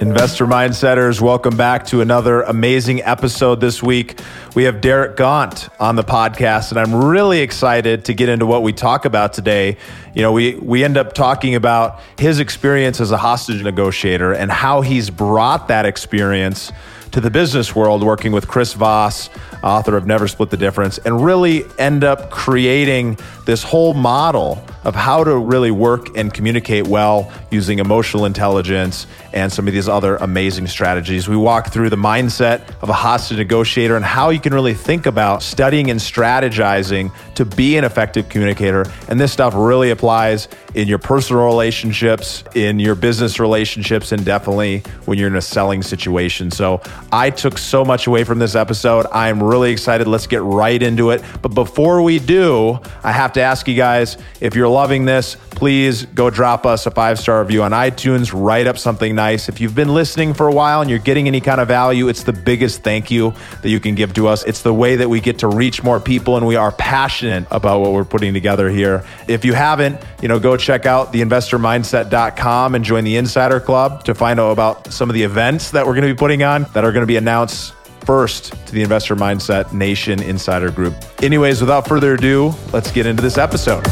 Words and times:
Investor 0.00 0.46
Mindsetters, 0.46 1.20
welcome 1.20 1.56
back 1.56 1.86
to 1.86 2.00
another 2.00 2.42
amazing 2.42 3.02
episode 3.02 3.60
this 3.60 3.82
week. 3.82 4.20
We 4.54 4.62
have 4.64 4.80
Derek 4.80 5.16
Gaunt 5.16 5.68
on 5.80 5.96
the 5.96 6.04
podcast, 6.04 6.70
and 6.70 6.78
I'm 6.78 6.94
really 6.94 7.40
excited 7.40 8.04
to 8.04 8.14
get 8.14 8.28
into 8.28 8.46
what 8.46 8.62
we 8.62 8.72
talk 8.72 9.06
about 9.06 9.32
today. 9.32 9.76
You 10.14 10.22
know, 10.22 10.30
we, 10.30 10.54
we 10.54 10.84
end 10.84 10.96
up 10.96 11.14
talking 11.14 11.56
about 11.56 12.00
his 12.16 12.38
experience 12.38 13.00
as 13.00 13.10
a 13.10 13.16
hostage 13.16 13.64
negotiator 13.64 14.32
and 14.32 14.52
how 14.52 14.82
he's 14.82 15.10
brought 15.10 15.66
that 15.66 15.84
experience 15.84 16.70
to 17.12 17.20
the 17.20 17.30
business 17.30 17.74
world 17.74 18.02
working 18.02 18.32
with 18.32 18.48
Chris 18.48 18.72
Voss, 18.74 19.30
author 19.62 19.96
of 19.96 20.06
Never 20.06 20.28
Split 20.28 20.50
the 20.50 20.56
Difference, 20.56 20.98
and 20.98 21.24
really 21.24 21.64
end 21.78 22.04
up 22.04 22.30
creating 22.30 23.18
this 23.46 23.62
whole 23.62 23.94
model 23.94 24.62
of 24.84 24.94
how 24.94 25.24
to 25.24 25.36
really 25.36 25.70
work 25.70 26.16
and 26.16 26.32
communicate 26.32 26.86
well 26.86 27.30
using 27.50 27.78
emotional 27.78 28.24
intelligence 28.24 29.06
and 29.32 29.52
some 29.52 29.66
of 29.66 29.74
these 29.74 29.88
other 29.88 30.16
amazing 30.16 30.66
strategies. 30.66 31.28
We 31.28 31.36
walk 31.36 31.72
through 31.72 31.90
the 31.90 31.96
mindset 31.96 32.62
of 32.82 32.88
a 32.88 32.94
hostage 32.94 33.38
negotiator 33.38 33.96
and 33.96 34.04
how 34.04 34.30
you 34.30 34.40
can 34.40 34.54
really 34.54 34.74
think 34.74 35.06
about 35.06 35.42
studying 35.42 35.90
and 35.90 35.98
strategizing 35.98 37.12
to 37.34 37.44
be 37.44 37.76
an 37.76 37.84
effective 37.84 38.28
communicator. 38.28 38.84
And 39.08 39.20
this 39.20 39.32
stuff 39.32 39.54
really 39.56 39.90
applies 39.90 40.48
in 40.74 40.88
your 40.88 40.98
personal 40.98 41.44
relationships, 41.44 42.44
in 42.54 42.78
your 42.78 42.94
business 42.94 43.40
relationships, 43.40 44.12
and 44.12 44.24
definitely 44.24 44.80
when 45.06 45.18
you're 45.18 45.28
in 45.28 45.36
a 45.36 45.42
selling 45.42 45.82
situation. 45.82 46.50
So 46.50 46.80
I 47.12 47.30
took 47.30 47.58
so 47.58 47.84
much 47.84 48.06
away 48.06 48.24
from 48.24 48.38
this 48.38 48.54
episode. 48.54 49.06
I'm 49.12 49.42
really 49.42 49.72
excited. 49.72 50.06
Let's 50.06 50.26
get 50.26 50.42
right 50.42 50.82
into 50.82 51.10
it. 51.10 51.22
But 51.42 51.54
before 51.54 52.02
we 52.02 52.18
do, 52.18 52.78
I 53.02 53.12
have 53.12 53.32
to 53.34 53.40
ask 53.40 53.66
you 53.66 53.74
guys 53.74 54.18
if 54.40 54.54
you're 54.54 54.68
loving 54.68 55.04
this, 55.04 55.36
please 55.58 56.06
go 56.06 56.30
drop 56.30 56.64
us 56.64 56.86
a 56.86 56.90
five 56.90 57.18
star 57.18 57.42
review 57.42 57.64
on 57.64 57.72
iTunes, 57.72 58.30
write 58.32 58.68
up 58.68 58.78
something 58.78 59.16
nice. 59.16 59.48
If 59.48 59.60
you've 59.60 59.74
been 59.74 59.92
listening 59.92 60.32
for 60.32 60.46
a 60.46 60.52
while 60.52 60.80
and 60.80 60.88
you're 60.88 61.00
getting 61.00 61.26
any 61.26 61.40
kind 61.40 61.60
of 61.60 61.66
value, 61.66 62.06
it's 62.06 62.22
the 62.22 62.32
biggest 62.32 62.84
thank 62.84 63.10
you 63.10 63.34
that 63.62 63.68
you 63.68 63.80
can 63.80 63.96
give 63.96 64.14
to 64.14 64.28
us. 64.28 64.44
It's 64.44 64.62
the 64.62 64.72
way 64.72 64.94
that 64.94 65.08
we 65.08 65.20
get 65.20 65.40
to 65.40 65.48
reach 65.48 65.82
more 65.82 65.98
people 65.98 66.36
and 66.36 66.46
we 66.46 66.54
are 66.54 66.70
passionate 66.70 67.44
about 67.50 67.80
what 67.80 67.90
we're 67.90 68.04
putting 68.04 68.32
together 68.34 68.70
here. 68.70 69.04
If 69.26 69.44
you 69.44 69.52
haven't, 69.52 70.00
you 70.22 70.28
know, 70.28 70.38
go 70.38 70.56
check 70.56 70.86
out 70.86 71.12
theinvestormindset.com 71.12 72.76
and 72.76 72.84
join 72.84 73.02
the 73.02 73.16
Insider 73.16 73.58
Club 73.58 74.04
to 74.04 74.14
find 74.14 74.38
out 74.38 74.52
about 74.52 74.92
some 74.92 75.10
of 75.10 75.14
the 75.14 75.24
events 75.24 75.72
that 75.72 75.84
we're 75.84 75.94
going 75.94 76.06
to 76.06 76.14
be 76.14 76.18
putting 76.18 76.44
on 76.44 76.66
that 76.72 76.84
are 76.84 76.92
going 76.92 77.02
to 77.02 77.06
be 77.08 77.16
announced 77.16 77.74
first 78.04 78.52
to 78.68 78.72
the 78.72 78.82
Investor 78.82 79.16
Mindset 79.16 79.72
Nation 79.72 80.22
Insider 80.22 80.70
Group. 80.70 80.94
Anyways, 81.20 81.60
without 81.60 81.88
further 81.88 82.14
ado, 82.14 82.54
let's 82.72 82.92
get 82.92 83.06
into 83.06 83.22
this 83.22 83.38
episode. 83.38 83.84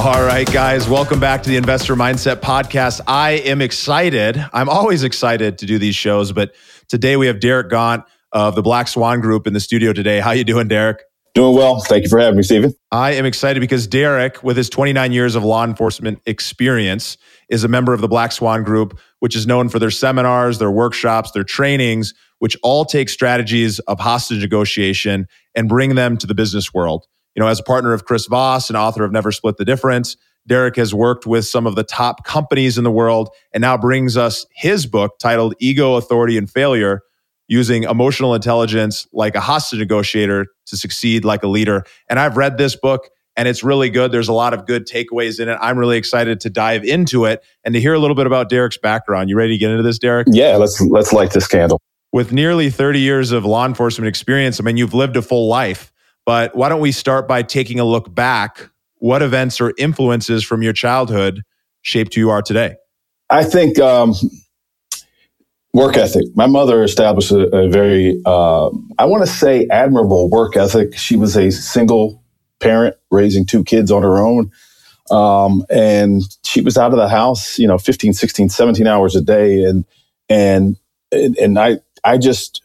All 0.00 0.24
right, 0.24 0.50
guys, 0.50 0.88
welcome 0.88 1.20
back 1.20 1.42
to 1.42 1.50
the 1.50 1.58
Investor 1.58 1.94
Mindset 1.94 2.36
Podcast. 2.36 3.02
I 3.06 3.32
am 3.32 3.60
excited. 3.60 4.42
I'm 4.50 4.70
always 4.70 5.04
excited 5.04 5.58
to 5.58 5.66
do 5.66 5.78
these 5.78 5.94
shows, 5.94 6.32
but 6.32 6.54
today 6.88 7.18
we 7.18 7.26
have 7.26 7.38
Derek 7.38 7.68
Gaunt 7.68 8.04
of 8.32 8.54
the 8.54 8.62
Black 8.62 8.88
Swan 8.88 9.20
Group 9.20 9.46
in 9.46 9.52
the 9.52 9.60
studio 9.60 9.92
today. 9.92 10.20
How 10.20 10.30
you 10.30 10.42
doing, 10.42 10.68
Derek? 10.68 11.02
Doing 11.34 11.54
well. 11.54 11.80
Thank 11.80 12.04
you 12.04 12.08
for 12.08 12.18
having 12.18 12.38
me, 12.38 12.42
Stephen. 12.42 12.72
I 12.90 13.12
am 13.12 13.26
excited 13.26 13.60
because 13.60 13.86
Derek, 13.86 14.42
with 14.42 14.56
his 14.56 14.70
29 14.70 15.12
years 15.12 15.34
of 15.34 15.44
law 15.44 15.64
enforcement 15.64 16.22
experience, 16.24 17.18
is 17.50 17.62
a 17.62 17.68
member 17.68 17.92
of 17.92 18.00
the 18.00 18.08
Black 18.08 18.32
Swan 18.32 18.64
Group, 18.64 18.98
which 19.18 19.36
is 19.36 19.46
known 19.46 19.68
for 19.68 19.78
their 19.78 19.90
seminars, 19.90 20.58
their 20.58 20.70
workshops, 20.70 21.32
their 21.32 21.44
trainings, 21.44 22.14
which 22.38 22.56
all 22.62 22.86
take 22.86 23.10
strategies 23.10 23.80
of 23.80 24.00
hostage 24.00 24.40
negotiation 24.40 25.26
and 25.54 25.68
bring 25.68 25.94
them 25.94 26.16
to 26.16 26.26
the 26.26 26.34
business 26.34 26.72
world. 26.72 27.04
You 27.34 27.40
know, 27.40 27.48
as 27.48 27.60
a 27.60 27.62
partner 27.62 27.92
of 27.92 28.04
Chris 28.04 28.26
Voss 28.26 28.68
and 28.68 28.76
author 28.76 29.04
of 29.04 29.12
Never 29.12 29.32
Split 29.32 29.56
the 29.56 29.64
Difference, 29.64 30.16
Derek 30.46 30.76
has 30.76 30.94
worked 30.94 31.26
with 31.26 31.46
some 31.46 31.66
of 31.66 31.76
the 31.76 31.84
top 31.84 32.24
companies 32.24 32.78
in 32.78 32.84
the 32.84 32.90
world 32.90 33.30
and 33.52 33.60
now 33.60 33.76
brings 33.76 34.16
us 34.16 34.46
his 34.52 34.86
book 34.86 35.18
titled 35.18 35.54
Ego, 35.60 35.94
Authority, 35.94 36.36
and 36.36 36.50
Failure 36.50 37.02
using 37.46 37.82
emotional 37.82 38.34
intelligence 38.34 39.06
like 39.12 39.34
a 39.34 39.40
hostage 39.40 39.80
negotiator 39.80 40.46
to 40.66 40.76
succeed 40.76 41.24
like 41.24 41.42
a 41.42 41.48
leader. 41.48 41.84
And 42.08 42.18
I've 42.18 42.36
read 42.36 42.58
this 42.58 42.76
book 42.76 43.10
and 43.36 43.48
it's 43.48 43.62
really 43.62 43.90
good. 43.90 44.12
There's 44.12 44.28
a 44.28 44.32
lot 44.32 44.54
of 44.54 44.66
good 44.66 44.86
takeaways 44.86 45.40
in 45.40 45.48
it. 45.48 45.58
I'm 45.60 45.78
really 45.78 45.96
excited 45.96 46.40
to 46.40 46.50
dive 46.50 46.84
into 46.84 47.24
it 47.24 47.42
and 47.64 47.74
to 47.74 47.80
hear 47.80 47.94
a 47.94 47.98
little 47.98 48.14
bit 48.14 48.26
about 48.26 48.48
Derek's 48.48 48.78
background. 48.78 49.28
You 49.28 49.36
ready 49.36 49.54
to 49.54 49.58
get 49.58 49.70
into 49.70 49.82
this, 49.82 49.98
Derek? 49.98 50.28
Yeah, 50.30 50.56
let's 50.56 50.80
let's 50.80 51.12
light 51.12 51.30
this 51.32 51.48
candle. 51.48 51.80
With 52.12 52.32
nearly 52.32 52.70
30 52.70 53.00
years 53.00 53.30
of 53.32 53.44
law 53.44 53.66
enforcement 53.66 54.08
experience, 54.08 54.60
I 54.60 54.64
mean, 54.64 54.76
you've 54.76 54.94
lived 54.94 55.16
a 55.16 55.22
full 55.22 55.48
life. 55.48 55.89
But 56.26 56.54
why 56.54 56.68
don't 56.68 56.80
we 56.80 56.92
start 56.92 57.26
by 57.26 57.42
taking 57.42 57.80
a 57.80 57.84
look 57.84 58.14
back? 58.14 58.70
What 58.96 59.22
events 59.22 59.60
or 59.60 59.72
influences 59.78 60.44
from 60.44 60.62
your 60.62 60.72
childhood 60.72 61.42
shaped 61.82 62.14
who 62.14 62.20
you 62.20 62.30
are 62.30 62.42
today? 62.42 62.76
I 63.30 63.44
think 63.44 63.78
um, 63.78 64.14
work 65.72 65.96
ethic. 65.96 66.24
My 66.34 66.46
mother 66.46 66.82
established 66.82 67.30
a, 67.30 67.48
a 67.56 67.68
very, 67.68 68.20
uh, 68.26 68.70
I 68.98 69.06
want 69.06 69.24
to 69.24 69.30
say, 69.30 69.66
admirable 69.70 70.28
work 70.28 70.56
ethic. 70.56 70.96
She 70.96 71.16
was 71.16 71.36
a 71.36 71.50
single 71.50 72.22
parent 72.58 72.96
raising 73.10 73.46
two 73.46 73.64
kids 73.64 73.90
on 73.90 74.02
her 74.02 74.18
own. 74.18 74.50
Um, 75.10 75.64
and 75.70 76.22
she 76.44 76.60
was 76.60 76.76
out 76.76 76.92
of 76.92 76.98
the 76.98 77.08
house, 77.08 77.58
you 77.58 77.66
know, 77.66 77.78
15, 77.78 78.12
16, 78.12 78.48
17 78.48 78.86
hours 78.86 79.16
a 79.16 79.20
day. 79.20 79.64
And, 79.64 79.84
and, 80.28 80.76
and 81.12 81.58
I, 81.58 81.78
I 82.04 82.18
just 82.18 82.62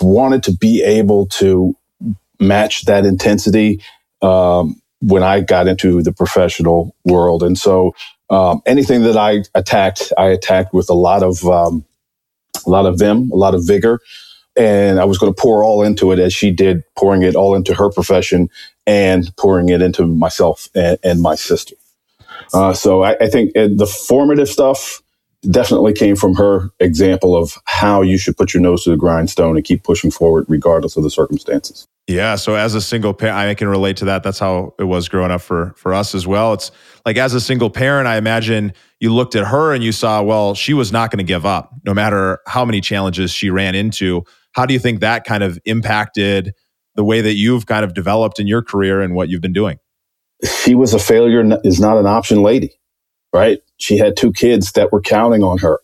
wanted 0.00 0.42
to 0.44 0.52
be 0.52 0.82
able 0.82 1.26
to 1.26 1.76
match 2.40 2.86
that 2.86 3.04
intensity 3.04 3.82
um, 4.22 4.80
when 5.00 5.22
I 5.22 5.40
got 5.40 5.68
into 5.68 6.02
the 6.02 6.12
professional 6.12 6.96
world. 7.04 7.42
And 7.42 7.58
so 7.58 7.94
um, 8.30 8.62
anything 8.66 9.02
that 9.04 9.16
I 9.16 9.44
attacked, 9.54 10.12
I 10.18 10.26
attacked 10.26 10.72
with 10.74 10.90
a 10.90 10.94
lot 10.94 11.22
of 11.22 11.44
um, 11.44 11.84
a 12.66 12.70
lot 12.70 12.86
of 12.86 12.98
vim, 12.98 13.30
a 13.30 13.36
lot 13.36 13.54
of 13.54 13.66
vigor. 13.66 14.00
And 14.56 15.00
I 15.00 15.04
was 15.04 15.18
going 15.18 15.32
to 15.32 15.40
pour 15.40 15.64
all 15.64 15.82
into 15.82 16.12
it 16.12 16.18
as 16.18 16.34
she 16.34 16.50
did, 16.50 16.82
pouring 16.96 17.22
it 17.22 17.36
all 17.36 17.54
into 17.54 17.74
her 17.74 17.90
profession 17.90 18.50
and 18.86 19.34
pouring 19.36 19.68
it 19.68 19.80
into 19.80 20.06
myself 20.06 20.68
and, 20.74 20.98
and 21.04 21.22
my 21.22 21.36
sister. 21.36 21.76
Uh, 22.52 22.72
so 22.72 23.02
I, 23.02 23.16
I 23.20 23.28
think 23.28 23.54
the 23.54 23.86
formative 23.86 24.48
stuff 24.48 25.02
definitely 25.48 25.92
came 25.92 26.16
from 26.16 26.34
her 26.34 26.70
example 26.80 27.36
of 27.36 27.56
how 27.64 28.02
you 28.02 28.18
should 28.18 28.36
put 28.36 28.52
your 28.52 28.62
nose 28.62 28.84
to 28.84 28.90
the 28.90 28.96
grindstone 28.96 29.56
and 29.56 29.64
keep 29.64 29.84
pushing 29.84 30.10
forward 30.10 30.44
regardless 30.48 30.96
of 30.96 31.02
the 31.02 31.10
circumstances. 31.10 31.86
Yeah. 32.06 32.34
So 32.34 32.56
as 32.56 32.74
a 32.74 32.80
single 32.80 33.14
parent, 33.14 33.38
I 33.38 33.54
can 33.54 33.68
relate 33.68 33.96
to 33.98 34.04
that. 34.06 34.22
That's 34.22 34.38
how 34.38 34.74
it 34.78 34.84
was 34.84 35.08
growing 35.08 35.30
up 35.30 35.40
for 35.42 35.74
for 35.76 35.94
us 35.94 36.14
as 36.14 36.26
well. 36.26 36.52
It's 36.52 36.72
like 37.06 37.16
as 37.16 37.34
a 37.34 37.40
single 37.40 37.70
parent, 37.70 38.08
I 38.08 38.16
imagine 38.16 38.72
you 38.98 39.14
looked 39.14 39.36
at 39.36 39.46
her 39.46 39.72
and 39.72 39.84
you 39.84 39.92
saw, 39.92 40.22
well, 40.22 40.54
she 40.54 40.74
was 40.74 40.90
not 40.90 41.10
going 41.10 41.18
to 41.18 41.24
give 41.24 41.46
up, 41.46 41.72
no 41.84 41.94
matter 41.94 42.40
how 42.46 42.64
many 42.64 42.80
challenges 42.80 43.30
she 43.30 43.48
ran 43.48 43.74
into. 43.74 44.24
How 44.52 44.66
do 44.66 44.74
you 44.74 44.80
think 44.80 45.00
that 45.00 45.24
kind 45.24 45.44
of 45.44 45.58
impacted 45.64 46.52
the 46.96 47.04
way 47.04 47.20
that 47.20 47.34
you've 47.34 47.66
kind 47.66 47.84
of 47.84 47.94
developed 47.94 48.40
in 48.40 48.48
your 48.48 48.62
career 48.62 49.00
and 49.00 49.14
what 49.14 49.28
you've 49.28 49.40
been 49.40 49.52
doing? 49.52 49.78
She 50.44 50.74
was 50.74 50.92
a 50.92 50.98
failure 50.98 51.44
is 51.62 51.78
not 51.78 51.96
an 51.96 52.06
option 52.06 52.42
lady, 52.42 52.72
right? 53.32 53.60
She 53.76 53.98
had 53.98 54.16
two 54.16 54.32
kids 54.32 54.72
that 54.72 54.92
were 54.92 55.00
counting 55.00 55.42
on 55.42 55.58
her. 55.58 55.80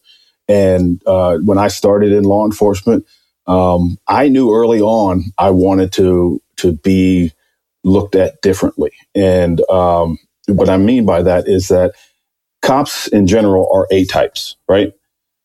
And 0.49 1.03
uh, 1.07 1.39
when 1.39 1.59
I 1.59 1.69
started 1.69 2.13
in 2.13 2.25
law 2.25 2.45
enforcement, 2.45 3.05
um, 3.47 3.99
I 4.07 4.29
knew 4.29 4.55
early 4.55 4.81
on 4.81 5.25
I 5.39 5.51
wanted 5.51 5.93
to 5.95 6.41
to 6.57 6.73
be 6.73 7.33
looked 7.85 8.15
at 8.15 8.41
differently. 8.43 8.93
And 9.15 9.61
um, 9.71 10.19
what 10.49 10.69
I 10.69 10.77
mean 10.77 11.07
by 11.07 11.23
that 11.23 11.49
is 11.49 11.69
that 11.69 11.93
cops 12.63 13.07
in 13.09 13.27
general 13.27 13.71
are 13.73 13.87
A 13.91 14.05
types, 14.07 14.57
right? 14.69 14.93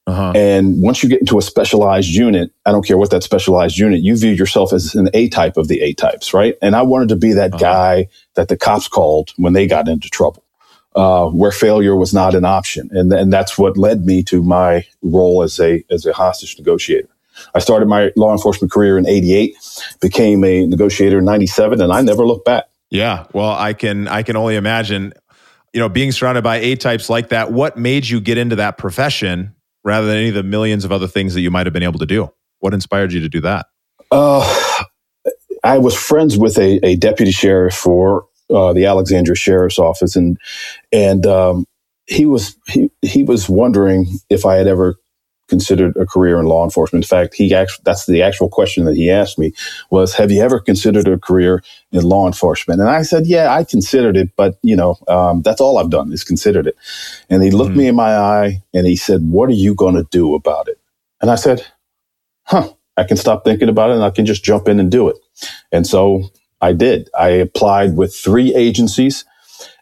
Uh-huh. 0.08 0.34
And 0.36 0.82
once 0.82 1.04
you 1.04 1.10
get 1.10 1.20
into 1.20 1.38
a 1.38 1.42
specialized 1.42 2.10
unit, 2.10 2.52
I 2.66 2.72
don't 2.72 2.86
care 2.86 2.98
what 2.98 3.12
that 3.12 3.24
specialized 3.24 3.78
unit, 3.78 4.02
you 4.02 4.18
view 4.18 4.32
yourself 4.32 4.74
as 4.74 4.96
an 4.96 5.10
A 5.14 5.30
type 5.30 5.58
of 5.58 5.68
the 5.68 5.82
A 5.82 5.94
types, 5.94 6.34
right? 6.34 6.56
And 6.62 6.76
I 6.76 6.82
wanted 6.82 7.10
to 7.10 7.16
be 7.16 7.34
that 7.34 7.54
uh-huh. 7.54 7.60
guy 7.60 8.08
that 8.36 8.48
the 8.48 8.58
cops 8.58 8.88
called 8.88 9.32
when 9.38 9.54
they 9.54 9.68
got 9.68 9.88
into 9.88 10.10
trouble, 10.10 10.44
uh, 10.96 11.28
where 11.28 11.52
failure 11.52 11.96
was 11.96 12.14
not 12.14 12.36
an 12.36 12.46
option, 12.46 12.90
and 12.92 13.12
and 13.14 13.32
that's 13.32 13.58
what 13.58 13.78
led 13.78 14.06
me 14.06 14.24
to 14.24 14.44
my 14.44 14.86
role 15.02 15.44
as 15.44 15.60
a 15.60 15.84
as 15.90 16.06
a 16.06 16.14
hostage 16.14 16.58
negotiator. 16.58 17.10
I 17.56 17.60
started 17.60 17.88
my 17.88 18.12
law 18.16 18.32
enforcement 18.32 18.72
career 18.72 18.98
in 18.98 19.08
88, 19.08 19.56
became 20.02 20.44
a 20.44 20.66
negotiator 20.68 21.20
in 21.20 21.26
97, 21.26 21.82
and 21.82 21.92
I 21.92 22.02
never 22.02 22.26
looked 22.26 22.46
back. 22.46 22.66
Yeah. 22.90 23.26
Well, 23.34 23.52
I 23.52 23.74
can, 23.74 24.08
I 24.08 24.24
can 24.24 24.36
only 24.36 24.56
imagine, 24.56 25.14
you 25.74 25.80
know, 25.80 25.90
being 25.90 26.12
surrounded 26.12 26.44
by 26.44 26.58
A 26.58 26.76
types 26.76 27.10
like 27.10 27.30
that. 27.30 27.52
What 27.52 27.78
made 27.78 28.08
you 28.08 28.20
get 28.20 28.38
into 28.38 28.58
that 28.58 28.78
profession 28.78 29.56
rather 29.84 30.08
than 30.08 30.18
any 30.18 30.30
of 30.30 30.36
the 30.36 30.44
millions 30.44 30.86
of 30.86 30.92
other 30.92 31.08
things 31.08 31.34
that 31.34 31.42
you 31.42 31.50
might 31.52 31.66
have 31.66 31.74
been 31.74 31.84
able 31.84 32.00
to 32.00 32.06
do? 32.06 32.32
What 32.60 32.74
inspired 32.74 33.14
you 33.14 33.22
to 33.22 33.30
do 33.30 33.42
that? 33.42 33.68
Uh, 34.12 34.84
I 35.64 35.78
was 35.78 35.96
friends 35.96 36.38
with 36.38 36.58
a, 36.58 36.86
a 36.86 36.96
deputy 36.98 37.32
sheriff 37.32 37.74
for 37.74 38.26
uh, 38.54 38.74
the 38.74 38.86
Alexandria 38.86 39.36
Sheriff's 39.36 39.80
Office, 39.80 40.16
and 40.16 40.38
and 40.92 41.26
um, 41.26 41.66
he 42.06 42.26
was 42.26 42.58
he 42.68 42.90
he 43.02 43.24
was 43.24 43.50
wondering 43.50 44.08
if 44.30 44.46
I 44.46 44.56
had 44.56 44.68
ever 44.68 44.98
considered 45.48 45.98
a 45.98 46.06
career 46.06 46.40
in 46.40 46.46
law 46.46 46.64
enforcement. 46.64 47.04
In 47.04 47.08
fact, 47.08 47.36
he 47.36 47.54
actually 47.54 47.84
that's 47.84 48.06
the 48.06 48.22
actual 48.22 48.50
question 48.50 48.86
that 48.86 48.96
he 48.96 49.12
asked 49.12 49.38
me 49.38 49.54
was, 49.90 50.14
"Have 50.16 50.32
you 50.32 50.42
ever 50.42 50.60
considered 50.60 51.08
a 51.08 51.18
career 51.18 51.64
in 51.92 52.04
law 52.04 52.26
enforcement?" 52.28 52.80
And 52.80 52.90
I 52.90 53.02
said, 53.02 53.28
"Yeah, 53.28 53.54
I 53.54 53.64
considered 53.64 54.18
it, 54.18 54.30
but 54.36 54.58
you 54.62 54.76
know, 54.76 54.98
um, 55.08 55.42
that's 55.42 55.62
all 55.62 55.78
I've 55.78 55.90
done 55.90 56.12
is 56.12 56.24
considered 56.24 56.68
it." 56.68 56.76
And 57.30 57.44
he 57.44 57.52
looked 57.52 57.72
mm-hmm. 57.72 57.80
me 57.80 57.88
in 57.88 57.96
my 57.96 58.16
eye 58.16 58.64
and 58.74 58.88
he 58.88 58.96
said, 58.96 59.22
"What 59.24 59.50
are 59.50 59.54
you 59.54 59.76
going 59.76 59.96
to 59.96 60.08
do 60.12 60.36
about 60.36 60.68
it?" 60.68 60.80
And 61.22 61.30
I 61.30 61.36
said, 61.36 61.66
"Huh." 62.44 62.74
I 62.98 63.04
can 63.04 63.18
stop 63.18 63.44
thinking 63.46 63.70
about 63.70 63.90
it 63.90 63.94
and 63.94 64.04
I 64.04 64.10
can 64.10 64.26
just 64.26 64.44
jump 64.44 64.68
in 64.68 64.80
and 64.80 64.92
do 64.92 65.08
it. 65.08 65.16
And 65.72 65.88
so 65.88 66.30
I 66.62 66.74
did. 66.74 67.10
I 67.18 67.30
applied 67.30 67.96
with 67.96 68.16
three 68.16 68.54
agencies. 68.56 69.26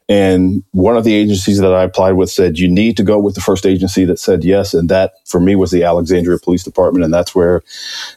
And 0.08 0.64
one 0.72 0.98
of 0.98 1.04
the 1.04 1.14
agencies 1.14 1.60
that 1.60 1.72
I 1.72 1.84
applied 1.84 2.14
with 2.14 2.32
said, 2.32 2.58
you 2.58 2.68
need 2.68 2.98
to 2.98 3.04
go 3.04 3.20
with 3.20 3.36
the 3.36 3.42
first 3.42 3.66
agency 3.66 4.06
that 4.06 4.18
said 4.18 4.44
yes. 4.44 4.74
And 4.74 4.90
that 4.90 5.14
for 5.28 5.40
me 5.40 5.56
was 5.56 5.70
the 5.70 5.84
Alexandria 5.84 6.40
Police 6.40 6.64
Department. 6.64 7.06
And 7.06 7.14
that's 7.14 7.36
where, 7.36 7.62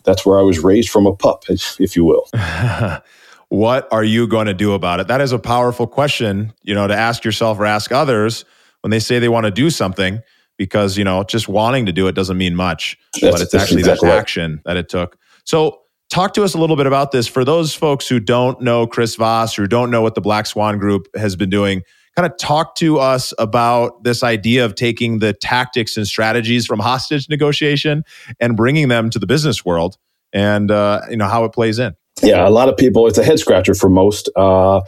that's 0.05 0.25
where 0.25 0.38
I 0.38 0.43
was 0.43 0.59
raised 0.59 0.88
from 0.88 1.06
a 1.06 1.14
pup, 1.14 1.44
if 1.49 1.94
you 1.94 2.05
will. 2.05 2.26
what 3.49 3.93
are 3.93 4.05
you 4.05 4.26
going 4.26 4.47
to 4.47 4.55
do 4.55 4.73
about 4.73 5.00
it? 5.00 5.08
That 5.08 5.20
is 5.20 5.32
a 5.32 5.38
powerful 5.38 5.87
question, 5.87 6.55
you 6.62 6.75
know, 6.75 6.87
to 6.87 6.97
ask 6.97 7.25
yourself 7.25 7.58
or 7.58 7.67
ask 7.67 7.93
others 7.93 8.47
when 8.81 8.91
they 8.91 8.99
say 8.99 9.19
they 9.19 9.29
want 9.29 9.44
to 9.44 9.50
do 9.50 9.69
something, 9.69 10.23
because, 10.56 10.97
you 10.97 11.05
know, 11.05 11.23
just 11.25 11.49
wanting 11.49 11.85
to 11.87 11.93
do 11.93 12.08
it 12.08 12.15
doesn't 12.15 12.38
mean 12.38 12.56
much, 12.56 12.99
that's, 13.20 13.35
but 13.35 13.43
it's 13.43 13.55
actually 13.55 13.81
exactly 13.81 14.08
that 14.08 14.19
action 14.19 14.53
right. 14.53 14.65
that 14.65 14.76
it 14.79 14.88
took. 14.88 15.19
So 15.44 15.81
talk 16.12 16.35
to 16.35 16.44
us 16.44 16.53
a 16.53 16.59
little 16.59 16.76
bit 16.76 16.87
about 16.87 17.11
this 17.11 17.26
for 17.26 17.43
those 17.43 17.75
folks 17.75 18.06
who 18.06 18.20
don't 18.20 18.61
know 18.61 18.87
Chris 18.87 19.17
Voss 19.17 19.59
or 19.59 19.67
don't 19.67 19.91
know 19.91 20.03
what 20.03 20.14
the 20.14 20.20
Black 20.20 20.44
Swan 20.44 20.79
Group 20.79 21.09
has 21.17 21.37
been 21.37 21.49
doing. 21.49 21.82
Kind 22.14 22.31
of 22.31 22.37
talk 22.38 22.75
to 22.76 22.99
us 22.99 23.32
about 23.38 24.05
this 24.05 24.23
idea 24.23 24.67
of 24.67 24.75
taking 24.75 25.20
the 25.20 25.32
tactics 25.32 25.97
and 25.97 26.06
strategies 26.06 26.67
from 26.67 26.79
hostage 26.79 27.31
negotiation 27.31 28.05
and 28.38 28.55
bringing 28.55 28.88
them 28.88 29.09
to 29.09 29.19
the 29.19 29.26
business 29.26 29.64
world, 29.64 29.97
and 30.35 30.70
uh, 30.70 31.00
you 31.09 31.17
know 31.17 31.26
how 31.26 31.44
it 31.44 31.53
plays 31.53 31.79
in. 31.79 31.94
Yeah, 32.23 32.47
a 32.47 32.50
lot 32.50 32.69
of 32.69 32.76
people. 32.76 33.06
It's 33.06 33.17
a 33.17 33.25
head 33.25 33.38
scratcher 33.38 33.73
for 33.73 33.88
most. 33.88 34.29
Uh, 34.37 34.82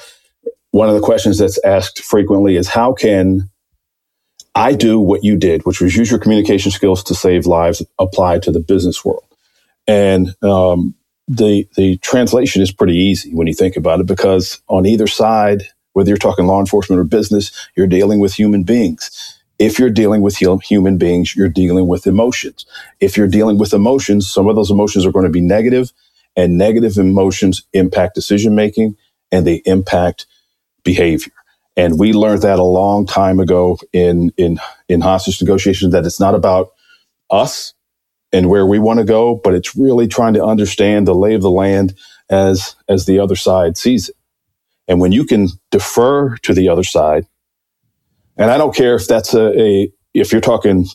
one 0.72 0.90
of 0.90 0.94
the 0.94 1.00
questions 1.00 1.38
that's 1.38 1.58
asked 1.64 2.00
frequently 2.00 2.56
is 2.56 2.68
how 2.68 2.92
can 2.92 3.48
I 4.54 4.74
do 4.74 5.00
what 5.00 5.24
you 5.24 5.36
did, 5.36 5.64
which 5.64 5.80
was 5.80 5.96
use 5.96 6.10
your 6.10 6.20
communication 6.20 6.70
skills 6.70 7.02
to 7.04 7.14
save 7.14 7.46
lives, 7.46 7.82
apply 7.98 8.40
to 8.40 8.50
the 8.50 8.60
business 8.60 9.02
world. 9.02 9.24
And 9.86 10.34
um, 10.42 10.94
the 11.28 11.66
the 11.76 11.96
translation 11.98 12.62
is 12.62 12.72
pretty 12.72 12.96
easy 12.96 13.34
when 13.34 13.46
you 13.46 13.54
think 13.54 13.76
about 13.76 14.00
it 14.00 14.06
because 14.06 14.60
on 14.68 14.86
either 14.86 15.06
side 15.06 15.64
whether 15.94 16.08
you're 16.08 16.16
talking 16.18 16.46
law 16.46 16.60
enforcement 16.60 17.00
or 17.00 17.04
business 17.04 17.50
you're 17.76 17.86
dealing 17.86 18.20
with 18.20 18.34
human 18.34 18.62
beings. 18.62 19.10
If 19.58 19.78
you're 19.78 19.90
dealing 19.90 20.20
with 20.20 20.36
human 20.36 20.98
beings 20.98 21.34
you're 21.34 21.48
dealing 21.48 21.88
with 21.88 22.06
emotions. 22.06 22.66
If 23.00 23.16
you're 23.16 23.28
dealing 23.28 23.58
with 23.58 23.72
emotions 23.72 24.28
some 24.28 24.48
of 24.48 24.56
those 24.56 24.70
emotions 24.70 25.06
are 25.06 25.12
going 25.12 25.24
to 25.24 25.30
be 25.30 25.40
negative 25.40 25.92
and 26.36 26.58
negative 26.58 26.98
emotions 26.98 27.64
impact 27.72 28.14
decision 28.14 28.54
making 28.54 28.96
and 29.32 29.46
they 29.46 29.62
impact 29.64 30.26
behavior. 30.84 31.32
And 31.76 31.98
we 31.98 32.12
learned 32.12 32.42
that 32.42 32.58
a 32.58 32.64
long 32.64 33.06
time 33.06 33.40
ago 33.40 33.78
in 33.92 34.32
in 34.36 34.58
in 34.88 35.00
hostage 35.00 35.40
negotiations 35.40 35.92
that 35.92 36.04
it's 36.04 36.20
not 36.20 36.34
about 36.34 36.72
us 37.30 37.72
and 38.34 38.50
where 38.50 38.66
we 38.66 38.78
want 38.78 38.98
to 38.98 39.04
go, 39.04 39.36
but 39.44 39.54
it's 39.54 39.76
really 39.76 40.08
trying 40.08 40.34
to 40.34 40.44
understand 40.44 41.06
the 41.06 41.14
lay 41.14 41.34
of 41.34 41.42
the 41.42 41.50
land 41.50 41.94
as 42.28 42.74
as 42.88 43.06
the 43.06 43.18
other 43.18 43.36
side 43.36 43.78
sees 43.78 44.08
it. 44.08 44.16
And 44.88 45.00
when 45.00 45.12
you 45.12 45.24
can 45.24 45.48
defer 45.70 46.36
to 46.38 46.52
the 46.52 46.68
other 46.68 46.82
side, 46.82 47.26
and 48.36 48.50
I 48.50 48.58
don't 48.58 48.74
care 48.74 48.96
if 48.96 49.06
that's 49.06 49.32
a, 49.34 49.58
a 49.58 49.92
if 50.12 50.32
you're 50.32 50.40
talking 50.40 50.86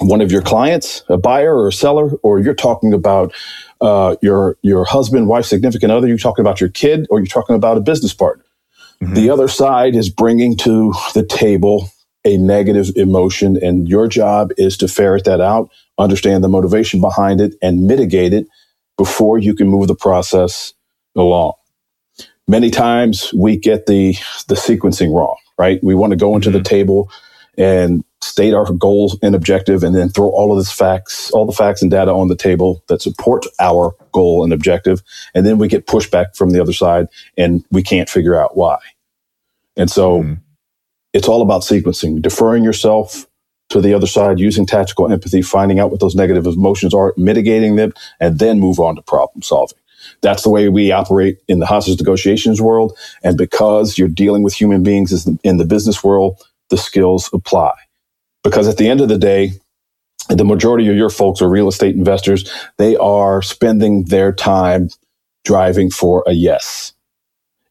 one 0.00 0.22
of 0.22 0.32
your 0.32 0.42
clients, 0.42 1.04
a 1.08 1.18
buyer 1.18 1.54
or 1.54 1.68
a 1.68 1.72
seller, 1.72 2.12
or 2.22 2.40
you're 2.40 2.54
talking 2.54 2.94
about 2.94 3.34
uh, 3.82 4.16
your 4.22 4.56
your 4.62 4.84
husband, 4.84 5.28
wife, 5.28 5.44
significant 5.44 5.92
other, 5.92 6.08
you're 6.08 6.16
talking 6.16 6.42
about 6.42 6.60
your 6.60 6.70
kid, 6.70 7.06
or 7.10 7.18
you're 7.20 7.26
talking 7.26 7.56
about 7.56 7.76
a 7.76 7.80
business 7.80 8.14
partner. 8.14 8.44
Mm-hmm. 9.02 9.14
The 9.14 9.30
other 9.30 9.48
side 9.48 9.94
is 9.94 10.08
bringing 10.08 10.56
to 10.58 10.94
the 11.14 11.24
table 11.24 11.90
a 12.24 12.36
negative 12.36 12.90
emotion, 12.96 13.56
and 13.62 13.88
your 13.88 14.06
job 14.06 14.50
is 14.58 14.76
to 14.78 14.88
ferret 14.88 15.24
that 15.24 15.40
out, 15.40 15.70
understand 15.98 16.44
the 16.44 16.48
motivation 16.48 17.00
behind 17.00 17.40
it, 17.40 17.54
and 17.62 17.86
mitigate 17.86 18.32
it 18.32 18.46
before 18.98 19.38
you 19.38 19.54
can 19.54 19.68
move 19.68 19.88
the 19.88 19.94
process 19.94 20.74
along. 21.16 21.54
Many 22.46 22.70
times 22.70 23.32
we 23.32 23.56
get 23.56 23.86
the 23.86 24.14
the 24.48 24.54
sequencing 24.54 25.14
wrong, 25.14 25.36
right? 25.58 25.82
We 25.82 25.94
want 25.94 26.10
to 26.10 26.16
go 26.16 26.34
into 26.34 26.50
mm-hmm. 26.50 26.58
the 26.58 26.64
table 26.64 27.10
and 27.56 28.04
state 28.22 28.52
our 28.52 28.70
goals 28.72 29.18
and 29.22 29.34
objective 29.34 29.82
and 29.82 29.94
then 29.94 30.08
throw 30.10 30.28
all 30.28 30.52
of 30.52 30.58
this 30.58 30.70
facts, 30.70 31.30
all 31.30 31.46
the 31.46 31.52
facts 31.52 31.80
and 31.80 31.90
data 31.90 32.12
on 32.12 32.28
the 32.28 32.36
table 32.36 32.84
that 32.88 33.00
support 33.00 33.46
our 33.58 33.94
goal 34.12 34.44
and 34.44 34.52
objective. 34.52 35.02
And 35.34 35.46
then 35.46 35.58
we 35.58 35.68
get 35.68 35.86
pushback 35.86 36.36
from 36.36 36.50
the 36.50 36.60
other 36.60 36.72
side 36.72 37.06
and 37.38 37.64
we 37.70 37.82
can't 37.82 38.10
figure 38.10 38.36
out 38.36 38.56
why. 38.56 38.78
And 39.76 39.90
so 39.90 40.22
mm-hmm 40.22 40.34
it's 41.12 41.28
all 41.28 41.42
about 41.42 41.62
sequencing, 41.62 42.22
deferring 42.22 42.64
yourself 42.64 43.26
to 43.70 43.80
the 43.80 43.94
other 43.94 44.06
side, 44.06 44.40
using 44.40 44.66
tactical 44.66 45.10
empathy, 45.10 45.42
finding 45.42 45.78
out 45.78 45.90
what 45.90 46.00
those 46.00 46.14
negative 46.14 46.46
emotions 46.46 46.92
are, 46.92 47.14
mitigating 47.16 47.76
them, 47.76 47.92
and 48.18 48.38
then 48.38 48.58
move 48.58 48.80
on 48.80 48.96
to 48.96 49.02
problem 49.02 49.42
solving. 49.42 49.78
That's 50.22 50.42
the 50.42 50.50
way 50.50 50.68
we 50.68 50.92
operate 50.92 51.38
in 51.46 51.60
the 51.60 51.66
hostage 51.66 51.98
negotiations 51.98 52.60
world. 52.60 52.96
And 53.22 53.36
because 53.38 53.98
you're 53.98 54.08
dealing 54.08 54.42
with 54.42 54.54
human 54.54 54.82
beings 54.82 55.28
in 55.44 55.58
the 55.58 55.64
business 55.64 56.02
world, 56.02 56.42
the 56.70 56.76
skills 56.76 57.30
apply. 57.32 57.74
Because 58.42 58.66
at 58.66 58.76
the 58.76 58.88
end 58.88 59.00
of 59.00 59.08
the 59.08 59.18
day, 59.18 59.52
the 60.28 60.44
majority 60.44 60.88
of 60.88 60.96
your 60.96 61.10
folks 61.10 61.42
are 61.42 61.48
real 61.48 61.68
estate 61.68 61.94
investors. 61.94 62.50
They 62.78 62.96
are 62.96 63.42
spending 63.42 64.04
their 64.04 64.32
time 64.32 64.88
driving 65.44 65.90
for 65.90 66.24
a 66.26 66.32
yes. 66.32 66.92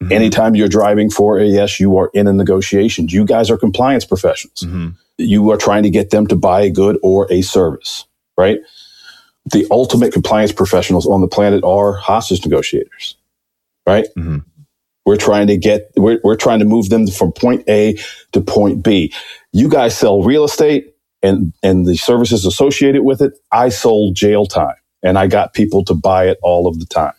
Mm-hmm. 0.01 0.13
Anytime 0.13 0.55
you're 0.55 0.69
driving 0.69 1.09
for 1.09 1.39
a 1.39 1.45
yes, 1.45 1.79
you 1.79 1.97
are 1.97 2.09
in 2.13 2.27
a 2.27 2.33
negotiation. 2.33 3.07
You 3.09 3.25
guys 3.25 3.51
are 3.51 3.57
compliance 3.57 4.05
professionals. 4.05 4.63
Mm-hmm. 4.63 4.89
You 5.17 5.51
are 5.51 5.57
trying 5.57 5.83
to 5.83 5.89
get 5.89 6.11
them 6.11 6.25
to 6.27 6.37
buy 6.37 6.61
a 6.61 6.69
good 6.69 6.97
or 7.03 7.27
a 7.29 7.41
service, 7.41 8.05
right? 8.37 8.59
The 9.51 9.67
ultimate 9.69 10.13
compliance 10.13 10.53
professionals 10.53 11.05
on 11.05 11.19
the 11.19 11.27
planet 11.27 11.63
are 11.65 11.93
hostage 11.93 12.45
negotiators, 12.45 13.17
right? 13.85 14.05
Mm-hmm. 14.17 14.37
We're 15.05 15.17
trying 15.17 15.47
to 15.47 15.57
get, 15.57 15.91
we're, 15.97 16.21
we're 16.23 16.37
trying 16.37 16.59
to 16.59 16.65
move 16.65 16.89
them 16.89 17.07
from 17.07 17.33
point 17.33 17.67
A 17.67 17.97
to 18.31 18.41
point 18.41 18.83
B. 18.83 19.13
You 19.51 19.67
guys 19.67 19.97
sell 19.97 20.21
real 20.23 20.45
estate 20.45 20.93
and, 21.21 21.51
and 21.61 21.85
the 21.85 21.97
services 21.97 22.45
associated 22.45 23.03
with 23.03 23.21
it. 23.21 23.33
I 23.51 23.69
sold 23.69 24.15
jail 24.15 24.45
time 24.45 24.75
and 25.03 25.17
I 25.17 25.27
got 25.27 25.53
people 25.53 25.83
to 25.85 25.93
buy 25.93 26.27
it 26.29 26.37
all 26.41 26.67
of 26.67 26.79
the 26.79 26.85
time. 26.85 27.13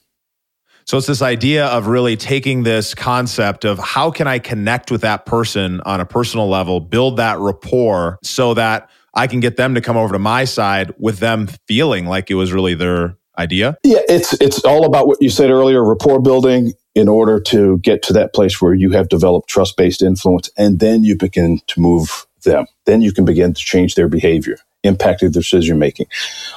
So 0.90 0.98
it's 0.98 1.06
this 1.06 1.22
idea 1.22 1.66
of 1.66 1.86
really 1.86 2.16
taking 2.16 2.64
this 2.64 2.96
concept 2.96 3.64
of 3.64 3.78
how 3.78 4.10
can 4.10 4.26
I 4.26 4.40
connect 4.40 4.90
with 4.90 5.02
that 5.02 5.24
person 5.24 5.80
on 5.82 6.00
a 6.00 6.04
personal 6.04 6.48
level, 6.48 6.80
build 6.80 7.18
that 7.18 7.38
rapport 7.38 8.18
so 8.24 8.54
that 8.54 8.90
I 9.14 9.28
can 9.28 9.38
get 9.38 9.56
them 9.56 9.76
to 9.76 9.80
come 9.80 9.96
over 9.96 10.12
to 10.14 10.18
my 10.18 10.44
side 10.44 10.92
with 10.98 11.20
them 11.20 11.48
feeling 11.68 12.06
like 12.06 12.28
it 12.28 12.34
was 12.34 12.52
really 12.52 12.74
their 12.74 13.16
idea. 13.38 13.78
Yeah, 13.84 14.00
it's 14.08 14.32
it's 14.40 14.64
all 14.64 14.84
about 14.84 15.06
what 15.06 15.18
you 15.22 15.30
said 15.30 15.50
earlier, 15.50 15.84
rapport 15.84 16.20
building 16.20 16.72
in 16.96 17.06
order 17.06 17.38
to 17.38 17.78
get 17.78 18.02
to 18.02 18.12
that 18.14 18.34
place 18.34 18.60
where 18.60 18.74
you 18.74 18.90
have 18.90 19.08
developed 19.08 19.48
trust-based 19.48 20.02
influence 20.02 20.50
and 20.58 20.80
then 20.80 21.04
you 21.04 21.16
begin 21.16 21.60
to 21.68 21.80
move 21.80 22.26
them. 22.42 22.66
Then 22.86 23.00
you 23.00 23.12
can 23.12 23.24
begin 23.24 23.54
to 23.54 23.60
change 23.60 23.94
their 23.94 24.08
behavior 24.08 24.56
impacted 24.82 25.32
their 25.32 25.40
decision 25.40 25.78
making. 25.78 26.06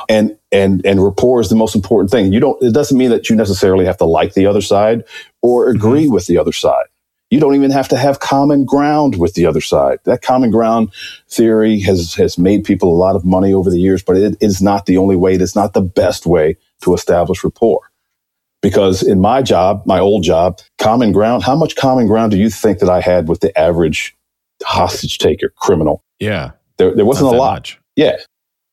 And 0.09 0.37
and 0.51 0.85
and 0.85 1.03
rapport 1.03 1.41
is 1.41 1.49
the 1.49 1.55
most 1.55 1.75
important 1.75 2.11
thing. 2.11 2.31
You 2.31 2.39
don't 2.39 2.61
it 2.61 2.73
doesn't 2.73 2.97
mean 2.97 3.09
that 3.09 3.29
you 3.29 3.35
necessarily 3.35 3.85
have 3.85 3.97
to 3.97 4.05
like 4.05 4.33
the 4.33 4.45
other 4.45 4.61
side 4.61 5.03
or 5.41 5.67
mm-hmm. 5.67 5.77
agree 5.77 6.03
mm-hmm. 6.05 6.13
with 6.13 6.27
the 6.27 6.37
other 6.37 6.51
side. 6.51 6.85
You 7.29 7.39
don't 7.39 7.55
even 7.55 7.71
have 7.71 7.87
to 7.87 7.97
have 7.97 8.19
common 8.19 8.63
ground 8.63 9.17
with 9.17 9.33
the 9.33 9.47
other 9.47 9.61
side. 9.61 9.97
That 10.03 10.21
common 10.21 10.51
ground 10.51 10.93
theory 11.27 11.79
has 11.79 12.13
has 12.13 12.37
made 12.37 12.63
people 12.63 12.93
a 12.93 12.99
lot 12.99 13.15
of 13.15 13.25
money 13.25 13.53
over 13.53 13.71
the 13.71 13.79
years, 13.79 14.03
but 14.03 14.17
it 14.17 14.37
is 14.39 14.61
not 14.61 14.85
the 14.85 14.97
only 14.97 15.15
way. 15.15 15.33
It 15.33 15.41
is 15.41 15.55
not 15.55 15.73
the 15.73 15.81
best 15.81 16.25
way 16.25 16.57
to 16.81 16.93
establish 16.93 17.43
rapport. 17.43 17.81
Because 18.61 19.03
in 19.03 19.19
my 19.19 19.41
job, 19.41 19.83
my 19.85 19.99
old 19.99 20.23
job, 20.23 20.59
common 20.77 21.11
ground, 21.11 21.43
how 21.43 21.55
much 21.55 21.75
common 21.75 22.07
ground 22.07 22.31
do 22.31 22.37
you 22.37 22.49
think 22.49 22.79
that 22.79 22.89
I 22.89 23.01
had 23.01 23.27
with 23.27 23.41
the 23.41 23.57
average 23.59 24.15
hostage 24.63 25.17
taker 25.17 25.49
criminal? 25.57 26.03
Yeah. 26.19 26.51
There, 26.77 26.95
there 26.95 27.05
wasn't 27.05 27.33
a 27.33 27.37
lot. 27.37 27.55
Much. 27.55 27.79
Yeah. 27.95 28.17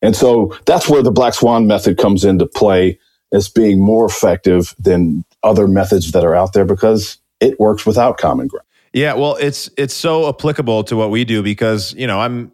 And 0.02 0.16
so 0.16 0.56
that's 0.66 0.88
where 0.88 1.02
the 1.02 1.10
black 1.10 1.34
swan 1.34 1.66
method 1.66 1.98
comes 1.98 2.24
into 2.24 2.46
play 2.46 2.98
as 3.32 3.48
being 3.48 3.80
more 3.80 4.06
effective 4.06 4.74
than 4.78 5.24
other 5.42 5.68
methods 5.68 6.12
that 6.12 6.24
are 6.24 6.34
out 6.34 6.52
there 6.52 6.64
because 6.64 7.18
it 7.38 7.58
works 7.60 7.86
without 7.86 8.18
common 8.18 8.46
ground. 8.46 8.66
Yeah, 8.92 9.14
well, 9.14 9.36
it's 9.36 9.70
it's 9.76 9.94
so 9.94 10.28
applicable 10.28 10.84
to 10.84 10.96
what 10.96 11.10
we 11.10 11.24
do 11.24 11.42
because, 11.42 11.94
you 11.94 12.08
know, 12.08 12.18
I'm 12.18 12.50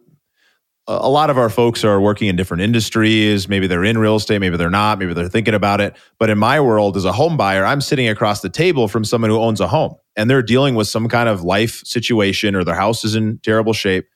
a 0.87 1.09
lot 1.09 1.29
of 1.29 1.37
our 1.37 1.49
folks 1.49 1.83
are 1.83 1.99
working 1.99 2.29
in 2.29 2.37
different 2.37 2.63
industries. 2.63 3.49
Maybe 3.49 3.67
they're 3.67 3.83
in 3.83 3.97
real 3.97 4.15
estate, 4.15 4.39
maybe 4.39 4.55
they're 4.55 4.69
not, 4.69 4.99
maybe 4.99 5.13
they're 5.13 5.27
thinking 5.27 5.53
about 5.53 5.81
it. 5.81 5.95
But 6.17 6.29
in 6.29 6.37
my 6.37 6.61
world, 6.61 6.95
as 6.95 7.03
a 7.03 7.11
home 7.11 7.35
buyer, 7.35 7.65
I'm 7.65 7.81
sitting 7.81 8.07
across 8.07 8.41
the 8.41 8.49
table 8.49 8.87
from 8.87 9.03
someone 9.03 9.29
who 9.29 9.39
owns 9.39 9.59
a 9.59 9.67
home 9.67 9.95
and 10.15 10.29
they're 10.29 10.41
dealing 10.41 10.75
with 10.75 10.87
some 10.87 11.09
kind 11.09 11.27
of 11.27 11.41
life 11.41 11.81
situation 11.85 12.55
or 12.55 12.63
their 12.63 12.75
house 12.75 13.03
is 13.03 13.15
in 13.15 13.39
terrible 13.39 13.73
shape. 13.73 14.07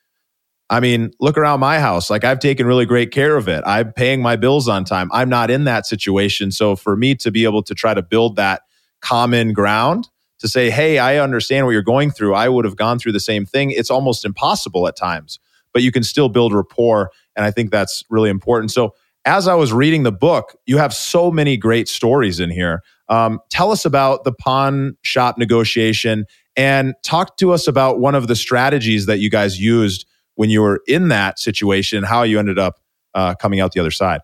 I 0.71 0.79
mean, 0.79 1.11
look 1.19 1.37
around 1.37 1.59
my 1.59 1.79
house. 1.79 2.09
Like 2.09 2.23
I've 2.23 2.39
taken 2.39 2.65
really 2.65 2.87
great 2.87 3.11
care 3.11 3.37
of 3.37 3.47
it. 3.47 3.63
I'm 3.67 3.93
paying 3.93 4.23
my 4.23 4.35
bills 4.35 4.67
on 4.67 4.85
time. 4.85 5.09
I'm 5.13 5.29
not 5.29 5.51
in 5.51 5.65
that 5.65 5.85
situation. 5.85 6.49
So 6.51 6.75
for 6.75 6.97
me 6.97 7.13
to 7.15 7.29
be 7.29 7.43
able 7.43 7.61
to 7.63 7.75
try 7.75 7.93
to 7.93 8.01
build 8.01 8.37
that 8.37 8.63
common 9.01 9.53
ground 9.53 10.07
to 10.39 10.47
say, 10.47 10.71
hey, 10.71 10.97
I 10.97 11.17
understand 11.17 11.67
what 11.67 11.73
you're 11.73 11.83
going 11.83 12.09
through. 12.09 12.33
I 12.33 12.49
would 12.49 12.65
have 12.65 12.75
gone 12.75 12.97
through 12.97 13.11
the 13.11 13.19
same 13.19 13.45
thing. 13.45 13.69
It's 13.69 13.91
almost 13.91 14.25
impossible 14.25 14.87
at 14.87 14.95
times 14.95 15.39
but 15.73 15.81
you 15.81 15.91
can 15.91 16.03
still 16.03 16.29
build 16.29 16.53
rapport. 16.53 17.11
And 17.35 17.45
I 17.45 17.51
think 17.51 17.71
that's 17.71 18.03
really 18.09 18.29
important. 18.29 18.71
So, 18.71 18.95
as 19.23 19.47
I 19.47 19.53
was 19.53 19.71
reading 19.71 20.01
the 20.01 20.11
book, 20.11 20.55
you 20.65 20.77
have 20.77 20.95
so 20.95 21.29
many 21.29 21.55
great 21.55 21.87
stories 21.87 22.39
in 22.39 22.49
here. 22.49 22.81
Um, 23.07 23.39
tell 23.51 23.71
us 23.71 23.85
about 23.85 24.23
the 24.23 24.31
pawn 24.31 24.97
shop 25.03 25.37
negotiation 25.37 26.25
and 26.55 26.95
talk 27.03 27.37
to 27.37 27.51
us 27.51 27.67
about 27.67 27.99
one 27.99 28.15
of 28.15 28.27
the 28.27 28.35
strategies 28.35 29.05
that 29.05 29.19
you 29.19 29.29
guys 29.29 29.59
used 29.59 30.07
when 30.35 30.49
you 30.49 30.61
were 30.61 30.81
in 30.87 31.09
that 31.09 31.39
situation 31.39 32.03
how 32.03 32.23
you 32.23 32.39
ended 32.39 32.59
up 32.59 32.79
uh, 33.13 33.35
coming 33.35 33.59
out 33.59 33.73
the 33.73 33.79
other 33.79 33.91
side. 33.91 34.21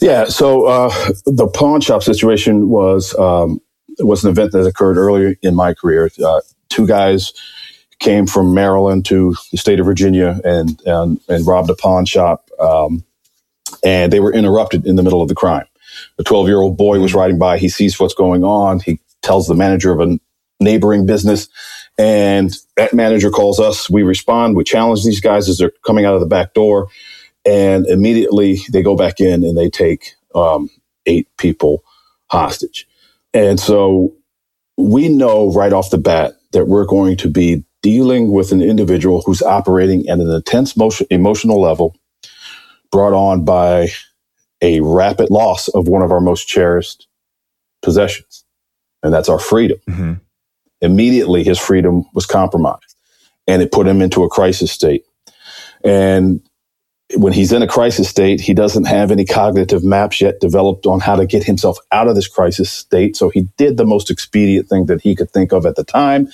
Yeah, 0.00 0.24
so 0.24 0.66
uh, 0.66 0.88
the 1.24 1.46
pawn 1.46 1.80
shop 1.80 2.02
situation 2.02 2.68
was 2.68 3.14
um, 3.16 3.60
was 4.00 4.24
an 4.24 4.30
event 4.30 4.52
that 4.52 4.66
occurred 4.66 4.96
earlier 4.96 5.36
in 5.42 5.54
my 5.54 5.74
career. 5.74 6.10
Uh, 6.24 6.40
two 6.68 6.86
guys 6.86 7.32
came 8.00 8.26
from 8.26 8.52
Maryland 8.52 9.04
to 9.06 9.36
the 9.52 9.58
state 9.58 9.78
of 9.78 9.86
Virginia 9.86 10.40
and 10.44 10.80
and, 10.84 11.20
and 11.28 11.46
robbed 11.46 11.70
a 11.70 11.76
pawn 11.76 12.04
shop. 12.04 12.50
Um, 12.58 13.04
and 13.84 14.12
they 14.12 14.20
were 14.20 14.32
interrupted 14.32 14.86
in 14.86 14.96
the 14.96 15.02
middle 15.02 15.22
of 15.22 15.28
the 15.28 15.34
crime. 15.34 15.66
A 16.18 16.24
12 16.24 16.48
year 16.48 16.60
old 16.60 16.76
boy 16.76 17.00
was 17.00 17.14
riding 17.14 17.38
by. 17.38 17.58
He 17.58 17.68
sees 17.68 17.98
what's 17.98 18.14
going 18.14 18.44
on. 18.44 18.80
He 18.80 19.00
tells 19.22 19.46
the 19.46 19.54
manager 19.54 19.92
of 19.92 20.00
a 20.00 20.18
neighboring 20.60 21.06
business, 21.06 21.48
and 21.98 22.52
that 22.76 22.94
manager 22.94 23.30
calls 23.30 23.60
us. 23.60 23.88
We 23.90 24.02
respond. 24.02 24.56
We 24.56 24.64
challenge 24.64 25.04
these 25.04 25.20
guys 25.20 25.48
as 25.48 25.58
they're 25.58 25.72
coming 25.84 26.04
out 26.04 26.14
of 26.14 26.20
the 26.20 26.26
back 26.26 26.54
door, 26.54 26.88
and 27.44 27.86
immediately 27.86 28.60
they 28.72 28.82
go 28.82 28.96
back 28.96 29.20
in 29.20 29.44
and 29.44 29.56
they 29.56 29.70
take 29.70 30.14
um, 30.34 30.70
eight 31.06 31.28
people 31.36 31.84
hostage. 32.30 32.88
And 33.34 33.58
so 33.58 34.14
we 34.76 35.08
know 35.08 35.52
right 35.52 35.72
off 35.72 35.90
the 35.90 35.98
bat 35.98 36.34
that 36.52 36.66
we're 36.66 36.86
going 36.86 37.16
to 37.18 37.28
be 37.28 37.64
dealing 37.82 38.30
with 38.32 38.52
an 38.52 38.62
individual 38.62 39.22
who's 39.22 39.42
operating 39.42 40.08
at 40.08 40.18
an 40.18 40.30
intense 40.30 40.76
motion, 40.76 41.06
emotional 41.10 41.60
level 41.60 41.96
brought 42.90 43.12
on 43.12 43.44
by 43.44 43.88
a 44.60 44.80
rapid 44.80 45.30
loss 45.30 45.68
of 45.68 45.88
one 45.88 46.02
of 46.02 46.12
our 46.12 46.20
most 46.20 46.46
cherished 46.46 47.08
possessions, 47.82 48.44
and 49.02 49.12
that's 49.12 49.28
our 49.28 49.40
freedom. 49.40 49.78
Mm-hmm. 49.88 50.12
Immediately, 50.82 51.44
his 51.44 51.58
freedom 51.58 52.04
was 52.12 52.26
compromised, 52.26 52.96
and 53.46 53.62
it 53.62 53.72
put 53.72 53.86
him 53.86 54.02
into 54.02 54.22
a 54.24 54.28
crisis 54.28 54.70
state. 54.70 55.04
And 55.84 56.42
when 57.14 57.32
he's 57.32 57.52
in 57.52 57.62
a 57.62 57.66
crisis 57.66 58.08
state, 58.08 58.40
he 58.40 58.54
doesn't 58.54 58.84
have 58.84 59.10
any 59.10 59.24
cognitive 59.24 59.84
maps 59.84 60.20
yet 60.20 60.40
developed 60.40 60.86
on 60.86 61.00
how 61.00 61.16
to 61.16 61.26
get 61.26 61.44
himself 61.44 61.78
out 61.92 62.08
of 62.08 62.14
this 62.14 62.28
crisis 62.28 62.70
state. 62.70 63.16
So 63.16 63.28
he 63.28 63.42
did 63.56 63.76
the 63.76 63.84
most 63.84 64.10
expedient 64.10 64.68
thing 64.68 64.86
that 64.86 65.00
he 65.00 65.14
could 65.14 65.30
think 65.30 65.52
of 65.52 65.66
at 65.66 65.76
the 65.76 65.84
time, 65.84 66.28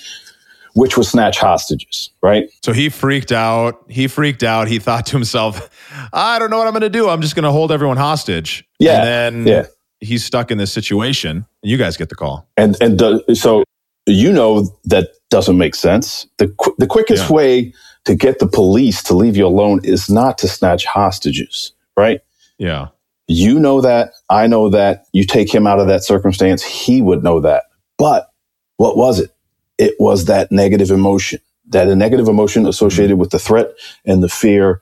which 0.75 0.97
was 0.97 1.09
snatch 1.09 1.37
hostages, 1.37 2.11
right? 2.21 2.49
So 2.63 2.71
he 2.71 2.89
freaked 2.89 3.31
out. 3.31 3.83
He 3.89 4.07
freaked 4.07 4.43
out. 4.43 4.67
He 4.67 4.79
thought 4.79 5.05
to 5.07 5.17
himself, 5.17 5.69
I 6.13 6.39
don't 6.39 6.49
know 6.49 6.57
what 6.57 6.67
I'm 6.67 6.73
going 6.73 6.81
to 6.81 6.89
do. 6.89 7.09
I'm 7.09 7.21
just 7.21 7.35
going 7.35 7.43
to 7.43 7.51
hold 7.51 7.71
everyone 7.71 7.97
hostage. 7.97 8.65
Yeah. 8.79 8.99
And 8.99 9.45
then 9.45 9.47
yeah. 9.47 9.65
he's 9.99 10.23
stuck 10.23 10.49
in 10.49 10.57
this 10.57 10.71
situation, 10.71 11.45
and 11.61 11.71
you 11.71 11.77
guys 11.77 11.97
get 11.97 12.09
the 12.09 12.15
call. 12.15 12.47
And 12.55 12.77
and 12.81 12.97
the, 12.97 13.35
so 13.35 13.63
you 14.11 14.31
know 14.31 14.75
that 14.85 15.09
doesn't 15.29 15.57
make 15.57 15.75
sense. 15.75 16.27
The 16.37 16.47
the 16.77 16.87
quickest 16.87 17.29
yeah. 17.29 17.35
way 17.35 17.73
to 18.05 18.15
get 18.15 18.39
the 18.39 18.47
police 18.47 19.03
to 19.03 19.15
leave 19.15 19.37
you 19.37 19.45
alone 19.45 19.81
is 19.83 20.09
not 20.09 20.37
to 20.39 20.47
snatch 20.47 20.85
hostages, 20.85 21.73
right? 21.97 22.21
Yeah. 22.57 22.87
You 23.27 23.59
know 23.59 23.81
that. 23.81 24.11
I 24.29 24.47
know 24.47 24.69
that. 24.69 25.05
You 25.13 25.23
take 25.23 25.53
him 25.53 25.67
out 25.67 25.79
of 25.79 25.87
that 25.87 26.03
circumstance, 26.03 26.63
he 26.63 27.01
would 27.01 27.23
know 27.23 27.39
that. 27.41 27.65
But 27.97 28.31
what 28.77 28.97
was 28.97 29.19
it? 29.19 29.31
it 29.79 29.95
was 29.97 30.25
that 30.25 30.51
negative 30.51 30.91
emotion, 30.91 31.39
that 31.69 31.87
a 31.87 31.95
negative 31.95 32.27
emotion 32.27 32.63
mm-hmm. 32.63 32.69
associated 32.69 33.17
with 33.17 33.31
the 33.31 33.39
threat 33.39 33.69
and 34.05 34.21
the 34.21 34.29
fear 34.29 34.81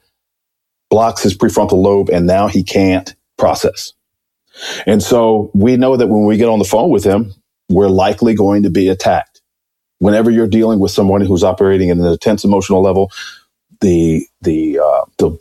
blocks 0.90 1.22
his 1.22 1.38
prefrontal 1.38 1.82
lobe, 1.82 2.10
and 2.10 2.26
now 2.26 2.48
he 2.48 2.64
can't 2.64 3.16
process. 3.38 3.94
And 4.88 5.04
so 5.04 5.52
we 5.54 5.78
know 5.78 5.96
that 5.96 6.08
when 6.08 6.26
we 6.26 6.38
get 6.38 6.50
on 6.50 6.60
the 6.60 6.66
phone 6.66 6.90
with 6.90 7.04
him, 7.04 7.34
we're 7.70 7.90
likely 7.90 8.34
going 8.36 8.64
to 8.64 8.70
be 8.70 8.90
attacked. 8.90 9.42
Whenever 10.00 10.32
you're 10.32 10.48
dealing 10.48 10.80
with 10.80 10.92
someone 10.92 11.22
who's 11.22 11.44
operating 11.44 11.90
at 11.90 11.98
an 11.98 12.06
intense 12.06 12.44
emotional 12.44 12.82
level, 12.82 13.12
the 13.82 14.26
the 14.42 14.80
uh, 14.80 15.06
the 15.18 15.38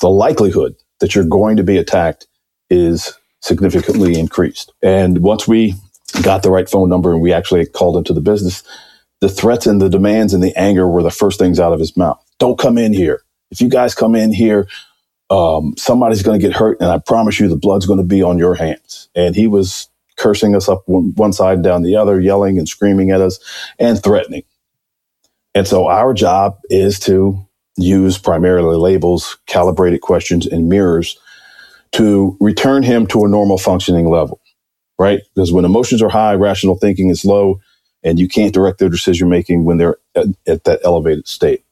the 0.00 0.08
likelihood 0.08 0.76
that 1.00 1.14
you're 1.14 1.24
going 1.24 1.56
to 1.56 1.64
be 1.64 1.76
attacked 1.78 2.26
is 2.70 3.14
significantly 3.40 4.18
increased. 4.18 4.72
And 4.82 5.18
once 5.18 5.48
we 5.48 5.74
got 6.22 6.42
the 6.42 6.50
right 6.50 6.68
phone 6.68 6.88
number 6.88 7.12
and 7.12 7.20
we 7.20 7.32
actually 7.32 7.66
called 7.66 7.96
into 7.96 8.12
the 8.12 8.20
business, 8.20 8.62
the 9.20 9.28
threats 9.28 9.66
and 9.66 9.80
the 9.80 9.90
demands 9.90 10.34
and 10.34 10.42
the 10.42 10.56
anger 10.58 10.88
were 10.88 11.02
the 11.02 11.10
first 11.10 11.38
things 11.38 11.60
out 11.60 11.72
of 11.72 11.80
his 11.80 11.96
mouth. 11.96 12.22
Don't 12.38 12.58
come 12.58 12.78
in 12.78 12.92
here. 12.92 13.22
If 13.50 13.60
you 13.60 13.68
guys 13.68 13.94
come 13.94 14.14
in 14.14 14.32
here, 14.32 14.68
um, 15.30 15.74
somebody's 15.78 16.22
going 16.22 16.38
to 16.38 16.46
get 16.46 16.56
hurt, 16.56 16.80
and 16.80 16.90
I 16.90 16.98
promise 16.98 17.40
you 17.40 17.48
the 17.48 17.56
blood's 17.56 17.86
going 17.86 17.98
to 17.98 18.04
be 18.04 18.22
on 18.22 18.38
your 18.38 18.54
hands. 18.54 19.08
And 19.14 19.34
he 19.34 19.46
was 19.46 19.88
cursing 20.16 20.56
us 20.56 20.68
up 20.68 20.82
one, 20.86 21.32
side 21.32 21.62
down 21.62 21.82
the 21.82 21.96
other, 21.96 22.20
yelling 22.20 22.58
and 22.58 22.68
screaming 22.68 23.10
at 23.10 23.20
us 23.20 23.38
and 23.78 24.02
threatening. 24.02 24.44
And 25.54 25.66
so 25.66 25.88
our 25.88 26.14
job 26.14 26.58
is 26.70 26.98
to 27.00 27.38
use 27.76 28.18
primarily 28.18 28.76
labels, 28.76 29.38
calibrated 29.46 30.00
questions, 30.00 30.46
and 30.46 30.68
mirrors 30.68 31.18
to 31.92 32.36
return 32.40 32.82
him 32.82 33.06
to 33.08 33.24
a 33.24 33.28
normal 33.28 33.58
functioning 33.58 34.08
level 34.08 34.40
right? 34.98 35.20
Because 35.34 35.52
when 35.52 35.64
emotions 35.64 36.02
are 36.02 36.08
high, 36.08 36.34
rational 36.34 36.76
thinking 36.76 37.10
is 37.10 37.24
low, 37.24 37.60
and 38.02 38.18
you 38.18 38.28
can't 38.28 38.54
direct 38.54 38.78
their 38.78 38.88
decision 38.88 39.28
making 39.28 39.64
when 39.64 39.78
they're 39.78 39.96
at, 40.14 40.26
at, 40.46 40.64
that 40.64 40.80
elevated 40.84 41.26
state. 41.26 41.64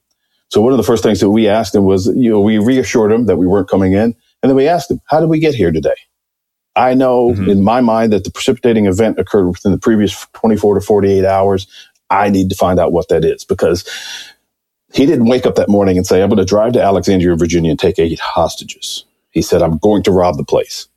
So 0.49 0.61
one 0.61 0.73
of 0.73 0.77
the 0.77 0.83
first 0.83 1.03
things 1.03 1.19
that 1.19 1.29
we 1.29 1.47
asked 1.47 1.73
him 1.73 1.85
was, 1.85 2.07
you 2.07 2.29
know, 2.29 2.39
we 2.39 2.57
reassured 2.59 3.11
him 3.11 3.25
that 3.25 3.37
we 3.37 3.47
weren't 3.47 3.69
coming 3.69 3.93
in, 3.93 4.15
and 4.43 4.49
then 4.49 4.55
we 4.55 4.67
asked 4.67 4.91
him, 4.91 5.01
"How 5.05 5.19
did 5.19 5.29
we 5.29 5.39
get 5.39 5.55
here 5.55 5.71
today?" 5.71 5.95
I 6.75 6.93
know 6.93 7.29
mm-hmm. 7.29 7.49
in 7.49 7.63
my 7.63 7.81
mind 7.81 8.13
that 8.13 8.23
the 8.23 8.31
precipitating 8.31 8.85
event 8.85 9.19
occurred 9.19 9.47
within 9.47 9.71
the 9.71 9.77
previous 9.77 10.25
24 10.33 10.75
to 10.75 10.81
48 10.81 11.25
hours. 11.25 11.67
I 12.09 12.29
need 12.29 12.49
to 12.49 12.55
find 12.55 12.79
out 12.79 12.91
what 12.91 13.09
that 13.09 13.23
is 13.23 13.43
because 13.43 13.87
he 14.93 15.05
didn't 15.05 15.25
wake 15.25 15.45
up 15.45 15.55
that 15.55 15.69
morning 15.69 15.97
and 15.97 16.05
say, 16.05 16.21
I'm 16.21 16.29
going 16.29 16.37
to 16.37 16.45
drive 16.45 16.73
to 16.73 16.81
Alexandria, 16.81 17.35
Virginia 17.35 17.71
and 17.71 17.79
take 17.79 17.99
eight 17.99 18.19
hostages. 18.19 19.05
He 19.31 19.41
said, 19.41 19.61
I'm 19.61 19.77
going 19.77 20.03
to 20.03 20.11
rob 20.11 20.37
the 20.37 20.43
place. 20.43 20.87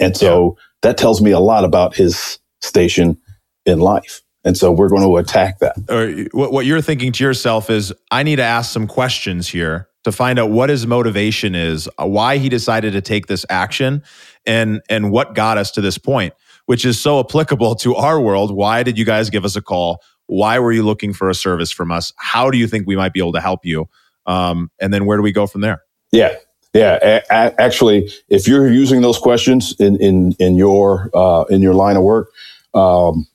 And 0.00 0.16
so 0.16 0.56
yeah 0.56 0.64
that 0.84 0.98
tells 0.98 1.20
me 1.20 1.32
a 1.32 1.40
lot 1.40 1.64
about 1.64 1.96
his 1.96 2.38
station 2.60 3.18
in 3.66 3.80
life. 3.80 4.20
And 4.44 4.56
so 4.56 4.70
we're 4.70 4.90
going 4.90 5.02
to 5.02 5.16
attack 5.16 5.58
that. 5.60 5.76
Or 5.88 6.28
what 6.38 6.66
you're 6.66 6.82
thinking 6.82 7.10
to 7.12 7.24
yourself 7.24 7.70
is, 7.70 7.92
I 8.10 8.22
need 8.22 8.36
to 8.36 8.42
ask 8.42 8.70
some 8.70 8.86
questions 8.86 9.48
here 9.48 9.88
to 10.04 10.12
find 10.12 10.38
out 10.38 10.50
what 10.50 10.70
his 10.70 10.86
motivation 10.86 11.54
is, 11.54 11.88
uh, 11.98 12.06
why 12.06 12.38
he 12.38 12.48
decided 12.48 12.92
to 12.92 13.00
take 13.00 13.26
this 13.26 13.44
action, 13.50 14.02
and 14.46 14.80
and 14.88 15.10
what 15.10 15.34
got 15.34 15.58
us 15.58 15.70
to 15.72 15.80
this 15.80 15.98
point, 15.98 16.34
which 16.66 16.84
is 16.84 17.00
so 17.00 17.20
applicable 17.20 17.74
to 17.76 17.94
our 17.96 18.20
world. 18.20 18.54
Why 18.54 18.82
did 18.82 18.98
you 18.98 19.04
guys 19.04 19.30
give 19.30 19.44
us 19.44 19.56
a 19.56 19.62
call? 19.62 20.02
Why 20.26 20.58
were 20.58 20.72
you 20.72 20.82
looking 20.82 21.12
for 21.12 21.28
a 21.28 21.34
service 21.34 21.70
from 21.70 21.90
us? 21.90 22.12
How 22.16 22.50
do 22.50 22.58
you 22.58 22.66
think 22.66 22.86
we 22.86 22.96
might 22.96 23.12
be 23.12 23.20
able 23.20 23.32
to 23.32 23.40
help 23.40 23.64
you? 23.64 23.88
Um, 24.26 24.70
and 24.80 24.92
then 24.92 25.04
where 25.04 25.16
do 25.18 25.22
we 25.22 25.32
go 25.32 25.46
from 25.46 25.60
there? 25.60 25.82
Yeah, 26.12 26.36
yeah, 26.72 26.98
a- 27.02 27.22
a- 27.30 27.60
actually, 27.60 28.10
if 28.28 28.48
you're 28.48 28.70
using 28.70 29.00
those 29.00 29.18
questions 29.18 29.74
in 29.78 29.96
in 29.96 30.32
in 30.38 30.56
your 30.56 31.10
uh, 31.14 31.44
in 31.50 31.62
your 31.62 31.74
line 31.74 31.96
of 31.96 32.02
work, 32.02 32.30
um, 32.74 33.26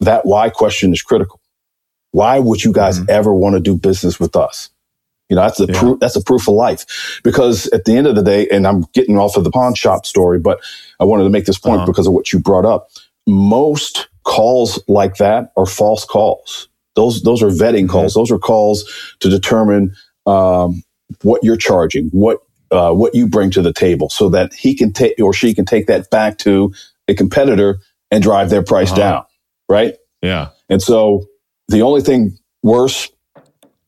that 0.00 0.24
why 0.24 0.48
question 0.50 0.92
is 0.92 1.02
critical. 1.02 1.40
Why 2.12 2.38
would 2.38 2.64
you 2.64 2.72
guys 2.72 2.98
mm-hmm. 2.98 3.10
ever 3.10 3.32
want 3.34 3.54
to 3.54 3.60
do 3.60 3.76
business 3.76 4.18
with 4.18 4.36
us? 4.36 4.70
You 5.32 5.36
know, 5.36 5.42
that's 5.44 5.60
a 5.60 5.64
yeah. 5.64 5.80
proof. 5.80 5.98
That's 5.98 6.14
a 6.14 6.22
proof 6.22 6.46
of 6.46 6.52
life. 6.52 6.84
Because 7.24 7.66
at 7.68 7.86
the 7.86 7.96
end 7.96 8.06
of 8.06 8.16
the 8.16 8.22
day, 8.22 8.46
and 8.48 8.66
I'm 8.66 8.82
getting 8.92 9.16
off 9.16 9.38
of 9.38 9.44
the 9.44 9.50
pawn 9.50 9.72
shop 9.74 10.04
story, 10.04 10.38
but 10.38 10.60
I 11.00 11.06
wanted 11.06 11.24
to 11.24 11.30
make 11.30 11.46
this 11.46 11.58
point 11.58 11.78
uh-huh. 11.78 11.86
because 11.86 12.06
of 12.06 12.12
what 12.12 12.34
you 12.34 12.38
brought 12.38 12.66
up. 12.66 12.90
Most 13.26 14.08
calls 14.24 14.78
like 14.88 15.16
that 15.16 15.50
are 15.56 15.64
false 15.64 16.04
calls. 16.04 16.68
Those 16.96 17.22
those 17.22 17.42
are 17.42 17.48
vetting 17.48 17.84
mm-hmm. 17.84 17.92
calls. 17.92 18.12
Those 18.12 18.30
are 18.30 18.38
calls 18.38 19.16
to 19.20 19.30
determine 19.30 19.94
um, 20.26 20.82
what 21.22 21.42
you're 21.42 21.56
charging, 21.56 22.08
what 22.10 22.40
uh, 22.70 22.92
what 22.92 23.14
you 23.14 23.26
bring 23.26 23.50
to 23.52 23.62
the 23.62 23.72
table 23.72 24.10
so 24.10 24.28
that 24.28 24.52
he 24.52 24.74
can 24.74 24.92
take 24.92 25.18
or 25.18 25.32
she 25.32 25.54
can 25.54 25.64
take 25.64 25.86
that 25.86 26.10
back 26.10 26.36
to 26.40 26.74
a 27.08 27.14
competitor 27.14 27.78
and 28.10 28.22
drive 28.22 28.50
their 28.50 28.62
price 28.62 28.90
uh-huh. 28.90 29.00
down. 29.00 29.24
Right. 29.66 29.96
Yeah. 30.20 30.50
And 30.68 30.82
so 30.82 31.24
the 31.68 31.80
only 31.80 32.02
thing 32.02 32.36
worse 32.62 33.08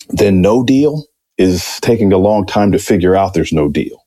than 0.08 0.40
no 0.40 0.64
deal 0.64 1.04
is 1.38 1.78
taking 1.80 2.12
a 2.12 2.18
long 2.18 2.46
time 2.46 2.72
to 2.72 2.78
figure 2.78 3.16
out 3.16 3.34
there's 3.34 3.52
no 3.52 3.68
deal. 3.68 4.04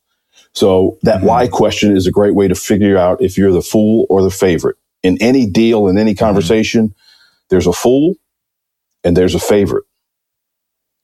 So 0.54 0.98
that 1.04 1.18
mm-hmm. 1.18 1.28
why 1.28 1.48
question 1.48 1.96
is 1.96 2.08
a 2.08 2.12
great 2.12 2.36
way 2.36 2.48
to 2.48 2.56
figure 2.56 2.98
out 2.98 3.22
if 3.22 3.38
you're 3.38 3.52
the 3.52 3.62
fool 3.62 4.08
or 4.10 4.24
the 4.24 4.32
favorite. 4.32 4.78
In 5.04 5.18
any 5.22 5.46
deal, 5.46 5.88
in 5.88 5.98
any 5.98 6.14
mm-hmm. 6.14 6.26
conversation, 6.26 6.90
mm-hmm. 6.90 7.48
there's 7.50 7.68
a 7.68 7.74
fool 7.74 8.16
and 9.04 9.16
there's 9.16 9.36
a 9.36 9.40
favorite. 9.40 9.86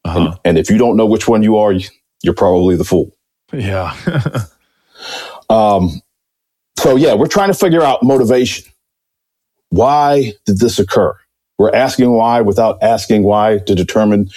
Uh-huh. 0.05 0.19
And, 0.19 0.39
and, 0.43 0.57
if 0.57 0.69
you 0.69 0.77
don't 0.77 0.97
know 0.97 1.05
which 1.05 1.27
one 1.27 1.43
you 1.43 1.55
are, 1.57 1.73
you're 2.23 2.33
probably 2.33 2.75
the 2.75 2.83
fool. 2.83 3.15
Yeah. 3.53 3.95
um, 5.49 6.01
so 6.77 6.97
yeah, 6.97 7.13
we're 7.13 7.27
trying 7.27 7.47
to 7.49 7.53
figure 7.57 7.81
out 7.81 8.03
motivation. 8.03 8.65
Why 9.69 10.33
did 10.45 10.59
this 10.59 10.79
occur? 10.79 11.15
We're 11.57 11.73
asking 11.73 12.11
why 12.11 12.41
without 12.41 12.81
asking 12.81 13.23
why 13.23 13.59
to 13.59 13.75
determine 13.75 14.29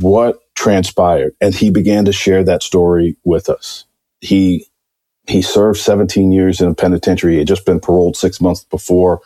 what 0.00 0.40
transpired. 0.58 1.36
And 1.40 1.54
he 1.54 1.70
began 1.70 2.04
to 2.06 2.12
share 2.12 2.42
that 2.42 2.64
story 2.64 3.16
with 3.22 3.48
us. 3.48 3.84
He 4.20 4.66
he 5.28 5.40
served 5.40 5.78
17 5.78 6.32
years 6.32 6.60
in 6.60 6.68
a 6.68 6.74
penitentiary. 6.74 7.34
He 7.34 7.38
had 7.38 7.46
just 7.46 7.64
been 7.64 7.78
paroled 7.78 8.16
six 8.16 8.40
months 8.40 8.64
before. 8.64 9.20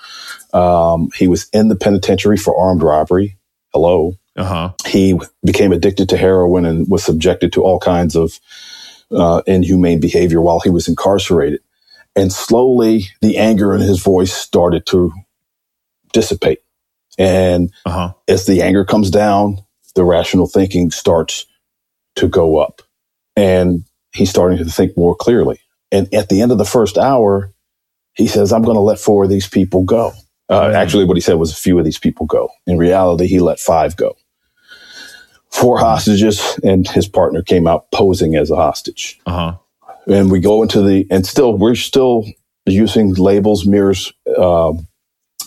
Um, 0.53 1.09
he 1.15 1.29
was 1.29 1.49
in 1.53 1.69
the 1.69 1.77
penitentiary 1.77 2.37
for 2.37 2.59
armed 2.59 2.83
robbery. 2.83 3.39
Hello. 3.73 4.19
Uh-huh. 4.37 4.73
He 4.85 5.19
became 5.45 5.73
addicted 5.73 6.09
to 6.11 6.17
heroin 6.17 6.67
and 6.67 6.87
was 6.89 7.05
subjected 7.05 7.53
to 7.55 7.63
all 7.63 7.79
kinds 7.79 8.17
of 8.17 8.39
uh, 9.13 9.43
inhumane 9.47 10.01
behavior 10.01 10.41
while 10.41 10.61
he 10.61 10.71
was 10.71 10.89
incarcerated. 10.89 11.61
And 12.15 12.33
slowly, 12.33 13.05
the 13.23 13.39
anger 13.39 13.75
in 13.75 13.81
his 13.81 14.03
voice 14.03 14.33
started 14.33 14.85
to 14.87 15.13
dissipate. 16.13 16.63
And 17.17 17.73
uh-huh. 17.87 18.15
as 18.29 18.45
the 18.47 18.61
anger 18.61 18.85
comes 18.85 19.09
down, 19.09 19.65
the 19.95 20.05
rational 20.05 20.47
thinking 20.47 20.91
starts 20.91 21.47
to 22.17 22.29
go 22.29 22.59
up. 22.59 22.83
And 23.37 23.85
he's 24.13 24.31
starting 24.31 24.59
to 24.59 24.65
think 24.65 24.97
more 24.97 25.15
clearly. 25.15 25.61
And 25.91 26.13
at 26.15 26.29
the 26.29 26.41
end 26.41 26.53
of 26.53 26.59
the 26.59 26.65
first 26.65 26.99
hour, 26.99 27.53
he 28.15 28.27
says, 28.27 28.53
I'm 28.53 28.63
going 28.63 28.77
to 28.77 28.83
let 28.83 28.99
four 28.99 29.25
of 29.25 29.31
these 29.31 29.49
people 29.49 29.85
go. 29.85 30.13
Uh. 30.49 30.73
Actually, 30.75 31.05
what 31.05 31.17
he 31.17 31.21
said 31.21 31.35
was 31.35 31.53
a 31.53 31.57
few 31.57 31.79
of 31.79 31.85
these 31.85 31.99
people 31.99 32.27
go. 32.27 32.51
In 32.67 32.77
reality, 32.77 33.27
he 33.27 33.41
let 33.41 33.59
five 33.59 33.97
go. 33.97 34.17
Four 35.51 35.79
hostages, 35.79 36.59
and 36.65 36.89
his 36.89 37.07
partner 37.07 37.43
came 37.43 37.67
out 37.67 37.91
posing 37.91 38.37
as 38.37 38.51
a 38.51 38.57
hostage. 38.57 39.21
Uh-huh. 39.27 39.57
And 40.07 40.31
we 40.31 40.41
go 40.41 40.63
into 40.63 40.83
the, 40.83 41.07
and 41.11 41.27
still, 41.27 41.57
we're 41.57 41.75
still 41.75 42.27
using 42.67 43.15
labels, 43.15 43.67
mirrors, 43.67 44.13
um, 44.39 44.87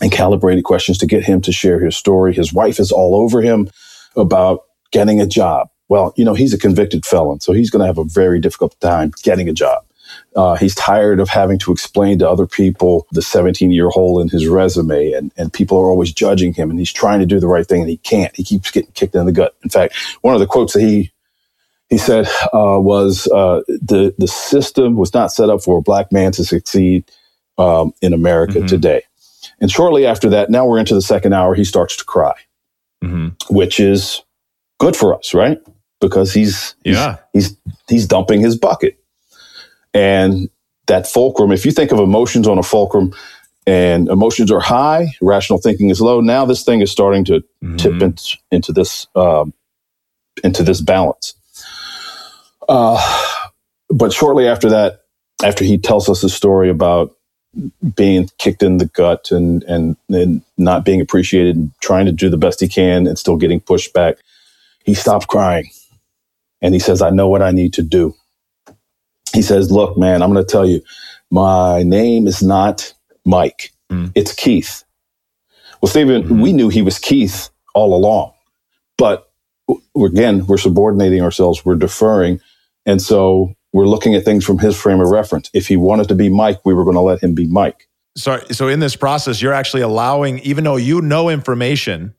and 0.02 0.12
calibrated 0.12 0.64
questions 0.64 0.98
to 1.00 1.08
get 1.08 1.24
him 1.24 1.42
to 1.42 1.52
share 1.52 1.80
his 1.80 1.96
story. 1.96 2.34
His 2.34 2.54
wife 2.54 2.80
is 2.80 2.92
all 2.92 3.16
over 3.16 3.42
him 3.42 3.70
about 4.16 4.66
getting 4.92 5.22
a 5.22 5.26
job. 5.26 5.70
Well, 5.88 6.14
you 6.16 6.26
know, 6.26 6.34
he's 6.34 6.54
a 6.54 6.58
convicted 6.58 7.06
felon, 7.06 7.40
so 7.40 7.54
he's 7.54 7.70
going 7.70 7.82
to 7.82 7.86
have 7.86 7.98
a 7.98 8.04
very 8.04 8.40
difficult 8.40 8.80
time 8.80 9.12
getting 9.24 9.48
a 9.48 9.54
job. 9.54 9.84
Uh, 10.36 10.56
he's 10.56 10.76
tired 10.76 11.20
of 11.20 11.30
having 11.30 11.58
to 11.60 11.72
explain 11.72 12.20
to 12.20 12.30
other 12.30 12.46
people 12.46 13.08
the 13.12 13.22
17 13.22 13.72
year 13.72 13.90
hole 13.90 14.20
in 14.20 14.30
his 14.30 14.48
resume, 14.48 15.12
and, 15.12 15.32
and 15.38 15.54
people 15.54 15.78
are 15.78 15.90
always 15.90 16.12
judging 16.12 16.54
him, 16.54 16.70
and 16.70 16.80
he's 16.80 16.92
trying 16.92 17.20
to 17.20 17.26
do 17.26 17.40
the 17.40 17.48
right 17.48 17.68
thing, 17.68 17.82
and 17.82 17.90
he 17.90 17.98
can't. 17.98 18.36
He 18.36 18.44
keeps 18.44 18.72
getting 18.72 18.92
kicked 18.92 19.16
in 19.16 19.26
the 19.26 19.32
gut. 19.32 19.56
In 19.64 19.70
fact, 19.70 19.96
one 20.22 20.34
of 20.34 20.40
the 20.40 20.48
quotes 20.48 20.74
that 20.74 20.82
he 20.82 21.12
he 21.90 21.98
said 21.98 22.26
uh, 22.54 22.80
was 22.80 23.28
uh, 23.28 23.62
the 23.68 24.14
the 24.18 24.28
system 24.28 24.96
was 24.96 25.14
not 25.14 25.32
set 25.32 25.50
up 25.50 25.62
for 25.62 25.78
a 25.78 25.82
black 25.82 26.12
man 26.12 26.32
to 26.34 26.44
succeed 26.44 27.10
um, 27.58 27.94
in 28.02 28.14
America 28.14 28.60
mm-hmm. 28.60 28.68
today. 28.68 29.04
And 29.62 29.72
shortly 29.72 30.06
after 30.06 30.30
that, 30.30 30.50
now 30.50 30.66
we're 30.66 30.80
into 30.80 30.96
the 30.96 31.02
second 31.02 31.34
hour, 31.34 31.56
he 31.56 31.64
starts 31.64 31.96
to 31.98 32.04
cry, 32.04 32.34
mm-hmm. 33.06 33.54
which 33.54 33.80
is 33.80 34.22
good 34.80 34.96
for 34.96 35.18
us, 35.18 35.34
right? 35.34 35.60
Because 36.02 36.34
he's, 36.34 36.76
yeah. 36.84 37.18
he's, 37.34 37.50
he's, 37.50 37.58
he's 37.88 38.08
dumping 38.08 38.42
his 38.42 38.58
bucket. 38.58 39.00
And 39.94 40.50
that 40.88 41.08
fulcrum, 41.08 41.52
if 41.52 41.66
you 41.66 41.72
think 41.72 41.92
of 41.92 42.00
emotions 42.00 42.48
on 42.48 42.58
a 42.58 42.64
fulcrum 42.64 43.14
and 43.66 44.08
emotions 44.10 44.52
are 44.52 44.60
high, 44.60 45.08
rational 45.22 45.60
thinking 45.60 45.90
is 45.90 46.02
low, 46.02 46.22
now 46.22 46.46
this 46.46 46.64
thing 46.64 46.82
is 46.82 46.92
starting 46.92 47.24
to 47.26 47.40
mm-hmm. 47.64 47.76
tip 47.78 48.02
in, 48.02 48.16
into 48.52 48.72
this, 48.72 49.08
um, 49.16 49.54
into 50.44 50.64
this 50.64 50.82
balance. 50.82 51.34
Uh, 52.68 53.00
but 53.90 54.12
shortly 54.12 54.48
after 54.48 54.70
that, 54.70 55.02
after 55.44 55.64
he 55.64 55.78
tells 55.78 56.10
us 56.10 56.22
the 56.22 56.30
story 56.30 56.70
about 56.70 57.16
being 57.96 58.30
kicked 58.38 58.64
in 58.64 58.78
the 58.78 58.86
gut 58.88 59.32
and, 59.32 59.64
and, 59.64 59.98
and 60.10 60.42
not 60.58 60.86
being 60.86 61.02
appreciated 61.02 61.56
and 61.56 61.72
trying 61.82 62.06
to 62.06 62.12
do 62.12 62.30
the 62.30 62.38
best 62.38 62.60
he 62.60 62.68
can 62.68 63.08
and 63.08 63.18
still 63.18 63.38
getting 63.38 63.60
pushed 63.60 63.94
back. 63.94 64.18
He 64.84 64.94
stopped 64.94 65.28
crying 65.28 65.70
and 66.62 66.74
he 66.74 66.80
says, 66.80 67.02
I 67.02 67.10
know 67.10 67.28
what 67.28 67.42
I 67.42 67.52
need 67.52 67.74
to 67.74 67.82
do. 67.82 68.16
He 69.34 69.42
says, 69.42 69.72
Look, 69.72 69.98
man, 69.98 70.22
I'm 70.22 70.32
going 70.32 70.46
to 70.46 70.52
tell 70.52 70.68
you, 70.68 70.82
my 71.32 71.84
name 71.84 72.28
is 72.28 72.42
not 72.42 72.94
Mike, 73.26 73.72
mm. 73.92 74.12
it's 74.16 74.34
Keith. 74.34 74.84
Well, 75.82 75.90
Stephen, 75.90 76.24
mm-hmm. 76.24 76.42
we 76.42 76.54
knew 76.54 76.70
he 76.70 76.82
was 76.82 77.00
Keith 77.00 77.50
all 77.74 77.96
along, 77.96 78.34
but 78.98 79.30
again, 79.96 80.46
we're 80.48 80.58
subordinating 80.58 81.22
ourselves, 81.22 81.66
we're 81.66 81.76
deferring. 81.76 82.40
And 82.86 83.02
so 83.02 83.56
we're 83.76 83.88
looking 83.88 84.16
at 84.16 84.24
things 84.24 84.46
from 84.46 84.58
his 84.58 84.80
frame 84.80 85.02
of 85.02 85.10
reference. 85.10 85.50
If 85.54 85.68
he 85.68 85.76
wanted 85.76 86.08
to 86.08 86.16
be 86.16 86.30
Mike, 86.30 86.62
we 86.64 86.74
were 86.74 86.86
going 86.86 86.96
to 86.96 87.02
let 87.02 87.22
him 87.22 87.36
be 87.36 87.46
Mike. 87.46 87.90
So, 88.16 88.40
so 88.50 88.70
in 88.70 88.80
this 88.80 88.96
process, 88.96 89.42
you're 89.42 89.52
actually 89.52 89.82
allowing, 89.82 90.40
even 90.40 90.64
though 90.64 90.78
you 90.78 91.02
know 91.02 91.28
information 91.28 92.16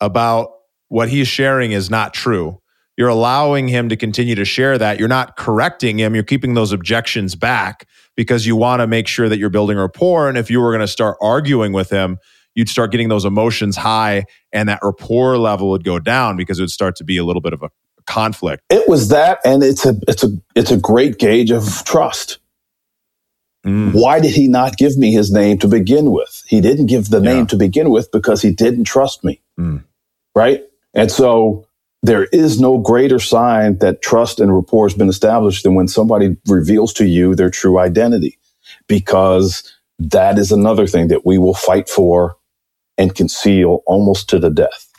about 0.00 0.52
what 0.90 1.08
he's 1.08 1.26
sharing 1.26 1.72
is 1.72 1.90
not 1.90 2.14
true, 2.14 2.60
you're 2.96 3.08
allowing 3.08 3.66
him 3.66 3.88
to 3.88 3.96
continue 3.96 4.36
to 4.36 4.44
share 4.44 4.78
that. 4.78 5.00
You're 5.00 5.08
not 5.08 5.36
correcting 5.36 5.98
him. 5.98 6.14
You're 6.14 6.22
keeping 6.22 6.54
those 6.54 6.70
objections 6.70 7.34
back 7.34 7.88
because 8.14 8.46
you 8.46 8.54
want 8.54 8.78
to 8.78 8.86
make 8.86 9.08
sure 9.08 9.28
that 9.28 9.38
you're 9.40 9.50
building 9.50 9.78
rapport. 9.78 10.28
And 10.28 10.38
if 10.38 10.52
you 10.52 10.60
were 10.60 10.70
going 10.70 10.82
to 10.82 10.86
start 10.86 11.16
arguing 11.20 11.72
with 11.72 11.90
him, 11.90 12.18
you'd 12.54 12.68
start 12.68 12.92
getting 12.92 13.08
those 13.08 13.24
emotions 13.24 13.76
high 13.76 14.24
and 14.52 14.68
that 14.68 14.78
rapport 14.84 15.36
level 15.36 15.70
would 15.70 15.82
go 15.82 15.98
down 15.98 16.36
because 16.36 16.60
it 16.60 16.62
would 16.62 16.70
start 16.70 16.94
to 16.96 17.04
be 17.04 17.16
a 17.16 17.24
little 17.24 17.42
bit 17.42 17.54
of 17.54 17.64
a 17.64 17.70
conflict. 18.12 18.62
It 18.68 18.88
was 18.88 19.08
that, 19.08 19.38
and 19.44 19.62
it's 19.62 19.86
a 19.86 19.94
it's 20.06 20.22
a 20.22 20.28
it's 20.54 20.70
a 20.70 20.76
great 20.76 21.18
gauge 21.18 21.50
of 21.50 21.82
trust. 21.84 22.38
Mm. 23.64 23.92
Why 23.94 24.20
did 24.20 24.34
he 24.34 24.48
not 24.48 24.76
give 24.76 24.98
me 24.98 25.12
his 25.12 25.30
name 25.30 25.56
to 25.58 25.68
begin 25.68 26.10
with? 26.10 26.42
He 26.46 26.60
didn't 26.60 26.86
give 26.86 27.08
the 27.08 27.20
yeah. 27.20 27.32
name 27.32 27.46
to 27.46 27.56
begin 27.56 27.90
with 27.90 28.10
because 28.10 28.42
he 28.42 28.50
didn't 28.50 28.84
trust 28.84 29.24
me. 29.24 29.40
Mm. 29.58 29.84
Right? 30.34 30.62
And 30.94 31.10
so 31.10 31.66
there 32.02 32.24
is 32.24 32.60
no 32.60 32.78
greater 32.78 33.20
sign 33.20 33.78
that 33.78 34.02
trust 34.02 34.40
and 34.40 34.54
rapport 34.54 34.88
has 34.88 34.98
been 34.98 35.08
established 35.08 35.62
than 35.62 35.74
when 35.74 35.88
somebody 35.88 36.36
reveals 36.48 36.92
to 36.94 37.06
you 37.06 37.34
their 37.34 37.50
true 37.50 37.78
identity, 37.78 38.38
because 38.88 39.72
that 39.98 40.38
is 40.38 40.50
another 40.50 40.86
thing 40.86 41.08
that 41.08 41.24
we 41.24 41.38
will 41.38 41.54
fight 41.54 41.88
for 41.88 42.36
and 42.98 43.14
conceal 43.14 43.82
almost 43.86 44.28
to 44.30 44.38
the 44.38 44.50
death. 44.50 44.91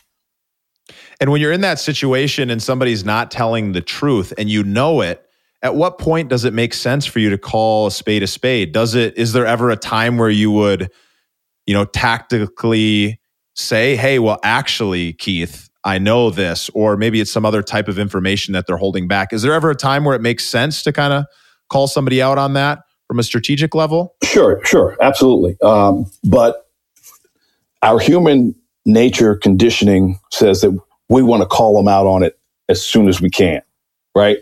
And 1.23 1.31
when 1.31 1.39
you're 1.39 1.53
in 1.53 1.62
that 1.62 1.79
situation 1.79 2.49
and 2.49 2.62
somebody's 2.62 3.05
not 3.05 3.31
telling 3.31 3.71
the 3.71 3.79
truth 3.79 4.33
and 4.38 4.49
you 4.49 4.62
know 4.62 4.99
it, 4.99 5.25
at 5.62 5.73
what 5.73 5.97
point 5.97 6.27
does 6.27 6.43
it 6.43 6.53
make 6.53 6.73
sense 6.73 7.05
for 7.05 7.19
you 7.19 7.29
to 7.29 7.38
call 7.38 7.88
a 7.88 7.91
spade 7.91 8.23
a 8.23 8.27
spade? 8.27 8.73
Does 8.73 8.93
it 8.93 9.17
is 9.17 9.31
there 9.31 9.45
ever 9.45 9.69
a 9.69 9.77
time 9.77 10.17
where 10.17 10.29
you 10.29 10.51
would, 10.51 10.91
you 11.65 11.73
know, 11.73 11.86
tactically 11.86 13.21
say, 13.53 13.95
"Hey, 13.95 14.19
well 14.19 14.38
actually, 14.43 15.13
Keith, 15.13 15.69
I 15.86 15.97
know 15.97 16.29
this," 16.29 16.69
or 16.73 16.97
maybe 16.97 17.21
it's 17.21 17.31
some 17.31 17.45
other 17.45 17.63
type 17.63 17.88
of 17.88 17.97
information 17.97 18.51
that 18.51 18.67
they're 18.67 18.75
holding 18.75 19.07
back. 19.07 19.31
Is 19.31 19.43
there 19.43 19.53
ever 19.53 19.69
a 19.69 19.75
time 19.75 20.03
where 20.03 20.17
it 20.17 20.21
makes 20.21 20.43
sense 20.43 20.83
to 20.83 20.91
kind 20.91 21.13
of 21.13 21.23
call 21.69 21.88
somebody 21.88 22.21
out 22.21 22.38
on 22.38 22.51
that 22.55 22.79
from 23.07 23.17
a 23.17 23.23
strategic 23.23 23.73
level? 23.73 24.13
Sure, 24.25 24.59
sure, 24.65 24.97
absolutely. 24.99 25.55
Um, 25.62 26.05
but 26.25 26.67
our 27.81 27.97
human 27.97 28.55
nature 28.86 29.38
conditioning 29.38 30.19
says 30.29 30.59
that 30.59 30.77
we 31.09 31.21
want 31.21 31.41
to 31.41 31.47
call 31.47 31.75
them 31.75 31.87
out 31.87 32.07
on 32.07 32.23
it 32.23 32.39
as 32.69 32.83
soon 32.83 33.07
as 33.07 33.21
we 33.21 33.29
can, 33.29 33.61
right? 34.15 34.37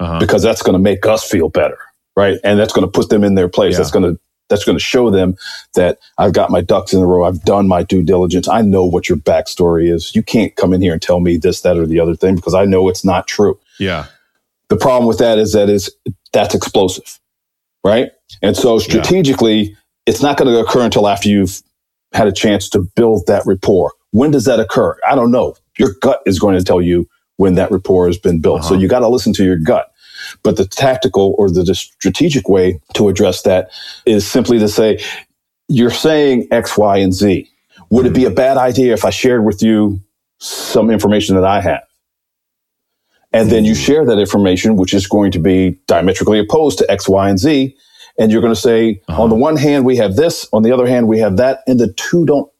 Uh-huh. 0.00 0.18
Because 0.18 0.42
that's 0.42 0.62
going 0.62 0.74
to 0.74 0.78
make 0.78 1.06
us 1.06 1.28
feel 1.28 1.48
better, 1.48 1.78
right? 2.16 2.38
And 2.44 2.58
that's 2.58 2.72
going 2.72 2.86
to 2.86 2.90
put 2.90 3.08
them 3.08 3.24
in 3.24 3.34
their 3.34 3.48
place. 3.48 3.72
Yeah. 3.72 3.78
That's 3.78 3.90
going 3.90 4.14
to 4.14 4.20
that's 4.48 4.64
going 4.64 4.78
to 4.78 4.84
show 4.84 5.10
them 5.10 5.36
that 5.74 5.98
I've 6.18 6.32
got 6.32 6.50
my 6.50 6.60
ducks 6.60 6.92
in 6.92 7.00
a 7.02 7.06
row. 7.06 7.24
I've 7.24 7.42
done 7.42 7.66
my 7.66 7.82
due 7.82 8.04
diligence. 8.04 8.48
I 8.48 8.62
know 8.62 8.84
what 8.84 9.08
your 9.08 9.18
backstory 9.18 9.92
is. 9.92 10.14
You 10.14 10.22
can't 10.22 10.54
come 10.54 10.72
in 10.72 10.80
here 10.80 10.92
and 10.92 11.02
tell 11.02 11.18
me 11.18 11.36
this, 11.36 11.62
that, 11.62 11.76
or 11.76 11.84
the 11.84 11.98
other 11.98 12.14
thing 12.14 12.36
because 12.36 12.54
I 12.54 12.64
know 12.64 12.88
it's 12.88 13.04
not 13.04 13.26
true. 13.26 13.58
Yeah. 13.80 14.06
The 14.68 14.76
problem 14.76 15.08
with 15.08 15.18
that 15.18 15.38
is 15.38 15.52
that 15.52 15.68
is 15.68 15.90
that's 16.32 16.54
explosive, 16.54 17.18
right? 17.84 18.10
And 18.42 18.56
so 18.56 18.78
strategically, 18.78 19.60
yeah. 19.62 19.76
it's 20.06 20.22
not 20.22 20.36
going 20.36 20.52
to 20.52 20.60
occur 20.60 20.82
until 20.82 21.08
after 21.08 21.28
you've 21.28 21.62
had 22.12 22.28
a 22.28 22.32
chance 22.32 22.68
to 22.70 22.80
build 22.94 23.26
that 23.26 23.42
rapport. 23.46 23.92
When 24.12 24.30
does 24.30 24.44
that 24.44 24.60
occur? 24.60 24.96
I 25.08 25.14
don't 25.14 25.30
know 25.30 25.56
your 25.78 25.94
gut 26.00 26.22
is 26.26 26.38
going 26.38 26.56
to 26.58 26.64
tell 26.64 26.80
you 26.80 27.08
when 27.36 27.54
that 27.54 27.70
rapport 27.70 28.06
has 28.06 28.18
been 28.18 28.40
built. 28.40 28.60
Uh-huh. 28.60 28.70
So 28.70 28.74
you 28.74 28.88
got 28.88 29.00
to 29.00 29.08
listen 29.08 29.32
to 29.34 29.44
your 29.44 29.56
gut. 29.56 29.92
But 30.42 30.56
the 30.56 30.66
tactical 30.66 31.34
or 31.38 31.50
the 31.50 31.74
strategic 31.74 32.48
way 32.48 32.80
to 32.94 33.08
address 33.08 33.42
that 33.42 33.70
is 34.06 34.26
simply 34.26 34.58
to 34.58 34.68
say, 34.68 34.98
you're 35.68 35.90
saying 35.90 36.48
X, 36.50 36.78
Y, 36.78 36.96
and 36.98 37.12
Z. 37.12 37.48
Would 37.90 38.06
mm-hmm. 38.06 38.14
it 38.14 38.18
be 38.18 38.24
a 38.24 38.30
bad 38.30 38.56
idea 38.56 38.92
if 38.92 39.04
I 39.04 39.10
shared 39.10 39.44
with 39.44 39.62
you 39.62 40.00
some 40.38 40.90
information 40.90 41.34
that 41.34 41.44
I 41.44 41.60
have? 41.60 41.82
And 43.32 43.50
then 43.50 43.64
you 43.64 43.74
share 43.74 44.06
that 44.06 44.18
information, 44.18 44.76
which 44.76 44.94
is 44.94 45.06
going 45.06 45.30
to 45.32 45.38
be 45.38 45.78
diametrically 45.86 46.38
opposed 46.38 46.78
to 46.78 46.90
X, 46.90 47.08
Y, 47.08 47.28
and 47.28 47.38
Z. 47.38 47.76
And 48.18 48.32
you're 48.32 48.40
going 48.40 48.54
to 48.54 48.60
say, 48.60 49.02
uh-huh. 49.08 49.22
on 49.22 49.28
the 49.28 49.36
one 49.36 49.56
hand, 49.56 49.84
we 49.84 49.96
have 49.96 50.16
this, 50.16 50.48
on 50.52 50.62
the 50.62 50.72
other 50.72 50.86
hand, 50.86 51.06
we 51.06 51.18
have 51.18 51.36
that, 51.36 51.62
and 51.66 51.78
the 51.78 51.92
two 51.92 52.24
don't 52.24 52.50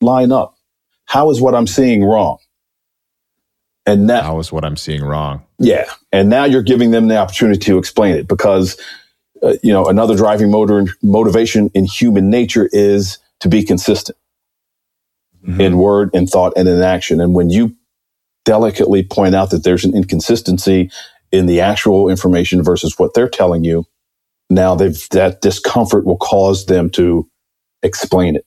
line 0.00 0.32
up. 0.32 0.56
How 1.04 1.30
is 1.30 1.40
what 1.40 1.54
I'm 1.54 1.68
seeing 1.68 2.02
wrong? 2.02 2.38
And 3.86 4.06
now, 4.06 4.38
is 4.38 4.50
what 4.50 4.64
I'm 4.64 4.76
seeing 4.76 5.04
wrong? 5.04 5.42
Yeah. 5.58 5.90
And 6.10 6.30
now 6.30 6.44
you're 6.44 6.62
giving 6.62 6.90
them 6.90 7.08
the 7.08 7.18
opportunity 7.18 7.58
to 7.60 7.78
explain 7.78 8.14
it 8.14 8.26
because, 8.26 8.80
uh, 9.42 9.54
you 9.62 9.72
know, 9.72 9.86
another 9.86 10.16
driving 10.16 10.50
motor 10.50 10.86
motivation 11.02 11.70
in 11.74 11.84
human 11.84 12.30
nature 12.30 12.70
is 12.72 13.18
to 13.40 13.48
be 13.48 13.62
consistent 13.62 14.16
mm-hmm. 15.46 15.60
in 15.60 15.76
word, 15.76 16.10
in 16.14 16.26
thought, 16.26 16.54
and 16.56 16.66
in 16.66 16.80
action. 16.80 17.20
And 17.20 17.34
when 17.34 17.50
you 17.50 17.76
delicately 18.44 19.02
point 19.02 19.34
out 19.34 19.50
that 19.50 19.64
there's 19.64 19.84
an 19.84 19.94
inconsistency 19.94 20.90
in 21.30 21.46
the 21.46 21.60
actual 21.60 22.08
information 22.08 22.62
versus 22.62 22.98
what 22.98 23.12
they're 23.14 23.28
telling 23.28 23.64
you, 23.64 23.84
now 24.50 24.74
they've 24.74 25.08
that 25.10 25.40
discomfort 25.40 26.04
will 26.04 26.16
cause 26.16 26.66
them 26.66 26.90
to 26.90 27.28
explain 27.82 28.36
it. 28.36 28.46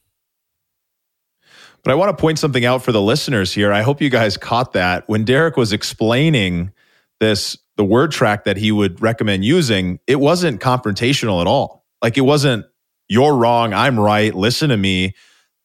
But 1.83 1.91
I 1.91 1.95
want 1.95 2.15
to 2.15 2.21
point 2.21 2.39
something 2.39 2.65
out 2.65 2.83
for 2.83 2.91
the 2.91 3.01
listeners 3.01 3.53
here. 3.53 3.71
I 3.71 3.81
hope 3.81 4.01
you 4.01 4.09
guys 4.09 4.35
caught 4.35 4.73
that 4.73 5.07
when 5.07 5.23
Derek 5.23 5.57
was 5.57 5.71
explaining 5.71 6.71
this 7.19 7.57
the 7.77 7.85
word 7.85 8.11
track 8.11 8.43
that 8.45 8.57
he 8.57 8.71
would 8.71 9.01
recommend 9.01 9.45
using, 9.45 9.99
it 10.07 10.19
wasn't 10.19 10.59
confrontational 10.59 11.41
at 11.41 11.47
all. 11.47 11.85
Like 12.01 12.17
it 12.17 12.21
wasn't 12.21 12.65
you're 13.07 13.35
wrong, 13.35 13.73
I'm 13.73 13.99
right, 13.99 14.35
listen 14.35 14.69
to 14.69 14.77
me. 14.77 15.13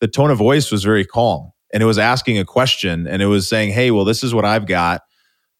The 0.00 0.08
tone 0.08 0.30
of 0.30 0.38
voice 0.38 0.70
was 0.70 0.84
very 0.84 1.04
calm 1.04 1.52
and 1.72 1.82
it 1.82 1.86
was 1.86 1.98
asking 1.98 2.38
a 2.38 2.44
question 2.44 3.06
and 3.06 3.22
it 3.22 3.26
was 3.26 3.48
saying, 3.48 3.72
"Hey, 3.72 3.90
well 3.90 4.04
this 4.04 4.22
is 4.22 4.34
what 4.34 4.44
I've 4.44 4.66
got 4.66 5.02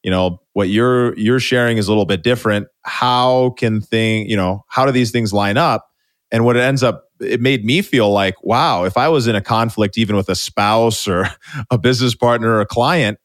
you 0.03 0.11
know 0.11 0.41
what 0.53 0.69
you're 0.69 1.17
you're 1.19 1.41
sharing 1.41 1.79
is 1.79 1.88
a 1.88 1.91
little 1.91 2.05
bit 2.05 2.23
different 2.23 2.67
how 2.83 3.51
can 3.51 3.81
thing 3.81 4.29
you 4.29 4.37
know 4.37 4.65
how 4.69 4.85
do 4.85 4.93
these 4.93 5.11
things 5.11 5.33
line 5.33 5.57
up 5.57 5.88
and 6.31 6.45
what 6.45 6.57
it 6.57 6.61
ends 6.61 6.83
up 6.83 7.05
it 7.23 7.41
made 7.41 7.65
me 7.65 7.83
feel 7.83 8.11
like 8.11 8.35
wow 8.43 8.85
if 8.85 8.97
i 8.97 9.09
was 9.09 9.27
in 9.27 9.35
a 9.35 9.41
conflict 9.41 9.99
even 9.99 10.17
with 10.17 10.29
a 10.29 10.35
spouse 10.35 11.07
or 11.07 11.29
a 11.71 11.79
business 11.79 12.15
partner 12.15 12.51
or 12.51 12.61
a 12.61 12.67
client 12.67 13.19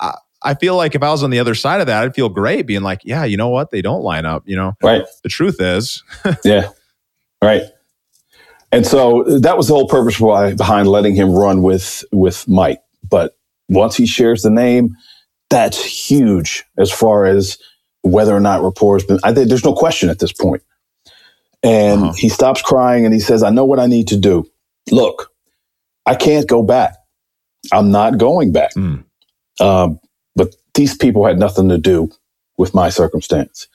I, 0.00 0.16
I 0.42 0.54
feel 0.54 0.76
like 0.76 0.94
if 0.94 1.02
i 1.02 1.10
was 1.10 1.22
on 1.22 1.30
the 1.30 1.38
other 1.38 1.54
side 1.54 1.80
of 1.80 1.86
that 1.86 2.02
i'd 2.02 2.14
feel 2.14 2.28
great 2.28 2.66
being 2.66 2.82
like 2.82 3.00
yeah 3.04 3.24
you 3.24 3.36
know 3.36 3.48
what? 3.48 3.70
They 3.70 3.82
don't 3.82 4.02
line 4.02 4.26
up 4.26 4.42
you 4.46 4.56
know? 4.56 4.74
Right. 4.82 5.04
The 5.22 5.28
truth 5.28 5.60
is. 5.60 6.02
Yeah. 6.44 6.70
Right. 7.42 7.62
And 8.72 8.86
so 8.86 9.22
that 9.40 9.56
was 9.56 9.68
the 9.68 9.74
whole 9.74 9.86
purpose 9.86 10.18
behind 10.56 10.88
letting 10.88 11.14
him 11.14 11.30
run 11.30 11.62
with 11.62 12.04
with 12.12 12.48
mike. 12.48 12.80
But 13.08 13.36
once 13.68 13.96
he 13.96 14.06
shares 14.06 14.42
the 14.42 14.50
name 14.50 14.96
that's 15.50 15.84
huge 15.84 16.64
as 16.78 16.90
far 16.90 17.26
as 17.26 17.58
whether 18.02 18.34
or 18.34 18.40
not 18.40 18.62
rapport 18.62 18.96
has 18.96 19.04
been. 19.04 19.18
I 19.24 19.32
think 19.32 19.48
there's 19.48 19.64
no 19.64 19.74
question 19.74 20.10
at 20.10 20.18
this 20.18 20.32
point. 20.32 20.62
And 21.64 22.02
uh-huh. 22.02 22.12
he 22.12 22.28
stops 22.28 22.62
crying 22.62 23.04
and 23.04 23.14
he 23.14 23.20
says, 23.20 23.42
I 23.42 23.50
know 23.50 23.64
what 23.64 23.80
I 23.80 23.86
need 23.86 24.08
to 24.08 24.18
do. 24.18 24.44
Look, 24.90 25.32
I 26.04 26.14
can't 26.14 26.46
go 26.46 26.62
back. 26.62 26.94
I'm 27.72 27.90
not 27.90 28.18
going 28.18 28.52
back. 28.52 28.74
Mm. 28.74 29.04
Um, 29.60 29.98
but 30.36 30.54
these 30.74 30.96
people 30.96 31.24
had 31.24 31.38
nothing 31.38 31.70
to 31.70 31.78
do 31.78 32.10
with 32.58 32.74
my 32.74 32.90
circumstance. 32.90 33.66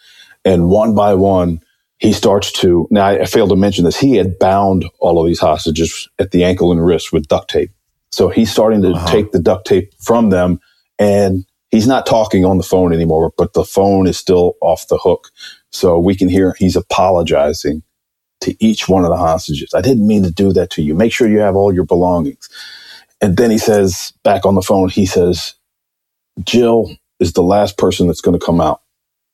And 0.46 0.70
one 0.70 0.94
by 0.94 1.16
one, 1.16 1.62
he 1.98 2.14
starts 2.14 2.52
to. 2.54 2.88
Now, 2.92 3.08
I 3.08 3.26
failed 3.26 3.50
to 3.50 3.56
mention 3.56 3.86
this. 3.86 4.00
He 4.00 4.16
had 4.16 4.38
bound 4.38 4.86
all 5.00 5.20
of 5.20 5.28
these 5.28 5.40
hostages 5.40 6.08
at 6.20 6.32
the 6.32 6.44
ankle 6.44 6.72
and 6.72 6.86
wrist 6.86 7.12
with 7.12 7.28
duct 7.28 7.50
tape. 7.50 7.72
So 8.12 8.30
he's 8.30 8.52
starting 8.52 8.82
to 8.84 8.92
uh-huh. 8.92 9.08
take 9.08 9.32
the 9.32 9.40
duct 9.40 9.66
tape 9.68 9.94
from 10.00 10.30
them 10.30 10.60
and 11.00 11.46
he's 11.72 11.88
not 11.88 12.06
talking 12.06 12.46
on 12.46 12.58
the 12.58 12.64
phone 12.64 12.94
anymore, 12.94 13.34
but 13.38 13.54
the 13.54 13.64
phone 13.64 14.08
is 14.08 14.18
still 14.18 14.56
off 14.62 14.88
the 14.88 14.98
hook. 14.98 15.30
So 15.72 16.00
we 16.00 16.16
can 16.16 16.30
hear 16.30 16.56
he's 16.58 16.76
apologizing 16.76 17.84
to 18.42 18.56
each 18.64 18.88
one 18.88 19.04
of 19.04 19.10
the 19.10 19.18
hostages. 19.18 19.74
I 19.74 19.82
didn't 19.82 20.08
mean 20.08 20.24
to 20.24 20.32
do 20.32 20.54
that 20.54 20.70
to 20.72 20.82
you. 20.82 20.96
Make 20.96 21.12
sure 21.12 21.28
you 21.28 21.40
have 21.40 21.56
all 21.56 21.74
your 21.74 21.86
belongings. 21.86 22.50
And 23.22 23.38
then 23.38 23.52
he 23.52 23.58
says, 23.58 24.14
back 24.24 24.46
on 24.46 24.56
the 24.56 24.62
phone, 24.62 24.90
he 24.90 25.06
says, 25.06 25.56
Jill 26.44 26.90
is 27.20 27.34
the 27.34 27.44
last 27.44 27.78
person 27.78 28.08
that's 28.08 28.22
going 28.22 28.40
to 28.40 28.46
come 28.46 28.62
out. 28.62 28.82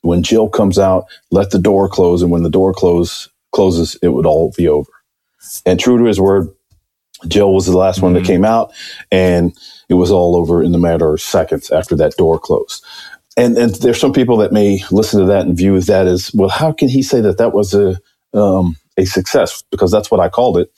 When 0.01 0.23
Jill 0.23 0.49
comes 0.49 0.79
out, 0.79 1.05
let 1.31 1.51
the 1.51 1.59
door 1.59 1.87
close. 1.87 2.21
And 2.21 2.31
when 2.31 2.43
the 2.43 2.49
door 2.49 2.73
close, 2.73 3.29
closes, 3.51 3.95
it 4.01 4.09
would 4.09 4.25
all 4.25 4.53
be 4.57 4.67
over. 4.67 4.91
And 5.65 5.79
true 5.79 5.97
to 5.99 6.05
his 6.05 6.19
word, 6.19 6.49
Jill 7.27 7.53
was 7.53 7.65
the 7.67 7.77
last 7.77 7.97
mm-hmm. 7.97 8.05
one 8.05 8.13
that 8.13 8.21
mm-hmm. 8.21 8.27
came 8.27 8.45
out. 8.45 8.73
And 9.11 9.55
it 9.87 9.95
was 9.95 10.11
all 10.11 10.35
over 10.35 10.63
in 10.63 10.71
the 10.71 10.79
matter 10.79 11.13
of 11.13 11.21
seconds 11.21 11.69
after 11.69 11.95
that 11.95 12.15
door 12.17 12.39
closed. 12.39 12.83
And, 13.37 13.57
and 13.57 13.75
there's 13.75 13.99
some 13.99 14.13
people 14.13 14.37
that 14.37 14.53
may 14.53 14.81
listen 14.91 15.19
to 15.19 15.25
that 15.27 15.45
and 15.45 15.57
view 15.57 15.79
that 15.81 16.07
as, 16.07 16.31
well, 16.33 16.49
how 16.49 16.71
can 16.71 16.87
he 16.87 17.01
say 17.03 17.21
that 17.21 17.37
that 17.37 17.53
was 17.53 17.73
a, 17.73 17.99
um, 18.33 18.77
a 18.97 19.05
success? 19.05 19.63
Because 19.71 19.91
that's 19.91 20.09
what 20.09 20.21
I 20.21 20.29
called 20.29 20.57
it. 20.57 20.71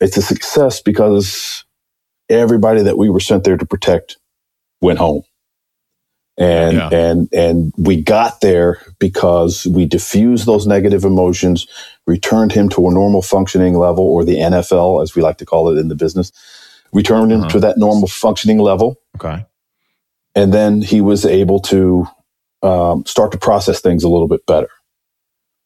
It's 0.00 0.16
a 0.16 0.22
success 0.22 0.80
because 0.80 1.64
everybody 2.30 2.82
that 2.82 2.96
we 2.96 3.10
were 3.10 3.20
sent 3.20 3.44
there 3.44 3.58
to 3.58 3.66
protect 3.66 4.16
went 4.80 4.98
home. 4.98 5.22
And, 6.38 6.76
yeah. 6.78 6.88
and, 6.90 7.28
and 7.34 7.72
we 7.76 8.00
got 8.00 8.40
there 8.40 8.80
because 8.98 9.66
we 9.66 9.84
diffused 9.84 10.46
those 10.46 10.66
negative 10.66 11.04
emotions, 11.04 11.66
returned 12.06 12.52
him 12.52 12.70
to 12.70 12.88
a 12.88 12.92
normal 12.92 13.20
functioning 13.20 13.74
level 13.74 14.04
or 14.04 14.24
the 14.24 14.36
NFL, 14.36 15.02
as 15.02 15.14
we 15.14 15.20
like 15.20 15.36
to 15.36 15.44
call 15.44 15.68
it 15.68 15.78
in 15.78 15.88
the 15.88 15.94
business 15.94 16.32
returned 16.92 17.32
him 17.32 17.40
uh-huh. 17.40 17.50
to 17.50 17.60
that 17.60 17.78
normal 17.78 18.08
functioning 18.08 18.58
level. 18.58 19.00
Okay. 19.16 19.44
And 20.34 20.52
then 20.52 20.82
he 20.82 21.00
was 21.00 21.24
able 21.24 21.60
to 21.60 22.06
um, 22.62 23.04
start 23.06 23.32
to 23.32 23.38
process 23.38 23.80
things 23.80 24.04
a 24.04 24.08
little 24.08 24.28
bit 24.28 24.44
better. 24.46 24.68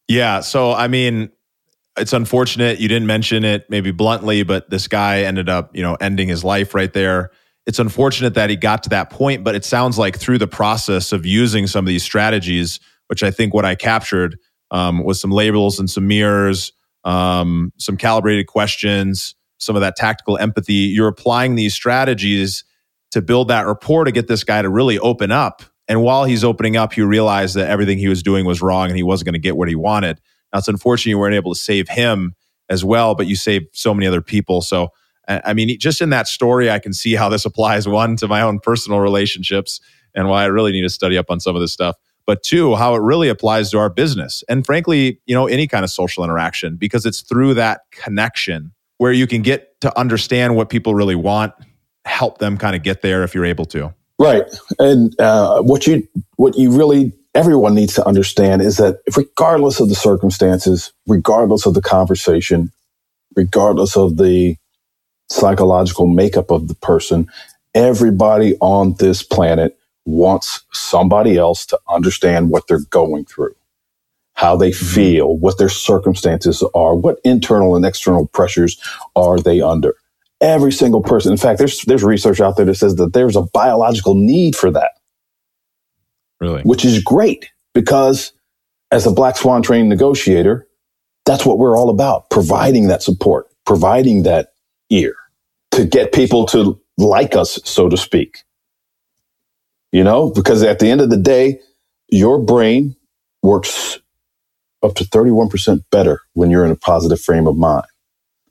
Yeah. 0.09 0.41
So, 0.41 0.73
I 0.73 0.89
mean, 0.89 1.31
it's 1.97 2.13
unfortunate 2.13 2.81
you 2.81 2.89
didn't 2.89 3.07
mention 3.07 3.45
it 3.45 3.69
maybe 3.71 3.91
bluntly, 3.91 4.43
but 4.43 4.69
this 4.71 4.89
guy 4.89 5.23
ended 5.23 5.49
up, 5.49 5.75
you 5.77 5.83
know, 5.83 5.95
ending 5.97 6.29
his 6.29 6.45
life 6.45 6.75
right 6.75 6.93
there. 6.93 7.31
It's 7.67 7.79
unfortunate 7.79 8.35
that 8.35 8.51
he 8.51 8.57
got 8.57 8.83
to 8.83 8.91
that 8.91 9.11
point, 9.11 9.45
but 9.45 9.55
it 9.55 9.65
sounds 9.65 9.99
like 9.99 10.19
through 10.19 10.39
the 10.39 10.47
process 10.47 11.13
of 11.13 11.25
using 11.25 11.67
some 11.67 11.85
of 11.85 11.89
these 11.89 12.03
strategies, 12.03 12.81
which 13.07 13.23
I 13.23 13.31
think 13.31 13.55
what 13.55 13.65
I 13.65 13.75
captured 13.75 14.39
um, 14.71 15.05
was 15.05 15.21
some 15.21 15.31
labels 15.31 15.79
and 15.79 15.89
some 15.89 16.07
mirrors, 16.07 16.73
um, 17.05 17.73
some 17.79 17.97
calibrated 17.97 18.49
questions, 18.49 19.35
some 19.59 19.77
of 19.77 19.81
that 19.81 19.97
tactical 19.97 20.37
empathy. 20.37 20.75
You're 20.75 21.09
applying 21.09 21.55
these 21.55 21.75
strategies 21.75 22.65
to 23.15 23.23
build 23.23 23.49
that 23.49 23.67
rapport 23.67 24.05
to 24.05 24.13
get 24.13 24.29
this 24.29 24.45
guy 24.45 24.61
to 24.61 24.69
really 24.69 24.99
open 24.99 25.31
up. 25.33 25.63
And 25.87 26.03
while 26.03 26.25
he's 26.25 26.45
opening 26.45 26.77
up, 26.77 26.97
you 26.97 27.07
realize 27.07 27.55
that 27.55 27.69
everything 27.69 27.99
he 27.99 28.09
was 28.09 28.23
doing 28.23 28.45
was 28.45 28.61
wrong 28.61 28.89
and 28.89 28.97
he 28.97 29.03
wasn't 29.03 29.27
going 29.27 29.35
to 29.35 29.39
get 29.39 29.57
what 29.57 29.69
he 29.69 29.75
wanted. 29.75 30.21
Now, 30.53 30.59
it's 30.59 30.69
unfortunate 30.69 31.11
you 31.11 31.19
weren't 31.19 31.35
able 31.35 31.55
to 31.55 31.61
save 31.61 31.89
him 31.89 32.35
as 32.69 32.85
well, 32.85 33.15
but 33.15 33.27
you 33.27 33.37
saved 33.37 33.67
so 33.73 33.95
many 33.95 34.07
other 34.07 34.21
people. 34.21 34.63
So, 34.63 34.89
I 35.29 35.55
mean, 35.55 35.79
just 35.79 36.01
in 36.01 36.11
that 36.11 36.27
story, 36.27 36.71
I 36.71 36.79
can 36.79 36.93
see 36.93 37.15
how 37.15 37.29
this 37.29 37.45
applies 37.45 37.87
one 37.87 38.17
to 38.17 38.29
my 38.29 38.43
own 38.43 38.59
personal 38.59 39.01
relationships 39.01 39.81
and 40.15 40.29
why 40.29 40.43
I 40.43 40.47
really 40.47 40.73
need 40.73 40.83
to 40.83 40.91
study 40.91 41.17
up 41.17 41.31
on 41.31 41.41
some 41.41 41.55
of 41.55 41.61
this 41.61 41.73
stuff. 41.73 41.97
But 42.27 42.43
two, 42.43 42.75
how 42.75 42.95
it 42.95 43.01
really 43.01 43.29
applies 43.29 43.71
to 43.71 43.79
our 43.79 43.91
business 43.91 44.43
and 44.49 44.65
frankly, 44.67 45.21
you 45.27 45.35
know, 45.35 45.47
any 45.47 45.67
kind 45.67 45.85
of 45.85 45.91
social 45.91 46.25
interaction 46.25 46.77
because 46.77 47.07
it's 47.07 47.21
through 47.21 47.55
that 47.55 47.83
connection 47.91 48.73
where 48.99 49.13
you 49.13 49.27
can 49.27 49.43
get 49.43 49.81
to 49.83 49.99
understand 49.99 50.57
what 50.57 50.71
people 50.71 50.95
really 50.95 51.15
want, 51.15 51.53
help 52.05 52.39
them 52.39 52.57
kind 52.57 52.77
of 52.77 52.83
get 52.83 53.03
there 53.03 53.23
if 53.23 53.35
you're 53.35 53.45
able 53.45 53.65
to. 53.67 53.95
Right, 54.19 54.45
and 54.79 55.19
uh, 55.21 55.63
what 55.63 55.87
you 55.87 56.07
what 56.37 56.57
you 56.57 56.71
really 56.71 57.13
everyone 57.35 57.75
needs 57.75 57.95
to 57.95 58.07
understand 58.07 58.63
is 58.63 58.77
that 58.77 59.01
regardless 59.17 59.81
of 59.81 59.89
the 59.89 59.95
circumstances, 59.95 60.93
regardless 61.09 61.67
of 61.67 61.75
the 61.75 61.83
conversation, 61.83 62.71
regardless 63.35 63.97
of 63.97 64.17
the 64.17 64.57
psychological 65.29 66.07
makeup 66.07 66.51
of 66.51 66.69
the 66.69 66.77
person, 66.77 67.29
everybody 67.75 68.57
on 68.61 68.95
this 68.99 69.23
planet 69.23 69.77
wants 70.05 70.63
somebody 70.73 71.37
else 71.37 71.67
to 71.67 71.79
understand 71.89 72.51
what 72.51 72.69
they're 72.69 72.79
going 72.91 73.25
through 73.25 73.55
how 74.35 74.57
they 74.57 74.71
mm-hmm. 74.71 74.95
feel, 74.95 75.37
what 75.37 75.59
their 75.59 75.69
circumstances 75.69 76.63
are, 76.75 76.95
what 76.95 77.21
internal 77.25 77.77
and 77.77 77.85
external 77.85 78.27
pressures 78.27 78.81
are 79.17 79.39
they 79.39 79.61
under. 79.61 79.95
Every 80.45 80.73
single 80.73 81.03
person. 81.03 81.33
In 81.33 81.39
fact, 81.39 81.59
there's 81.59 81.83
there's 81.83 82.05
research 82.05 82.41
out 82.41 82.57
there 82.57 82.67
that 82.67 82.75
says 82.75 82.97
that 82.97 83.15
there's 83.15 83.37
a 83.37 83.43
biological 83.55 84.15
need 84.15 84.55
for 84.55 84.71
that. 84.71 84.93
Really? 86.41 86.63
Which 86.63 86.85
is 86.85 87.03
great 87.03 87.51
because 87.73 88.33
as 88.91 89.07
a 89.07 89.11
black 89.11 89.39
swan 89.39 89.63
trained 89.63 89.89
negotiator, 89.89 90.69
that's 91.25 91.47
what 91.47 91.59
we're 91.59 91.79
all 91.79 91.91
about, 91.91 92.31
providing 92.31 92.89
that 92.89 93.03
support, 93.03 93.47
providing 93.65 94.25
that 94.25 94.53
ear 94.91 95.17
to 95.73 95.87
get 95.87 96.13
people 96.13 96.47
to 96.47 96.79
like 96.99 97.35
us, 97.35 97.59
so 97.65 97.89
to 97.89 97.97
speak. 97.97 98.45
You 99.93 100.05
know, 100.05 100.31
because 100.31 100.63
at 100.63 100.79
the 100.79 100.91
end 100.91 101.01
of 101.01 101.11
the 101.11 101.17
day, 101.17 101.61
your 102.09 102.39
brain 102.39 102.97
works 103.43 103.99
up 104.83 104.95
to 104.97 105.05
31% 105.05 105.81
better 105.91 106.21
when 106.35 106.51
you're 106.51 106.65
in 106.65 106.71
a 106.71 106.77
positive 106.77 107.21
frame 107.21 107.47
of 107.47 107.57
mind. 107.57 107.87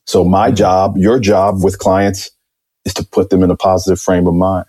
So 0.06 0.24
my 0.24 0.48
mm-hmm. 0.48 0.56
job, 0.56 0.98
your 0.98 1.20
job 1.20 1.64
with 1.64 1.80
clients 1.80 2.32
is 2.86 2.94
to 2.96 3.06
put 3.06 3.30
them 3.30 3.44
in 3.44 3.52
a 3.52 3.56
positive 3.56 4.00
frame 4.00 4.28
of 4.28 4.34
mind. 4.34 4.66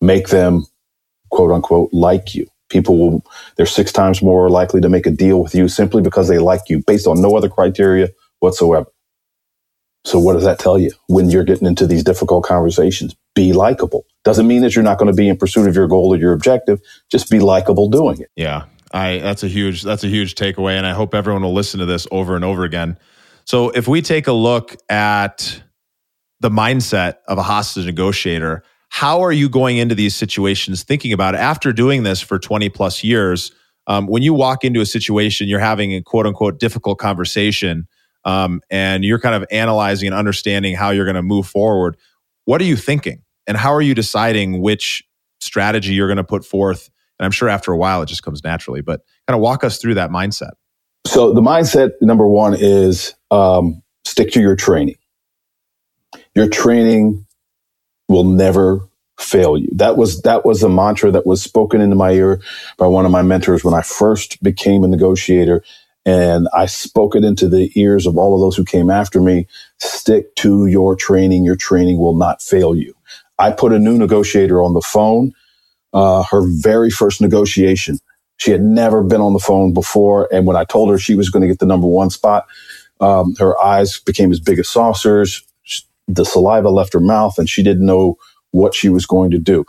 Make 0.00 0.28
them 0.28 0.66
quote 1.30 1.52
unquote 1.52 1.90
like 1.92 2.34
you. 2.34 2.46
People 2.68 2.98
will, 2.98 3.24
they're 3.56 3.66
six 3.66 3.92
times 3.92 4.22
more 4.22 4.50
likely 4.50 4.80
to 4.80 4.88
make 4.88 5.06
a 5.06 5.10
deal 5.10 5.40
with 5.40 5.54
you 5.54 5.68
simply 5.68 6.02
because 6.02 6.28
they 6.28 6.38
like 6.38 6.62
you 6.68 6.82
based 6.84 7.06
on 7.06 7.22
no 7.22 7.36
other 7.36 7.48
criteria 7.48 8.08
whatsoever. 8.40 8.86
So, 10.04 10.18
what 10.18 10.34
does 10.34 10.44
that 10.44 10.58
tell 10.58 10.78
you 10.78 10.92
when 11.08 11.30
you're 11.30 11.44
getting 11.44 11.66
into 11.66 11.86
these 11.86 12.04
difficult 12.04 12.44
conversations? 12.44 13.14
Be 13.34 13.52
likable. 13.52 14.04
Doesn't 14.24 14.46
mean 14.46 14.62
that 14.62 14.74
you're 14.74 14.84
not 14.84 14.98
going 14.98 15.10
to 15.10 15.16
be 15.16 15.28
in 15.28 15.36
pursuit 15.36 15.68
of 15.68 15.74
your 15.74 15.88
goal 15.88 16.14
or 16.14 16.16
your 16.16 16.32
objective. 16.32 16.80
Just 17.10 17.30
be 17.30 17.40
likable 17.40 17.88
doing 17.88 18.20
it. 18.20 18.30
Yeah. 18.36 18.64
I 18.92 19.18
that's 19.18 19.42
a 19.42 19.48
huge 19.48 19.82
that's 19.82 20.04
a 20.04 20.08
huge 20.08 20.36
takeaway 20.36 20.76
and 20.76 20.86
I 20.86 20.92
hope 20.92 21.14
everyone 21.14 21.42
will 21.42 21.52
listen 21.52 21.80
to 21.80 21.86
this 21.86 22.06
over 22.10 22.36
and 22.36 22.44
over 22.44 22.64
again. 22.64 22.98
So 23.46 23.70
if 23.70 23.86
we 23.86 24.02
take 24.02 24.26
a 24.26 24.32
look 24.32 24.74
at 24.90 25.62
the 26.40 26.50
mindset 26.50 27.18
of 27.28 27.38
a 27.38 27.44
hostage 27.44 27.86
negotiator, 27.86 28.64
how 28.88 29.20
are 29.20 29.30
you 29.30 29.48
going 29.48 29.76
into 29.76 29.94
these 29.94 30.16
situations 30.16 30.82
thinking 30.82 31.12
about 31.12 31.34
it 31.34 31.38
after 31.38 31.72
doing 31.72 32.02
this 32.02 32.20
for 32.20 32.40
20 32.40 32.68
plus 32.70 33.04
years? 33.04 33.52
Um, 33.86 34.08
when 34.08 34.24
you 34.24 34.34
walk 34.34 34.64
into 34.64 34.80
a 34.80 34.86
situation, 34.86 35.46
you're 35.46 35.60
having 35.60 35.94
a 35.94 36.02
quote 36.02 36.26
unquote 36.26 36.58
difficult 36.58 36.98
conversation, 36.98 37.86
um, 38.24 38.62
and 38.68 39.04
you're 39.04 39.20
kind 39.20 39.36
of 39.36 39.46
analyzing 39.52 40.08
and 40.08 40.16
understanding 40.16 40.74
how 40.74 40.90
you're 40.90 41.04
going 41.04 41.14
to 41.14 41.22
move 41.22 41.46
forward. 41.46 41.96
What 42.46 42.60
are 42.60 42.64
you 42.64 42.76
thinking, 42.76 43.22
and 43.46 43.56
how 43.56 43.72
are 43.72 43.82
you 43.82 43.94
deciding 43.94 44.60
which 44.60 45.04
strategy 45.40 45.92
you're 45.94 46.08
going 46.08 46.16
to 46.16 46.24
put 46.24 46.44
forth? 46.44 46.90
And 47.20 47.24
I'm 47.24 47.30
sure 47.30 47.48
after 47.48 47.70
a 47.70 47.76
while 47.76 48.02
it 48.02 48.06
just 48.06 48.24
comes 48.24 48.42
naturally, 48.42 48.80
but 48.80 49.02
kind 49.28 49.36
of 49.36 49.40
walk 49.40 49.62
us 49.62 49.78
through 49.78 49.94
that 49.94 50.10
mindset. 50.10 50.54
So 51.06 51.32
the 51.34 51.42
mindset 51.42 51.92
number 52.02 52.26
one 52.28 52.56
is 52.58 53.14
um, 53.30 53.82
stick 54.04 54.32
to 54.32 54.40
your 54.40 54.56
training. 54.56 54.96
Your 56.34 56.48
training 56.48 57.26
will 58.08 58.24
never 58.24 58.80
fail 59.18 59.56
you. 59.56 59.68
That 59.74 59.96
was 59.96 60.22
that 60.22 60.44
was 60.44 60.62
a 60.62 60.68
mantra 60.68 61.10
that 61.12 61.26
was 61.26 61.42
spoken 61.42 61.80
into 61.80 61.96
my 61.96 62.12
ear 62.12 62.40
by 62.78 62.86
one 62.86 63.06
of 63.06 63.12
my 63.12 63.22
mentors 63.22 63.64
when 63.64 63.74
I 63.74 63.82
first 63.82 64.42
became 64.42 64.84
a 64.84 64.88
negotiator 64.88 65.64
and 66.04 66.48
I 66.54 66.66
spoke 66.66 67.16
it 67.16 67.24
into 67.24 67.48
the 67.48 67.72
ears 67.76 68.06
of 68.06 68.18
all 68.18 68.34
of 68.34 68.40
those 68.40 68.56
who 68.56 68.64
came 68.64 68.90
after 68.90 69.20
me. 69.20 69.46
Stick 69.78 70.34
to 70.36 70.66
your 70.66 70.96
training. 70.96 71.44
Your 71.44 71.56
training 71.56 71.98
will 71.98 72.16
not 72.16 72.42
fail 72.42 72.76
you. 72.76 72.94
I 73.38 73.52
put 73.52 73.72
a 73.72 73.78
new 73.78 73.98
negotiator 73.98 74.62
on 74.62 74.74
the 74.74 74.82
phone. 74.82 75.32
Uh, 75.92 76.24
her 76.24 76.42
very 76.46 76.90
first 76.90 77.20
negotiation. 77.20 77.98
She 78.38 78.50
had 78.50 78.62
never 78.62 79.02
been 79.02 79.20
on 79.20 79.32
the 79.32 79.38
phone 79.38 79.72
before. 79.72 80.28
And 80.32 80.46
when 80.46 80.56
I 80.56 80.64
told 80.64 80.90
her 80.90 80.98
she 80.98 81.14
was 81.14 81.30
going 81.30 81.42
to 81.42 81.48
get 81.48 81.58
the 81.58 81.66
number 81.66 81.86
one 81.86 82.10
spot, 82.10 82.46
um, 83.00 83.34
her 83.38 83.58
eyes 83.60 84.00
became 84.00 84.32
as 84.32 84.40
big 84.40 84.58
as 84.58 84.68
saucers 84.68 85.42
the 86.08 86.24
saliva 86.24 86.70
left 86.70 86.92
her 86.92 87.00
mouth 87.00 87.38
and 87.38 87.48
she 87.48 87.62
didn't 87.62 87.86
know 87.86 88.16
what 88.52 88.74
she 88.74 88.88
was 88.88 89.06
going 89.06 89.30
to 89.30 89.38
do. 89.38 89.64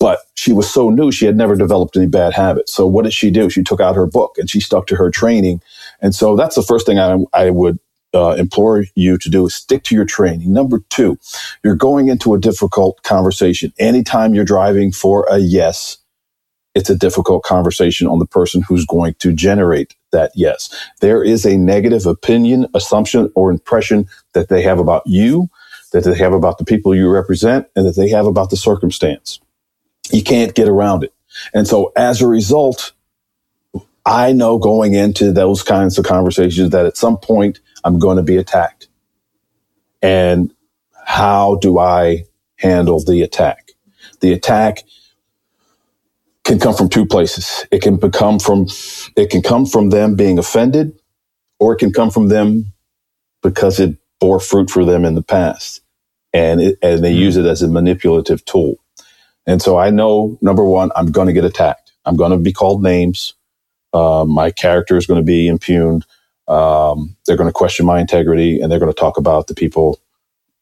But 0.00 0.20
she 0.34 0.52
was 0.52 0.72
so 0.72 0.90
new, 0.90 1.12
she 1.12 1.26
had 1.26 1.36
never 1.36 1.56
developed 1.56 1.96
any 1.96 2.06
bad 2.06 2.32
habits. 2.32 2.74
So 2.74 2.86
what 2.86 3.04
did 3.04 3.12
she 3.12 3.30
do? 3.30 3.50
She 3.50 3.62
took 3.62 3.80
out 3.80 3.96
her 3.96 4.06
book 4.06 4.36
and 4.38 4.48
she 4.48 4.60
stuck 4.60 4.86
to 4.88 4.96
her 4.96 5.10
training. 5.10 5.60
And 6.00 6.14
so 6.14 6.36
that's 6.36 6.56
the 6.56 6.62
first 6.62 6.86
thing 6.86 6.98
I, 6.98 7.18
I 7.32 7.50
would 7.50 7.78
uh, 8.14 8.34
implore 8.38 8.84
you 8.94 9.16
to 9.18 9.30
do 9.30 9.46
is 9.46 9.54
stick 9.54 9.84
to 9.84 9.94
your 9.94 10.04
training. 10.04 10.52
Number 10.52 10.82
two, 10.90 11.18
you're 11.64 11.76
going 11.76 12.08
into 12.08 12.34
a 12.34 12.40
difficult 12.40 13.02
conversation. 13.02 13.72
Anytime 13.78 14.34
you're 14.34 14.44
driving 14.44 14.92
for 14.92 15.26
a 15.30 15.38
yes, 15.38 15.98
it's 16.74 16.90
a 16.90 16.96
difficult 16.96 17.42
conversation 17.42 18.06
on 18.06 18.18
the 18.18 18.26
person 18.26 18.62
who's 18.62 18.86
going 18.86 19.14
to 19.18 19.32
generate 19.32 19.94
that 20.10 20.32
yes. 20.34 20.74
There 21.00 21.22
is 21.22 21.44
a 21.44 21.56
negative 21.56 22.06
opinion, 22.06 22.66
assumption, 22.74 23.30
or 23.34 23.50
impression 23.50 24.08
that 24.32 24.48
they 24.48 24.62
have 24.62 24.78
about 24.78 25.02
you 25.06 25.50
that 25.92 26.04
they 26.04 26.16
have 26.16 26.32
about 26.32 26.58
the 26.58 26.64
people 26.64 26.94
you 26.94 27.08
represent 27.08 27.68
and 27.76 27.86
that 27.86 27.96
they 27.96 28.08
have 28.08 28.26
about 28.26 28.50
the 28.50 28.56
circumstance. 28.56 29.40
You 30.10 30.22
can't 30.22 30.54
get 30.54 30.68
around 30.68 31.04
it. 31.04 31.14
And 31.54 31.66
so 31.68 31.92
as 31.96 32.20
a 32.20 32.26
result, 32.26 32.92
I 34.04 34.32
know 34.32 34.58
going 34.58 34.94
into 34.94 35.32
those 35.32 35.62
kinds 35.62 35.98
of 35.98 36.04
conversations 36.04 36.70
that 36.70 36.86
at 36.86 36.96
some 36.96 37.18
point 37.18 37.60
I'm 37.84 37.98
going 37.98 38.16
to 38.16 38.22
be 38.22 38.36
attacked. 38.36 38.88
And 40.02 40.52
how 41.04 41.56
do 41.56 41.78
I 41.78 42.24
handle 42.56 43.02
the 43.02 43.22
attack? 43.22 43.72
The 44.20 44.32
attack 44.32 44.82
can 46.44 46.58
come 46.60 46.74
from 46.74 46.88
two 46.88 47.06
places. 47.06 47.66
It 47.72 47.82
can 47.82 47.96
become 47.96 48.38
from, 48.38 48.68
it 49.16 49.30
can 49.30 49.42
come 49.42 49.66
from 49.66 49.90
them 49.90 50.16
being 50.16 50.38
offended 50.38 50.98
or 51.60 51.74
it 51.74 51.78
can 51.78 51.92
come 51.92 52.10
from 52.10 52.28
them 52.28 52.72
because 53.42 53.80
it 53.80 53.96
bore 54.20 54.40
fruit 54.40 54.70
for 54.70 54.84
them 54.84 55.04
in 55.04 55.14
the 55.16 55.22
past 55.22 55.82
and 56.32 56.60
it, 56.60 56.78
and 56.82 57.04
they 57.04 57.12
use 57.12 57.36
it 57.36 57.46
as 57.46 57.62
a 57.62 57.68
manipulative 57.68 58.44
tool. 58.44 58.76
And 59.46 59.62
so 59.62 59.78
I 59.78 59.90
know 59.90 60.38
number 60.42 60.64
one, 60.64 60.92
I'm 60.96 61.12
going 61.12 61.28
to 61.28 61.34
get 61.34 61.44
attacked. 61.44 61.92
I'm 62.06 62.16
going 62.16 62.32
to 62.32 62.38
be 62.38 62.52
called 62.52 62.82
names. 62.82 63.34
Uh, 63.92 64.24
my 64.28 64.50
character 64.50 64.96
is 64.96 65.06
going 65.06 65.20
to 65.20 65.26
be 65.26 65.48
impugned. 65.48 66.06
Um, 66.48 67.16
they're 67.26 67.36
going 67.36 67.48
to 67.48 67.54
question 67.54 67.86
my 67.86 68.00
integrity, 68.00 68.60
and 68.60 68.70
they're 68.72 68.80
going 68.80 68.92
to 68.92 68.98
talk 69.00 69.18
about 69.18 69.48
the 69.48 69.54
people 69.54 70.00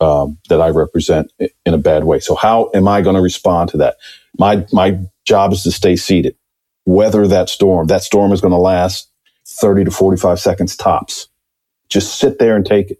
um, 0.01 0.39
that 0.51 0.63
I 0.63 0.71
represent 0.71 1.33
in 1.67 1.75
a 1.75 1.79
bad 1.79 2.05
way. 2.05 2.21
So 2.21 2.37
how 2.37 2.71
am 2.75 2.89
I 2.89 3.03
going 3.03 3.17
to 3.17 3.23
respond 3.23 3.71
to 3.73 3.79
that? 3.79 3.97
My 4.41 4.67
my 4.73 4.99
job 5.25 5.53
is 5.53 5.63
to 5.65 5.71
stay 5.71 5.95
seated, 5.95 6.35
weather 6.87 7.29
that 7.29 7.51
storm. 7.51 7.87
That 7.89 8.03
storm 8.03 8.33
is 8.33 8.41
going 8.41 8.53
to 8.53 8.59
last 8.59 9.09
30 9.47 9.85
to 9.85 9.91
45 9.91 10.41
seconds 10.41 10.77
tops. 10.77 11.29
Just 11.91 12.19
sit 12.19 12.39
there 12.39 12.57
and 12.57 12.65
take 12.65 12.91
it 12.91 12.99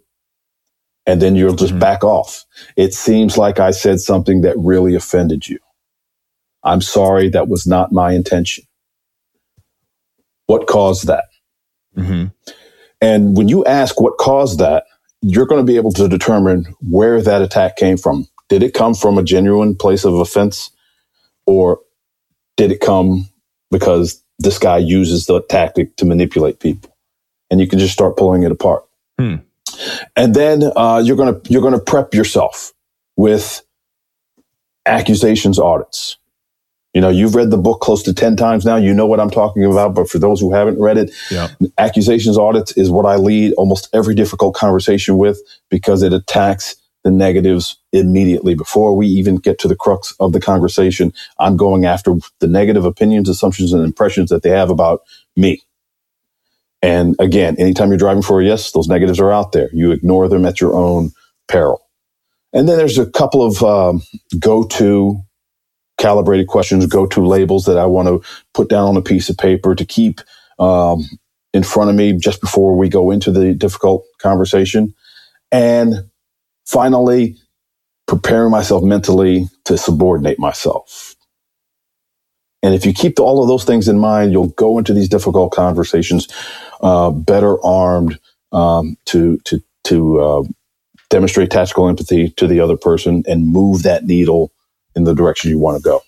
and 1.07 1.21
then 1.21 1.35
you'll 1.35 1.55
just 1.55 1.73
mm-hmm. 1.73 1.81
back 1.81 2.05
off. 2.05 2.45
It 2.77 2.95
seems 2.95 3.39
like 3.39 3.59
I 3.59 3.71
said 3.71 4.01
something 4.01 4.43
that 4.43 4.57
really 4.59 4.95
offended 4.95 5.49
you. 5.49 5.59
I'm 6.63 6.83
sorry, 6.83 7.31
that 7.31 7.49
was 7.49 7.67
not 7.67 7.91
my 7.91 8.13
intention. 8.13 8.65
What 10.47 10.67
caused 10.67 11.07
that? 11.07 11.25
Mm-hmm. 11.97 12.27
And 13.01 13.37
when 13.37 13.49
you 13.49 13.65
ask 13.65 14.01
what 14.01 14.19
caused 14.19 14.59
that, 14.59 14.85
you're 15.23 15.47
going 15.47 15.65
to 15.65 15.73
be 15.73 15.77
able 15.77 15.93
to 15.93 16.07
determine 16.07 16.75
where 16.81 17.23
that 17.23 17.43
attack 17.43 17.77
came 17.77 17.97
from. 17.97 18.29
Did 18.49 18.63
it 18.63 18.75
come 18.75 18.95
from 18.95 19.17
a 19.17 19.23
genuine 19.23 19.75
place 19.75 20.05
of 20.05 20.15
offense 20.15 20.71
or 21.47 21.81
did 22.57 22.73
it 22.73 22.81
come 22.81 23.29
because 23.71 24.23
this 24.39 24.59
guy 24.59 24.79
uses 24.79 25.27
the 25.27 25.43
tactic 25.43 25.97
to 25.97 26.05
manipulate 26.05 26.61
people? 26.61 26.95
And 27.51 27.61
you 27.61 27.67
can 27.67 27.79
just 27.79 27.93
start 27.93 28.17
pulling 28.17 28.43
it 28.45 28.53
apart. 28.53 28.85
Hmm. 29.19 29.37
And 30.17 30.35
then 30.35 30.65
uh, 30.77 31.03
you're 31.05 31.17
going 31.17 31.41
to 31.41 31.53
you're 31.53 31.69
to 31.71 31.79
prep 31.79 32.15
yourself 32.15 32.73
with 33.17 33.63
accusations 34.87 35.59
audits. 35.59 36.17
You 36.95 37.01
know, 37.01 37.09
you've 37.09 37.37
read 37.37 37.51
the 37.51 37.59
book 37.59 37.81
close 37.81 38.03
to 38.05 38.13
10 38.13 38.37
times 38.37 38.65
now. 38.65 38.77
You 38.77 38.93
know 38.93 39.07
what 39.07 39.21
I'm 39.21 39.31
talking 39.31 39.65
about. 39.65 39.95
But 39.95 40.09
for 40.09 40.19
those 40.19 40.41
who 40.41 40.53
haven't 40.53 40.81
read 40.81 40.99
it, 40.99 41.13
yeah. 41.31 41.49
accusations 41.79 42.37
audits 42.37 42.73
is 42.73 42.91
what 42.91 43.07
I 43.07 43.15
lead 43.15 43.53
almost 43.53 43.89
every 43.93 44.15
difficult 44.15 44.55
conversation 44.55 45.17
with 45.17 45.41
because 45.71 46.03
it 46.03 46.13
attacks 46.13 46.75
the 47.05 47.11
negatives 47.11 47.77
immediately. 47.93 48.55
Before 48.55 48.97
we 48.97 49.07
even 49.07 49.37
get 49.37 49.59
to 49.61 49.69
the 49.69 49.77
crux 49.77 50.15
of 50.21 50.33
the 50.33 50.41
conversation, 50.41 51.13
I'm 51.39 51.57
going 51.57 51.85
after 51.87 52.17
the 52.41 52.47
negative 52.47 52.85
opinions, 52.85 53.29
assumptions, 53.29 53.73
and 53.73 53.85
impressions 53.85 54.31
that 54.31 54.43
they 54.43 54.51
have 54.51 54.71
about 54.71 55.03
me. 55.37 55.63
And 56.83 57.17
again, 57.19 57.57
anytime 57.59 57.89
you're 57.91 57.99
driving 57.99 58.23
for 58.23 58.41
a 58.41 58.45
yes, 58.45 58.73
those 58.73 58.89
negatives 58.89 59.21
are 59.21 59.33
out 59.33 59.53
there. 59.53 59.71
You 59.73 59.93
ignore 59.93 60.29
them 60.29 60.47
at 60.47 60.61
your 60.61 60.75
own 60.75 61.13
peril. 61.49 61.83
And 62.53 62.69
then 62.69 62.79
there's 62.79 62.99
a 62.99 63.11
couple 63.11 63.45
of 63.45 63.63
um, 63.63 64.03
go 64.39 64.65
to 64.65 65.21
calibrated 65.99 66.49
questions, 66.49 66.87
go 66.87 67.07
to 67.07 67.25
labels 67.27 67.67
that 67.67 67.79
I 67.79 67.87
want 67.87 68.09
to 68.09 68.29
put 68.55 68.69
down 68.69 68.89
on 68.89 68.97
a 68.97 69.03
piece 69.03 69.29
of 69.31 69.37
paper 69.39 69.75
to 69.75 69.85
keep 69.85 70.21
um, 70.59 71.05
in 71.53 71.63
front 71.63 71.91
of 71.91 71.97
me 71.97 72.13
just 72.15 72.41
before 72.41 72.77
we 72.77 72.89
go 72.89 73.11
into 73.11 73.31
the 73.31 73.55
difficult 73.55 74.05
conversation. 74.19 74.95
And 75.53 76.10
finally, 76.71 77.37
preparing 78.07 78.51
myself 78.51 78.83
mentally 78.83 79.49
to 79.65 79.77
subordinate 79.77 80.39
myself. 80.39 81.17
And 82.63 82.75
if 82.75 82.85
you 82.85 82.93
keep 82.93 83.19
all 83.19 83.43
of 83.43 83.49
those 83.49 83.65
things 83.65 83.89
in 83.89 83.99
mind, 83.99 84.33
you'll 84.33 84.49
go 84.49 84.79
into 84.79 84.93
these 84.93 85.09
difficult 85.09 85.53
conversations 85.53 86.29
uh, 86.83 87.11
better 87.11 87.63
armed 87.65 88.19
um, 88.53 88.97
to 89.07 89.39
to 89.45 89.61
to 89.85 90.21
uh, 90.21 90.43
demonstrate 91.09 91.51
tactical 91.51 91.89
empathy 91.89 92.31
to 92.31 92.47
the 92.47 92.61
other 92.61 92.77
person 92.77 93.25
and 93.27 93.49
move 93.49 93.83
that 93.83 94.05
needle 94.05 94.53
in 94.95 95.05
the 95.05 95.15
direction 95.15 95.51
you 95.51 95.59
want 95.59 95.77
to 95.77 95.83
go. 95.83 96.03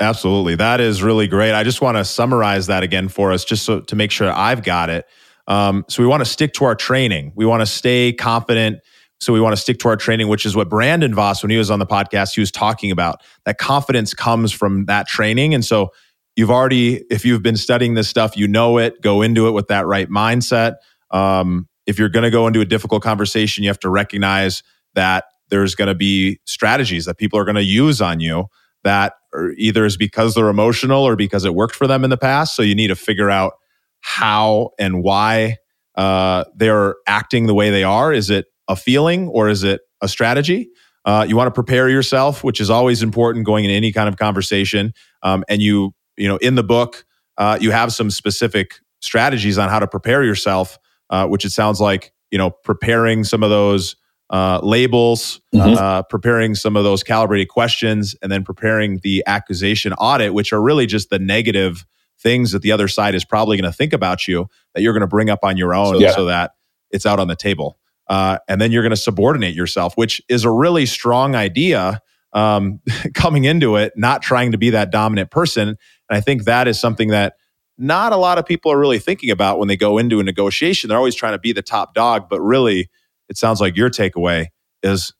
Absolutely, 0.00 0.56
that 0.56 0.80
is 0.80 1.02
really 1.02 1.26
great. 1.26 1.54
I 1.54 1.62
just 1.62 1.80
want 1.80 1.96
to 1.96 2.04
summarize 2.04 2.66
that 2.66 2.82
again 2.82 3.08
for 3.08 3.32
us, 3.32 3.44
just 3.44 3.64
so 3.64 3.80
to 3.80 3.96
make 3.96 4.10
sure 4.10 4.30
I've 4.30 4.62
got 4.62 4.90
it. 4.90 5.06
Um, 5.46 5.84
so 5.88 6.02
we 6.02 6.06
want 6.06 6.20
to 6.20 6.30
stick 6.30 6.52
to 6.54 6.64
our 6.64 6.74
training. 6.74 7.32
We 7.34 7.46
want 7.46 7.62
to 7.62 7.66
stay 7.66 8.12
confident. 8.12 8.80
So 9.22 9.32
we 9.32 9.40
want 9.40 9.54
to 9.54 9.60
stick 9.60 9.78
to 9.80 9.88
our 9.88 9.96
training, 9.96 10.28
which 10.28 10.44
is 10.44 10.56
what 10.56 10.68
Brandon 10.68 11.14
Voss, 11.14 11.42
when 11.42 11.50
he 11.50 11.56
was 11.56 11.70
on 11.70 11.78
the 11.78 11.86
podcast, 11.86 12.34
he 12.34 12.40
was 12.40 12.50
talking 12.50 12.90
about. 12.90 13.22
That 13.44 13.58
confidence 13.58 14.14
comes 14.14 14.52
from 14.52 14.86
that 14.86 15.06
training, 15.06 15.54
and 15.54 15.64
so 15.64 15.90
you've 16.36 16.50
already 16.50 17.04
if 17.10 17.24
you've 17.24 17.42
been 17.42 17.56
studying 17.58 17.92
this 17.92 18.08
stuff 18.08 18.38
you 18.38 18.48
know 18.48 18.78
it 18.78 19.02
go 19.02 19.20
into 19.20 19.48
it 19.48 19.50
with 19.50 19.68
that 19.68 19.86
right 19.86 20.08
mindset 20.08 20.76
um, 21.10 21.68
if 21.84 21.98
you're 21.98 22.08
going 22.08 22.22
to 22.22 22.30
go 22.30 22.46
into 22.46 22.62
a 22.62 22.64
difficult 22.64 23.02
conversation 23.02 23.62
you 23.62 23.68
have 23.68 23.78
to 23.78 23.90
recognize 23.90 24.62
that 24.94 25.24
there's 25.50 25.74
going 25.74 25.88
to 25.88 25.94
be 25.94 26.40
strategies 26.46 27.04
that 27.04 27.18
people 27.18 27.38
are 27.38 27.44
going 27.44 27.54
to 27.54 27.62
use 27.62 28.00
on 28.00 28.18
you 28.18 28.46
that 28.84 29.14
either 29.56 29.84
is 29.84 29.96
because 29.96 30.34
they're 30.34 30.48
emotional 30.48 31.06
or 31.06 31.16
because 31.16 31.44
it 31.44 31.54
worked 31.54 31.74
for 31.74 31.86
them 31.86 32.04
in 32.04 32.10
the 32.10 32.16
past. 32.16 32.56
So 32.56 32.62
you 32.62 32.74
need 32.74 32.88
to 32.88 32.96
figure 32.96 33.30
out 33.30 33.54
how 34.00 34.70
and 34.78 35.02
why 35.02 35.58
uh, 35.94 36.44
they're 36.54 36.96
acting 37.06 37.46
the 37.46 37.54
way 37.54 37.70
they 37.70 37.84
are. 37.84 38.12
Is 38.12 38.30
it 38.30 38.46
a 38.72 38.76
feeling 38.76 39.28
or 39.28 39.48
is 39.48 39.62
it 39.62 39.82
a 40.00 40.08
strategy? 40.08 40.70
Uh, 41.04 41.24
you 41.28 41.36
want 41.36 41.48
to 41.48 41.52
prepare 41.52 41.88
yourself, 41.88 42.44
which 42.44 42.60
is 42.60 42.70
always 42.70 43.02
important 43.02 43.44
going 43.44 43.64
in 43.64 43.70
any 43.70 43.92
kind 43.92 44.08
of 44.08 44.16
conversation. 44.16 44.92
Um, 45.22 45.44
and 45.48 45.60
you, 45.60 45.94
you 46.16 46.28
know, 46.28 46.36
in 46.36 46.54
the 46.54 46.62
book, 46.62 47.04
uh, 47.38 47.58
you 47.60 47.70
have 47.70 47.92
some 47.92 48.10
specific 48.10 48.80
strategies 49.00 49.58
on 49.58 49.68
how 49.68 49.78
to 49.78 49.86
prepare 49.86 50.22
yourself, 50.22 50.78
uh, 51.10 51.26
which 51.26 51.44
it 51.44 51.50
sounds 51.50 51.80
like 51.80 52.12
you 52.30 52.38
know 52.38 52.50
preparing 52.50 53.24
some 53.24 53.42
of 53.42 53.50
those 53.50 53.96
uh, 54.30 54.60
labels, 54.62 55.40
mm-hmm. 55.54 55.76
uh, 55.76 56.02
preparing 56.02 56.54
some 56.54 56.76
of 56.76 56.84
those 56.84 57.02
calibrated 57.02 57.48
questions, 57.48 58.14
and 58.22 58.30
then 58.30 58.44
preparing 58.44 59.00
the 59.02 59.22
accusation 59.26 59.92
audit, 59.94 60.32
which 60.32 60.52
are 60.52 60.62
really 60.62 60.86
just 60.86 61.10
the 61.10 61.18
negative 61.18 61.84
things 62.18 62.52
that 62.52 62.62
the 62.62 62.70
other 62.70 62.88
side 62.88 63.14
is 63.14 63.24
probably 63.24 63.56
going 63.56 63.70
to 63.70 63.76
think 63.76 63.92
about 63.92 64.28
you 64.28 64.46
that 64.74 64.82
you're 64.82 64.92
going 64.92 65.00
to 65.00 65.08
bring 65.08 65.28
up 65.28 65.40
on 65.42 65.56
your 65.56 65.74
own 65.74 66.00
yeah. 66.00 66.12
so 66.12 66.26
that 66.26 66.52
it's 66.90 67.04
out 67.04 67.18
on 67.18 67.26
the 67.26 67.36
table. 67.36 67.78
Uh, 68.08 68.38
and 68.48 68.60
then 68.60 68.72
you're 68.72 68.82
going 68.82 68.90
to 68.90 68.96
subordinate 68.96 69.54
yourself, 69.54 69.94
which 69.96 70.20
is 70.28 70.44
a 70.44 70.50
really 70.50 70.86
strong 70.86 71.34
idea 71.34 72.00
um, 72.32 72.80
coming 73.14 73.44
into 73.44 73.76
it, 73.76 73.92
not 73.96 74.22
trying 74.22 74.52
to 74.52 74.58
be 74.58 74.70
that 74.70 74.90
dominant 74.90 75.30
person. 75.30 75.68
And 75.68 75.76
I 76.10 76.20
think 76.20 76.44
that 76.44 76.68
is 76.68 76.80
something 76.80 77.08
that 77.08 77.34
not 77.78 78.12
a 78.12 78.16
lot 78.16 78.38
of 78.38 78.46
people 78.46 78.70
are 78.70 78.78
really 78.78 78.98
thinking 78.98 79.30
about 79.30 79.58
when 79.58 79.68
they 79.68 79.76
go 79.76 79.98
into 79.98 80.20
a 80.20 80.22
negotiation. 80.22 80.88
They're 80.88 80.98
always 80.98 81.14
trying 81.14 81.32
to 81.32 81.38
be 81.38 81.52
the 81.52 81.62
top 81.62 81.94
dog, 81.94 82.28
but 82.28 82.40
really, 82.40 82.90
it 83.28 83.36
sounds 83.36 83.60
like 83.60 83.76
your 83.76 83.88
takeaway 83.88 84.48
is 84.82 85.14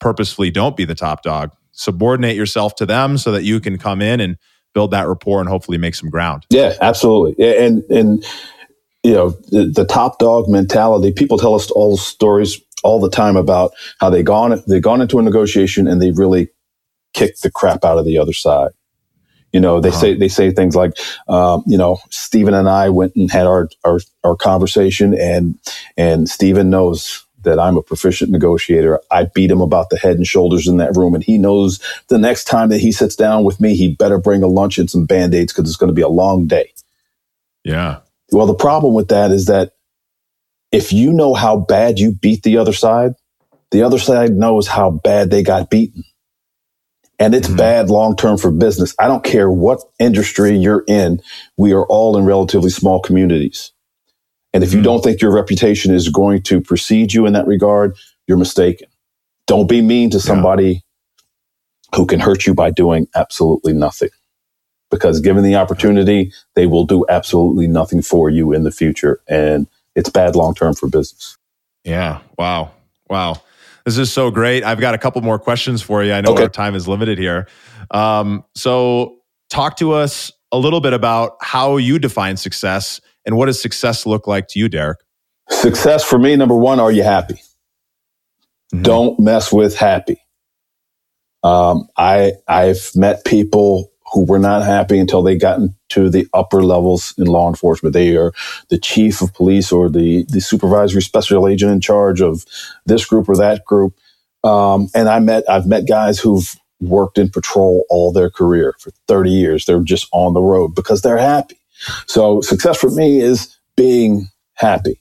purposefully 0.00 0.50
don't 0.50 0.76
be 0.76 0.84
the 0.84 0.94
top 0.94 1.22
dog. 1.22 1.50
Subordinate 1.72 2.36
yourself 2.36 2.74
to 2.76 2.86
them 2.86 3.18
so 3.18 3.32
that 3.32 3.42
you 3.42 3.58
can 3.58 3.78
come 3.78 4.00
in 4.00 4.20
and 4.20 4.36
build 4.74 4.90
that 4.92 5.08
rapport 5.08 5.40
and 5.40 5.48
hopefully 5.48 5.78
make 5.78 5.94
some 5.94 6.10
ground. 6.10 6.46
Yeah, 6.50 6.74
absolutely. 6.80 7.56
And 7.56 7.82
and 7.90 8.24
you 9.02 9.12
know 9.12 9.30
the, 9.50 9.70
the 9.74 9.84
top 9.84 10.18
dog 10.18 10.48
mentality. 10.48 11.12
People 11.12 11.38
tell 11.38 11.54
us 11.54 11.70
all 11.70 11.96
stories 11.96 12.60
all 12.84 13.00
the 13.00 13.10
time 13.10 13.36
about 13.36 13.72
how 14.00 14.10
they 14.10 14.22
gone 14.22 14.62
they 14.66 14.80
gone 14.80 15.00
into 15.00 15.18
a 15.18 15.22
negotiation 15.22 15.86
and 15.86 16.00
they 16.00 16.10
really 16.12 16.48
kicked 17.12 17.42
the 17.42 17.50
crap 17.50 17.84
out 17.84 17.98
of 17.98 18.04
the 18.04 18.18
other 18.18 18.32
side. 18.32 18.70
You 19.52 19.60
know, 19.60 19.80
they 19.80 19.90
uh-huh. 19.90 19.98
say 19.98 20.14
they 20.14 20.28
say 20.28 20.50
things 20.50 20.74
like, 20.74 20.96
um, 21.28 21.62
you 21.66 21.76
know, 21.76 21.98
Stephen 22.10 22.54
and 22.54 22.68
I 22.68 22.88
went 22.88 23.14
and 23.14 23.30
had 23.30 23.46
our, 23.46 23.68
our 23.84 24.00
our 24.24 24.34
conversation, 24.34 25.14
and 25.14 25.58
and 25.96 26.28
Stephen 26.28 26.70
knows 26.70 27.26
that 27.42 27.58
I'm 27.58 27.76
a 27.76 27.82
proficient 27.82 28.30
negotiator. 28.30 29.00
I 29.10 29.24
beat 29.24 29.50
him 29.50 29.60
about 29.60 29.90
the 29.90 29.98
head 29.98 30.16
and 30.16 30.26
shoulders 30.26 30.66
in 30.66 30.78
that 30.78 30.96
room, 30.96 31.14
and 31.14 31.22
he 31.22 31.36
knows 31.36 31.80
the 32.08 32.18
next 32.18 32.44
time 32.44 32.70
that 32.70 32.78
he 32.78 32.92
sits 32.92 33.14
down 33.14 33.44
with 33.44 33.60
me, 33.60 33.76
he 33.76 33.94
better 33.94 34.16
bring 34.16 34.42
a 34.42 34.46
lunch 34.46 34.78
and 34.78 34.88
some 34.88 35.04
band 35.04 35.34
aids 35.34 35.52
because 35.52 35.68
it's 35.68 35.76
going 35.76 35.88
to 35.88 35.94
be 35.94 36.02
a 36.02 36.08
long 36.08 36.46
day. 36.46 36.72
Yeah. 37.62 37.98
Well, 38.32 38.46
the 38.46 38.54
problem 38.54 38.94
with 38.94 39.08
that 39.08 39.30
is 39.30 39.46
that 39.46 39.72
if 40.72 40.92
you 40.92 41.12
know 41.12 41.34
how 41.34 41.58
bad 41.58 41.98
you 41.98 42.12
beat 42.12 42.42
the 42.42 42.56
other 42.56 42.72
side, 42.72 43.12
the 43.70 43.82
other 43.82 43.98
side 43.98 44.32
knows 44.32 44.66
how 44.66 44.90
bad 44.90 45.30
they 45.30 45.42
got 45.42 45.70
beaten. 45.70 46.04
And 47.18 47.34
it's 47.34 47.46
mm-hmm. 47.46 47.56
bad 47.56 47.90
long 47.90 48.16
term 48.16 48.38
for 48.38 48.50
business. 48.50 48.94
I 48.98 49.06
don't 49.06 49.22
care 49.22 49.50
what 49.50 49.80
industry 49.98 50.56
you're 50.56 50.84
in. 50.88 51.20
We 51.56 51.72
are 51.72 51.86
all 51.86 52.16
in 52.16 52.24
relatively 52.24 52.70
small 52.70 53.00
communities. 53.00 53.72
And 54.52 54.64
if 54.64 54.70
mm-hmm. 54.70 54.78
you 54.78 54.84
don't 54.84 55.04
think 55.04 55.20
your 55.20 55.32
reputation 55.32 55.94
is 55.94 56.08
going 56.08 56.42
to 56.44 56.60
precede 56.60 57.12
you 57.12 57.26
in 57.26 57.34
that 57.34 57.46
regard, 57.46 57.96
you're 58.26 58.38
mistaken. 58.38 58.88
Don't 59.46 59.68
be 59.68 59.82
mean 59.82 60.10
to 60.10 60.20
somebody 60.20 60.72
yeah. 60.72 61.98
who 61.98 62.06
can 62.06 62.20
hurt 62.20 62.46
you 62.46 62.54
by 62.54 62.70
doing 62.70 63.06
absolutely 63.14 63.72
nothing. 63.72 64.10
Because 64.92 65.20
given 65.20 65.42
the 65.42 65.56
opportunity, 65.56 66.32
they 66.54 66.66
will 66.66 66.84
do 66.84 67.04
absolutely 67.08 67.66
nothing 67.66 68.02
for 68.02 68.30
you 68.30 68.52
in 68.52 68.62
the 68.62 68.70
future. 68.70 69.20
And 69.26 69.66
it's 69.96 70.08
bad 70.08 70.36
long 70.36 70.54
term 70.54 70.74
for 70.74 70.88
business. 70.88 71.36
Yeah. 71.82 72.20
Wow. 72.38 72.70
Wow. 73.08 73.42
This 73.84 73.98
is 73.98 74.12
so 74.12 74.30
great. 74.30 74.62
I've 74.62 74.78
got 74.78 74.94
a 74.94 74.98
couple 74.98 75.20
more 75.22 75.38
questions 75.38 75.82
for 75.82 76.04
you. 76.04 76.12
I 76.12 76.20
know 76.20 76.34
okay. 76.34 76.44
our 76.44 76.48
time 76.48 76.74
is 76.76 76.86
limited 76.86 77.18
here. 77.18 77.48
Um, 77.90 78.44
so, 78.54 79.16
talk 79.50 79.76
to 79.78 79.92
us 79.92 80.30
a 80.52 80.58
little 80.58 80.80
bit 80.80 80.92
about 80.92 81.36
how 81.40 81.78
you 81.78 81.98
define 81.98 82.36
success 82.36 83.00
and 83.26 83.36
what 83.36 83.46
does 83.46 83.60
success 83.60 84.06
look 84.06 84.26
like 84.26 84.46
to 84.48 84.58
you, 84.58 84.68
Derek? 84.68 84.98
Success 85.50 86.04
for 86.04 86.18
me, 86.18 86.36
number 86.36 86.56
one, 86.56 86.78
are 86.78 86.92
you 86.92 87.02
happy? 87.02 87.34
Mm-hmm. 88.72 88.82
Don't 88.82 89.18
mess 89.18 89.52
with 89.52 89.76
happy. 89.76 90.18
Um, 91.42 91.88
I 91.96 92.34
I've 92.46 92.92
met 92.94 93.24
people 93.24 93.91
who 94.12 94.24
were 94.24 94.38
not 94.38 94.64
happy 94.64 94.98
until 94.98 95.22
they 95.22 95.36
got 95.36 95.58
into 95.60 96.10
the 96.10 96.28
upper 96.34 96.62
levels 96.64 97.14
in 97.18 97.26
law 97.26 97.48
enforcement. 97.48 97.94
They 97.94 98.16
are 98.16 98.32
the 98.70 98.78
chief 98.78 99.22
of 99.22 99.34
police 99.34 99.72
or 99.72 99.90
the, 99.90 100.24
the 100.28 100.40
supervisory 100.40 101.02
special 101.02 101.48
agent 101.48 101.72
in 101.72 101.80
charge 101.80 102.20
of 102.20 102.44
this 102.86 103.06
group 103.06 103.28
or 103.28 103.36
that 103.36 103.64
group. 103.64 103.94
Um, 104.44 104.88
and 104.94 105.08
I 105.08 105.20
met, 105.20 105.48
I've 105.50 105.66
met 105.66 105.88
guys 105.88 106.20
who've 106.20 106.54
worked 106.80 107.18
in 107.18 107.30
patrol 107.30 107.84
all 107.90 108.12
their 108.12 108.30
career 108.30 108.74
for 108.80 108.92
30 109.08 109.30
years. 109.30 109.66
They're 109.66 109.82
just 109.82 110.08
on 110.12 110.34
the 110.34 110.42
road 110.42 110.74
because 110.74 111.02
they're 111.02 111.18
happy. 111.18 111.58
So 112.06 112.40
success 112.42 112.78
for 112.78 112.90
me 112.90 113.20
is 113.20 113.56
being 113.76 114.28
happy. 114.54 115.00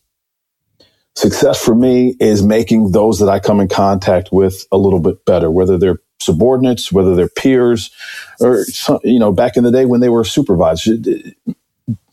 Success 1.16 1.64
for 1.64 1.76
me 1.76 2.16
is 2.20 2.42
making 2.44 2.92
those 2.92 3.20
that 3.20 3.30
I 3.30 3.40
come 3.40 3.60
in 3.60 3.68
contact 3.68 4.30
with 4.32 4.66
a 4.72 4.78
little 4.78 5.00
bit 5.02 5.26
better, 5.26 5.52
whether 5.52 5.78
they're 5.78 6.00
subordinates, 6.22 6.92
whether 6.92 7.16
they're 7.16 7.30
peers, 7.30 7.92
or 8.42 8.66
you 9.04 9.20
know, 9.20 9.32
back 9.34 9.58
in 9.58 9.64
the 9.66 9.72
day 9.72 9.86
when 9.86 10.02
they 10.02 10.10
were 10.10 10.26
supervisors. 10.26 11.00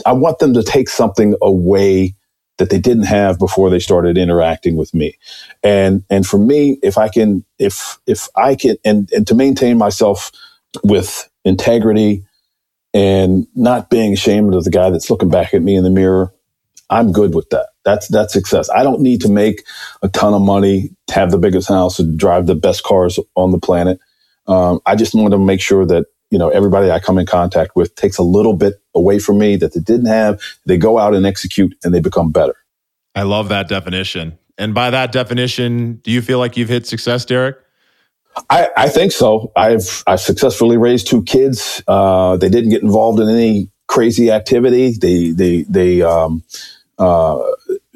I 0.06 0.12
want 0.12 0.38
them 0.38 0.54
to 0.54 0.62
take 0.62 0.88
something 0.88 1.34
away 1.42 2.14
that 2.58 2.70
they 2.70 2.78
didn't 2.78 3.04
have 3.04 3.38
before 3.38 3.70
they 3.70 3.78
started 3.80 4.18
interacting 4.18 4.76
with 4.76 4.94
me. 4.94 5.18
And 5.62 6.04
and 6.10 6.26
for 6.26 6.38
me, 6.38 6.78
if 6.82 6.98
I 6.98 7.08
can 7.08 7.44
if 7.58 7.98
if 8.06 8.28
I 8.36 8.54
can 8.54 8.76
and, 8.84 9.10
and 9.12 9.26
to 9.28 9.34
maintain 9.34 9.78
myself 9.78 10.30
with 10.84 11.28
integrity 11.44 12.24
and 12.94 13.46
not 13.54 13.90
being 13.90 14.12
ashamed 14.14 14.54
of 14.54 14.64
the 14.64 14.70
guy 14.70 14.90
that's 14.90 15.10
looking 15.10 15.30
back 15.30 15.54
at 15.54 15.62
me 15.62 15.76
in 15.76 15.84
the 15.84 15.90
mirror, 15.90 16.32
I'm 16.90 17.12
good 17.12 17.34
with 17.34 17.50
that. 17.50 17.67
That's 17.88 18.06
that's 18.08 18.34
success. 18.34 18.68
I 18.68 18.82
don't 18.82 19.00
need 19.00 19.22
to 19.22 19.30
make 19.30 19.64
a 20.02 20.10
ton 20.10 20.34
of 20.34 20.42
money, 20.42 20.90
have 21.10 21.30
the 21.30 21.38
biggest 21.38 21.70
house, 21.70 21.98
and 21.98 22.18
drive 22.18 22.44
the 22.46 22.54
best 22.54 22.82
cars 22.82 23.18
on 23.34 23.50
the 23.50 23.58
planet. 23.58 23.98
Um, 24.46 24.80
I 24.84 24.94
just 24.94 25.14
want 25.14 25.30
to 25.30 25.38
make 25.38 25.62
sure 25.62 25.86
that 25.86 26.04
you 26.30 26.38
know 26.38 26.50
everybody 26.50 26.90
I 26.90 27.00
come 27.00 27.16
in 27.16 27.24
contact 27.24 27.70
with 27.74 27.94
takes 27.94 28.18
a 28.18 28.22
little 28.22 28.52
bit 28.52 28.74
away 28.94 29.18
from 29.18 29.38
me 29.38 29.56
that 29.56 29.72
they 29.72 29.80
didn't 29.80 30.04
have. 30.04 30.38
They 30.66 30.76
go 30.76 30.98
out 30.98 31.14
and 31.14 31.24
execute, 31.24 31.74
and 31.82 31.94
they 31.94 32.00
become 32.00 32.30
better. 32.30 32.56
I 33.14 33.22
love 33.22 33.48
that 33.48 33.68
definition. 33.68 34.38
And 34.58 34.74
by 34.74 34.90
that 34.90 35.10
definition, 35.10 35.94
do 36.02 36.10
you 36.10 36.20
feel 36.20 36.38
like 36.38 36.58
you've 36.58 36.68
hit 36.68 36.86
success, 36.86 37.24
Derek? 37.24 37.56
I, 38.50 38.68
I 38.76 38.88
think 38.90 39.12
so. 39.12 39.50
I've 39.56 40.04
I've 40.06 40.20
successfully 40.20 40.76
raised 40.76 41.06
two 41.06 41.22
kids. 41.22 41.82
Uh, 41.88 42.36
they 42.36 42.50
didn't 42.50 42.68
get 42.68 42.82
involved 42.82 43.18
in 43.18 43.30
any 43.30 43.70
crazy 43.86 44.30
activity. 44.30 44.92
They 44.92 45.30
they 45.30 45.62
they 45.62 46.02
um, 46.02 46.44
uh, 46.98 47.38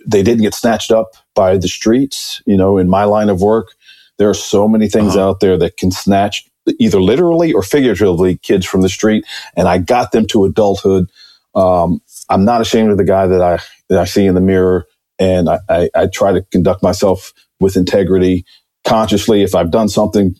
they 0.06 0.22
didn't 0.22 0.42
get 0.42 0.54
snatched 0.54 0.90
up 0.90 1.12
by 1.34 1.56
the 1.56 1.68
streets. 1.68 2.42
You 2.46 2.56
know, 2.56 2.78
in 2.78 2.88
my 2.88 3.04
line 3.04 3.28
of 3.28 3.40
work, 3.40 3.74
there 4.18 4.28
are 4.28 4.34
so 4.34 4.68
many 4.68 4.88
things 4.88 5.16
uh-huh. 5.16 5.30
out 5.30 5.40
there 5.40 5.56
that 5.58 5.76
can 5.76 5.90
snatch 5.90 6.46
either 6.78 7.00
literally 7.00 7.52
or 7.52 7.62
figuratively 7.62 8.36
kids 8.38 8.66
from 8.66 8.82
the 8.82 8.88
street. 8.88 9.24
And 9.56 9.68
I 9.68 9.78
got 9.78 10.12
them 10.12 10.26
to 10.28 10.44
adulthood. 10.44 11.10
Um, 11.54 12.00
I'm 12.28 12.44
not 12.44 12.60
ashamed 12.60 12.90
of 12.90 12.98
the 12.98 13.04
guy 13.04 13.26
that 13.26 13.42
I 13.42 13.58
that 13.88 13.98
I 13.98 14.04
see 14.04 14.26
in 14.26 14.34
the 14.34 14.40
mirror, 14.40 14.86
and 15.18 15.48
I, 15.48 15.58
I, 15.68 15.90
I 15.94 16.06
try 16.06 16.32
to 16.32 16.42
conduct 16.42 16.82
myself 16.82 17.32
with 17.60 17.76
integrity, 17.76 18.46
consciously. 18.84 19.42
If 19.42 19.54
I've 19.54 19.70
done 19.70 19.88
something 19.88 20.36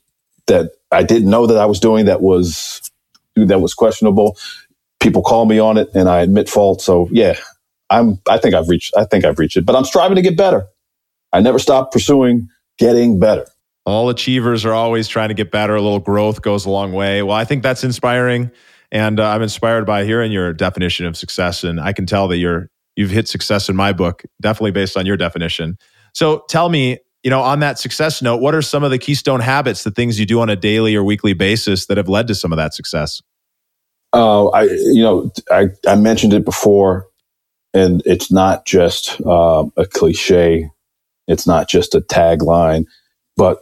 that 0.47 0.71
I 0.91 1.03
didn't 1.03 1.29
know 1.29 1.47
that 1.47 1.59
I 1.59 1.67
was 1.67 1.81
doing 1.81 2.07
that 2.07 2.23
was 2.23 2.81
that 3.37 3.61
was 3.61 3.75
questionable, 3.75 4.39
people 5.01 5.23
call 5.23 5.45
me 5.45 5.59
on 5.59 5.77
it, 5.77 5.91
and 5.95 6.09
I 6.09 6.21
admit 6.21 6.49
fault. 6.49 6.81
So 6.81 7.09
yeah, 7.11 7.37
I'm 7.93 8.19
I 8.29 8.39
think 8.39 8.55
I've 8.55 8.69
reached 8.69 8.95
I 8.97 9.05
think 9.05 9.25
I've 9.25 9.39
reached 9.39 9.57
it, 9.57 9.67
but 9.67 9.77
I'm 9.77 9.85
striving 9.85 10.17
to 10.17 10.23
get 10.23 10.37
better. 10.37 10.67
I 11.33 11.41
never 11.41 11.59
stop 11.59 11.93
pursuing 11.93 12.49
getting 12.79 13.19
better. 13.19 13.47
All 13.85 14.09
achievers 14.09 14.65
are 14.65 14.73
always 14.73 15.09
trying 15.09 15.29
to 15.29 15.35
get 15.35 15.51
better. 15.51 15.75
A 15.75 15.83
little 15.83 15.99
growth 15.99 16.43
goes 16.43 16.67
a 16.67 16.71
long 16.71 16.93
way. 16.93 17.23
Well, 17.23 17.37
I 17.37 17.45
think 17.45 17.63
that's 17.63 17.85
inspiring, 17.85 18.51
and 18.91 19.19
uh, 19.19 19.29
I'm 19.29 19.43
inspired 19.43 19.87
by 19.87 20.05
hearing 20.05 20.33
your 20.33 20.53
definition 20.53 21.05
of 21.07 21.17
success. 21.17 21.65
And 21.65 21.81
I 21.81 21.93
can 21.93 22.07
tell 22.07 22.29
that 22.29 22.37
you're 22.39 22.69
you've 22.97 23.11
hit 23.11 23.29
success 23.29 23.69
in 23.69 23.77
my 23.77 23.93
book, 23.93 24.23
definitely 24.41 24.71
based 24.71 24.97
on 24.97 25.05
your 25.05 25.17
definition. 25.17 25.79
So, 26.15 26.45
tell 26.49 26.69
me, 26.69 26.99
you 27.23 27.31
know, 27.31 27.41
on 27.41 27.61
that 27.61 27.79
success 27.79 28.23
note, 28.23 28.41
what 28.41 28.55
are 28.55 28.63
some 28.63 28.85
of 28.85 28.91
the 28.91 28.99
keystone 28.99 29.41
habits, 29.41 29.85
the 29.85 29.91
things 29.91 30.19
you 30.19 30.27
do 30.27 30.41
on 30.41 30.49
a 30.49 30.57
daily 30.57 30.95
or 30.95 31.03
weekly 31.03 31.33
basis 31.33 31.87
that 31.87 31.97
have 31.97 32.09
led 32.09 32.29
to 32.29 32.35
some 32.35 32.53
of 32.53 32.57
that 32.57 32.75
success? 32.75 33.23
Uh, 34.13 34.49
I, 34.49 34.65
you 34.65 35.03
know, 35.03 35.31
I, 35.51 35.69
I 35.87 35.97
mentioned 35.97 36.35
it 36.35 36.45
before 36.45 37.07
and 37.75 38.03
it's 38.05 38.31
not 38.31 38.67
just 38.67 39.21
um, 39.27 39.73
a 39.77 39.87
cliche 39.87 40.69
it's 41.29 41.47
not 41.47 41.69
just 41.69 41.95
a 41.95 42.01
tagline 42.01 42.85
but 43.37 43.61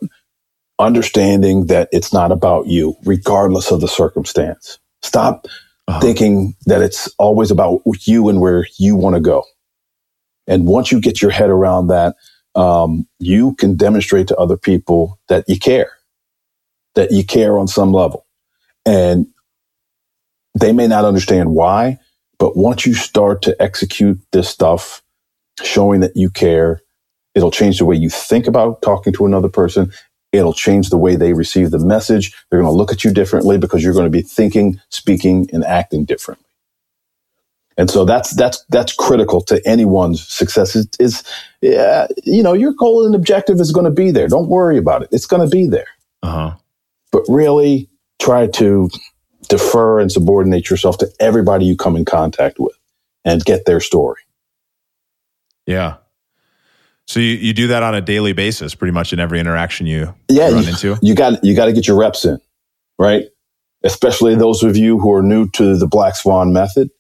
understanding 0.80 1.66
that 1.66 1.88
it's 1.92 2.12
not 2.12 2.32
about 2.32 2.66
you, 2.66 2.96
regardless 3.04 3.70
of 3.70 3.80
the 3.80 3.88
circumstance. 3.88 4.78
Stop 5.02 5.46
uh-huh. 5.86 6.00
thinking 6.00 6.56
that 6.66 6.82
it's 6.82 7.08
always 7.18 7.50
about 7.50 7.82
you 8.04 8.28
and 8.28 8.40
where 8.40 8.66
you 8.78 8.96
want 8.96 9.14
to 9.14 9.20
go. 9.20 9.44
And 10.46 10.66
once 10.66 10.90
you 10.90 11.00
get 11.00 11.22
your 11.22 11.30
head 11.30 11.50
around 11.50 11.88
that, 11.88 12.16
um, 12.54 13.06
you 13.18 13.54
can 13.54 13.76
demonstrate 13.76 14.26
to 14.28 14.36
other 14.36 14.56
people 14.56 15.20
that 15.28 15.44
you 15.46 15.58
care, 15.58 15.92
that 16.96 17.12
you 17.12 17.24
care 17.24 17.58
on 17.58 17.68
some 17.68 17.92
level. 17.92 18.26
And 18.84 19.26
they 20.58 20.72
may 20.72 20.88
not 20.88 21.04
understand 21.04 21.52
why, 21.52 21.98
but 22.40 22.56
once 22.56 22.86
you 22.86 22.94
start 22.94 23.42
to 23.44 23.56
execute 23.62 24.20
this 24.32 24.50
stuff, 24.50 25.04
showing 25.62 26.00
that 26.02 26.16
you 26.16 26.30
care, 26.30 26.82
it'll 27.36 27.52
change 27.52 27.78
the 27.78 27.86
way 27.86 27.96
you 27.96 28.10
think 28.10 28.48
about 28.48 28.82
talking 28.82 29.14
to 29.14 29.26
another 29.26 29.50
person. 29.50 29.92
It'll 30.32 30.54
change 30.54 30.90
the 30.90 30.98
way 30.98 31.16
they 31.16 31.34
receive 31.34 31.72
the 31.72 31.80
message. 31.80 32.32
They're 32.50 32.60
going 32.60 32.72
to 32.72 32.76
look 32.76 32.92
at 32.92 33.04
you 33.04 33.12
differently 33.12 33.58
because 33.58 33.84
you're 33.84 33.94
going 33.94 34.06
to 34.06 34.10
be 34.10 34.22
thinking, 34.22 34.80
speaking, 34.90 35.48
and 35.52 35.64
acting 35.64 36.06
differently. 36.06 36.46
And 37.78 37.90
so 37.90 38.04
that's 38.04 38.34
that's 38.36 38.64
that's 38.70 38.92
critical 38.94 39.40
to 39.42 39.62
anyone's 39.66 40.28
success. 40.28 40.76
Is, 40.76 40.88
is 41.00 41.24
yeah, 41.62 42.08
you 42.24 42.42
know 42.42 42.54
your 42.54 42.74
goal 42.74 43.06
and 43.06 43.14
objective 43.14 43.60
is 43.60 43.72
going 43.72 43.86
to 43.86 43.92
be 43.92 44.12
there. 44.12 44.28
Don't 44.28 44.48
worry 44.48 44.78
about 44.78 45.02
it. 45.02 45.10
It's 45.12 45.26
going 45.26 45.42
to 45.42 45.48
be 45.48 45.66
there. 45.66 45.88
Uh-huh. 46.22 46.56
But 47.12 47.24
really 47.28 47.88
try 48.20 48.48
to 48.48 48.90
defer 49.50 50.00
and 50.00 50.10
subordinate 50.10 50.70
yourself 50.70 50.96
to 50.98 51.08
everybody 51.20 51.66
you 51.66 51.76
come 51.76 51.96
in 51.96 52.06
contact 52.06 52.58
with, 52.58 52.76
and 53.24 53.44
get 53.44 53.66
their 53.66 53.80
story. 53.80 54.22
Yeah. 55.66 55.96
So 57.06 57.20
you, 57.20 57.32
you 57.32 57.52
do 57.52 57.66
that 57.66 57.82
on 57.82 57.94
a 57.94 58.00
daily 58.00 58.32
basis, 58.32 58.74
pretty 58.74 58.92
much 58.92 59.12
in 59.12 59.18
every 59.18 59.40
interaction 59.40 59.86
you 59.86 60.14
yeah, 60.28 60.48
run 60.50 60.62
you, 60.62 60.70
into. 60.70 60.96
You 61.02 61.14
got 61.14 61.44
you 61.44 61.54
got 61.54 61.66
to 61.66 61.72
get 61.72 61.86
your 61.86 61.98
reps 61.98 62.24
in, 62.24 62.40
right? 62.98 63.26
Especially 63.82 64.36
those 64.36 64.62
of 64.62 64.76
you 64.76 64.98
who 64.98 65.12
are 65.12 65.22
new 65.22 65.48
to 65.50 65.76
the 65.76 65.86
Black 65.86 66.16
Swan 66.16 66.52
method. 66.52 66.90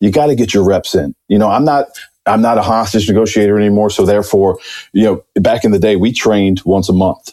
You 0.00 0.10
got 0.10 0.26
to 0.26 0.34
get 0.34 0.52
your 0.52 0.64
reps 0.64 0.94
in. 0.94 1.14
You 1.28 1.38
know, 1.38 1.48
I'm 1.48 1.64
not 1.64 1.86
I'm 2.26 2.42
not 2.42 2.58
a 2.58 2.62
hostage 2.62 3.08
negotiator 3.08 3.56
anymore, 3.56 3.88
so 3.90 4.04
therefore, 4.04 4.58
you 4.92 5.04
know, 5.04 5.24
back 5.40 5.64
in 5.64 5.70
the 5.70 5.78
day 5.78 5.94
we 5.94 6.12
trained 6.12 6.60
once 6.64 6.88
a 6.88 6.92
month, 6.92 7.32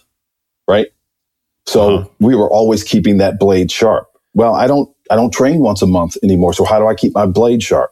right? 0.68 0.88
So 1.66 1.96
uh-huh. 1.96 2.10
we 2.20 2.36
were 2.36 2.50
always 2.50 2.84
keeping 2.84 3.18
that 3.18 3.40
blade 3.40 3.72
sharp. 3.72 4.13
Well, 4.34 4.56
I 4.56 4.68
don't 4.68 4.94
I 5.12 5.16
don't 5.16 5.34
train 5.34 5.60
once 5.60 5.82
a 5.82 5.88
month 5.88 6.18
anymore. 6.24 6.54
So 6.54 6.66
how 6.66 6.80
do 6.80 6.88
I 6.88 6.96
keep 6.96 7.14
my 7.14 7.26
blade 7.26 7.62
sharp? 7.62 7.92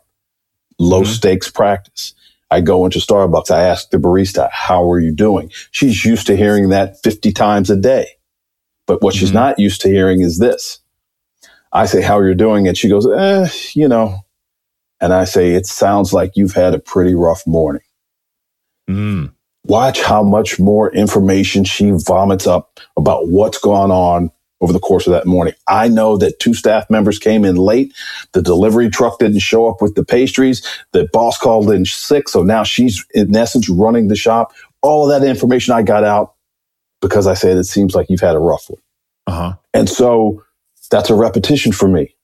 Low 0.80 1.02
mm-hmm. 1.02 1.12
stakes 1.12 1.50
practice. 1.50 2.14
I 2.50 2.60
go 2.60 2.84
into 2.84 3.00
Starbucks. 3.00 3.50
I 3.50 3.62
ask 3.62 3.90
the 3.90 3.98
barista, 3.98 4.50
how 4.52 4.90
are 4.92 5.00
you 5.00 5.14
doing? 5.14 5.52
She's 5.72 6.04
used 6.04 6.28
to 6.28 6.36
hearing 6.36 6.70
that 6.70 7.02
50 7.02 7.32
times 7.32 7.70
a 7.70 7.78
day. 7.78 8.08
But 8.88 9.02
what 9.02 9.14
mm-hmm. 9.14 9.20
she's 9.20 9.32
not 9.32 9.58
used 9.58 9.82
to 9.82 9.90
hearing 9.90 10.20
is 10.20 10.40
this. 10.40 10.80
I 11.72 11.86
say, 11.86 12.02
how 12.02 12.18
are 12.18 12.28
you 12.28 12.36
doing? 12.36 12.68
And 12.68 12.78
she 12.78 12.90
goes, 12.90 13.08
eh, 13.08 13.48
you 13.74 13.88
know. 13.88 14.20
And 15.00 15.14
I 15.14 15.24
say, 15.24 15.54
it 15.54 15.66
sounds 15.66 16.12
like 16.12 16.34
you've 16.36 16.54
had 16.54 16.74
a 16.74 16.80
pretty 16.80 17.16
rough 17.16 17.48
morning. 17.48 17.82
Mm. 18.90 19.34
Watch 19.66 20.02
how 20.02 20.22
much 20.22 20.60
more 20.60 20.94
information 20.94 21.64
she 21.64 21.92
vomits 21.92 22.48
up 22.48 22.80
about 22.98 23.30
what's 23.30 23.60
going 23.60 23.92
on 23.92 24.32
over 24.62 24.72
the 24.72 24.80
course 24.80 25.08
of 25.08 25.14
that 25.14 25.26
morning. 25.26 25.54
I 25.68 25.88
know 25.88 26.18
that 26.18 26.40
two 26.40 26.54
staff 26.54 26.90
members 26.90 27.20
came 27.20 27.44
in 27.44 27.56
late. 27.56 27.94
The 28.32 28.42
delivery 28.42 28.90
truck 28.90 29.20
didn't 29.20 29.40
show 29.40 29.68
up 29.68 29.82
with 29.82 29.96
the 29.96 30.06
pastries. 30.06 30.66
The 30.92 31.10
boss 31.12 31.38
called 31.38 31.72
in 31.72 31.86
sick. 31.86 32.30
So 32.30 32.44
now 32.44 32.64
she's 32.64 33.06
in 33.14 33.36
essence 33.36 33.68
running 33.68 34.08
the 34.08 34.16
shop. 34.16 34.54
All 34.82 35.10
of 35.10 35.20
that 35.22 35.28
information 35.28 35.74
I 35.74 35.82
got 35.82 36.04
out 36.04 36.36
because 37.02 37.28
I 37.28 37.34
said, 37.34 37.58
it 37.58 37.66
seems 37.66 37.96
like 37.96 38.10
you've 38.10 38.22
had 38.22 38.36
a 38.36 38.40
rough 38.40 38.70
one. 38.70 38.82
Uh-huh. 39.28 39.54
And 39.74 39.90
so 39.90 40.44
that's 40.92 41.10
a 41.10 41.16
repetition 41.16 41.72
for 41.72 41.88
me. 41.88 42.16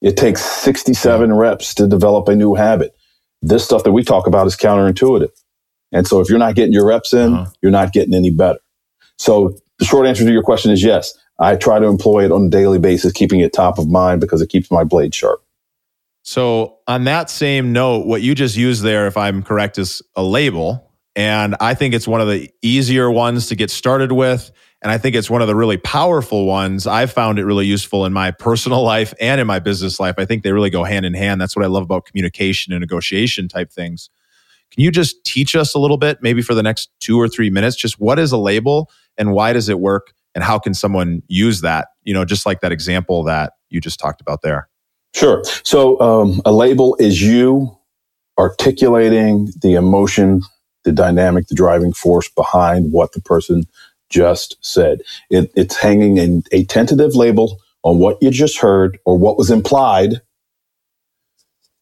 It 0.00 0.16
takes 0.16 0.42
67 0.42 1.34
reps 1.34 1.74
to 1.74 1.86
develop 1.86 2.28
a 2.28 2.36
new 2.36 2.54
habit. 2.54 2.96
This 3.42 3.64
stuff 3.64 3.84
that 3.84 3.92
we 3.92 4.02
talk 4.02 4.26
about 4.26 4.46
is 4.46 4.56
counterintuitive. 4.56 5.30
And 5.92 6.06
so 6.06 6.20
if 6.20 6.28
you're 6.28 6.38
not 6.38 6.54
getting 6.54 6.72
your 6.72 6.86
reps 6.86 7.12
in, 7.12 7.34
uh-huh. 7.34 7.50
you're 7.60 7.72
not 7.72 7.92
getting 7.92 8.14
any 8.14 8.30
better. 8.30 8.58
So 9.18 9.56
the 9.78 9.84
short 9.84 10.06
answer 10.06 10.24
to 10.24 10.32
your 10.32 10.42
question 10.42 10.70
is 10.70 10.82
yes. 10.82 11.16
I 11.38 11.56
try 11.56 11.78
to 11.78 11.86
employ 11.86 12.24
it 12.24 12.32
on 12.32 12.46
a 12.46 12.50
daily 12.50 12.78
basis, 12.78 13.12
keeping 13.12 13.40
it 13.40 13.52
top 13.52 13.78
of 13.78 13.88
mind 13.88 14.20
because 14.20 14.42
it 14.42 14.48
keeps 14.48 14.70
my 14.70 14.84
blade 14.84 15.14
sharp. 15.14 15.42
So, 16.22 16.78
on 16.86 17.04
that 17.04 17.30
same 17.30 17.72
note, 17.72 18.06
what 18.06 18.20
you 18.20 18.34
just 18.34 18.56
used 18.56 18.82
there, 18.82 19.06
if 19.06 19.16
I'm 19.16 19.42
correct, 19.42 19.78
is 19.78 20.02
a 20.16 20.22
label. 20.22 20.92
And 21.16 21.56
I 21.60 21.74
think 21.74 21.94
it's 21.94 22.06
one 22.06 22.20
of 22.20 22.28
the 22.28 22.50
easier 22.60 23.10
ones 23.10 23.48
to 23.48 23.56
get 23.56 23.70
started 23.70 24.12
with. 24.12 24.50
And 24.82 24.92
I 24.92 24.98
think 24.98 25.16
it's 25.16 25.28
one 25.28 25.42
of 25.42 25.48
the 25.48 25.56
really 25.56 25.76
powerful 25.76 26.46
ones. 26.46 26.86
I've 26.86 27.10
found 27.10 27.38
it 27.38 27.44
really 27.44 27.66
useful 27.66 28.04
in 28.04 28.12
my 28.12 28.30
personal 28.30 28.82
life 28.84 29.12
and 29.20 29.40
in 29.40 29.46
my 29.46 29.58
business 29.58 29.98
life. 29.98 30.14
I 30.18 30.24
think 30.24 30.42
they 30.42 30.52
really 30.52 30.70
go 30.70 30.84
hand 30.84 31.04
in 31.04 31.14
hand. 31.14 31.40
That's 31.40 31.56
what 31.56 31.64
I 31.64 31.68
love 31.68 31.82
about 31.82 32.04
communication 32.04 32.72
and 32.72 32.80
negotiation 32.80 33.48
type 33.48 33.72
things. 33.72 34.10
Can 34.78 34.84
you 34.84 34.90
just 34.92 35.24
teach 35.24 35.56
us 35.56 35.74
a 35.74 35.78
little 35.78 35.98
bit, 35.98 36.18
maybe 36.22 36.40
for 36.40 36.54
the 36.54 36.62
next 36.62 36.88
two 37.00 37.20
or 37.20 37.28
three 37.28 37.50
minutes, 37.50 37.76
just 37.76 37.98
what 37.98 38.18
is 38.18 38.32
a 38.32 38.38
label 38.38 38.90
and 39.16 39.32
why 39.32 39.52
does 39.52 39.68
it 39.68 39.80
work? 39.80 40.14
and 40.38 40.44
how 40.44 40.56
can 40.56 40.72
someone 40.72 41.20
use 41.26 41.62
that? 41.62 41.88
You 42.04 42.14
know 42.14 42.24
just 42.24 42.46
like 42.46 42.60
that 42.60 42.70
example 42.70 43.24
that 43.24 43.54
you 43.70 43.80
just 43.80 43.98
talked 43.98 44.20
about 44.20 44.42
there. 44.42 44.68
Sure. 45.12 45.42
So 45.64 46.00
um, 46.00 46.40
a 46.44 46.52
label 46.52 46.96
is 47.00 47.20
you 47.20 47.76
articulating 48.38 49.48
the 49.62 49.74
emotion 49.74 50.42
the 50.84 50.92
dynamic 50.92 51.48
the 51.48 51.56
driving 51.56 51.92
force 51.92 52.28
behind 52.28 52.92
what 52.92 53.12
the 53.14 53.20
person 53.20 53.64
just 54.10 54.56
said. 54.60 55.00
It, 55.28 55.50
it's 55.56 55.74
hanging 55.74 56.18
in 56.18 56.44
a 56.52 56.64
tentative 56.66 57.16
label 57.16 57.58
on 57.82 57.98
what 57.98 58.16
you 58.22 58.30
just 58.30 58.58
heard 58.58 58.96
or 59.04 59.18
what 59.18 59.36
was 59.36 59.50
implied. 59.50 60.22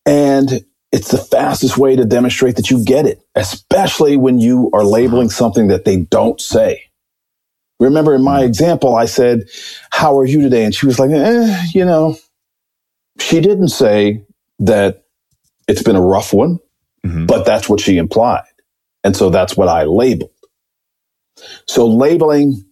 And 0.07 0.65
it's 0.93 1.11
the 1.11 1.19
fastest 1.19 1.77
way 1.77 1.97
to 1.97 2.05
demonstrate 2.05 2.57
that 2.57 2.71
you 2.71 2.85
get 2.85 3.07
it 3.07 3.23
especially 3.35 4.17
when 4.17 4.39
you 4.39 4.71
are 4.73 4.85
labeling 4.85 5.31
something 5.31 5.69
that 5.69 5.85
they 5.85 5.97
don't 5.97 6.41
say 6.41 6.87
Remember 7.79 8.15
in 8.15 8.23
my 8.23 8.43
example, 8.43 8.97
I 8.97 9.05
said, 9.05 9.45
How 9.91 10.19
are 10.19 10.25
you 10.25 10.41
today? 10.41 10.65
And 10.65 10.75
she 10.75 10.87
was 10.87 10.99
like, 10.99 11.11
eh, 11.11 11.65
you 11.75 11.85
know, 11.85 12.17
she 13.21 13.41
didn't 13.41 13.69
say 13.69 14.25
that 14.61 15.05
it's 15.69 15.83
been 15.83 15.97
a 15.97 16.01
rough 16.01 16.33
one, 16.33 16.59
mm-hmm. 17.05 17.27
but 17.27 17.45
that's 17.45 17.69
what 17.69 17.81
she 17.81 17.99
implied. 17.99 18.45
And 19.05 19.17
so 19.17 19.31
that's 19.31 19.57
what 19.57 19.69
I 19.69 19.85
labeled. 19.85 20.31
So 21.67 21.87
labeling 21.87 22.65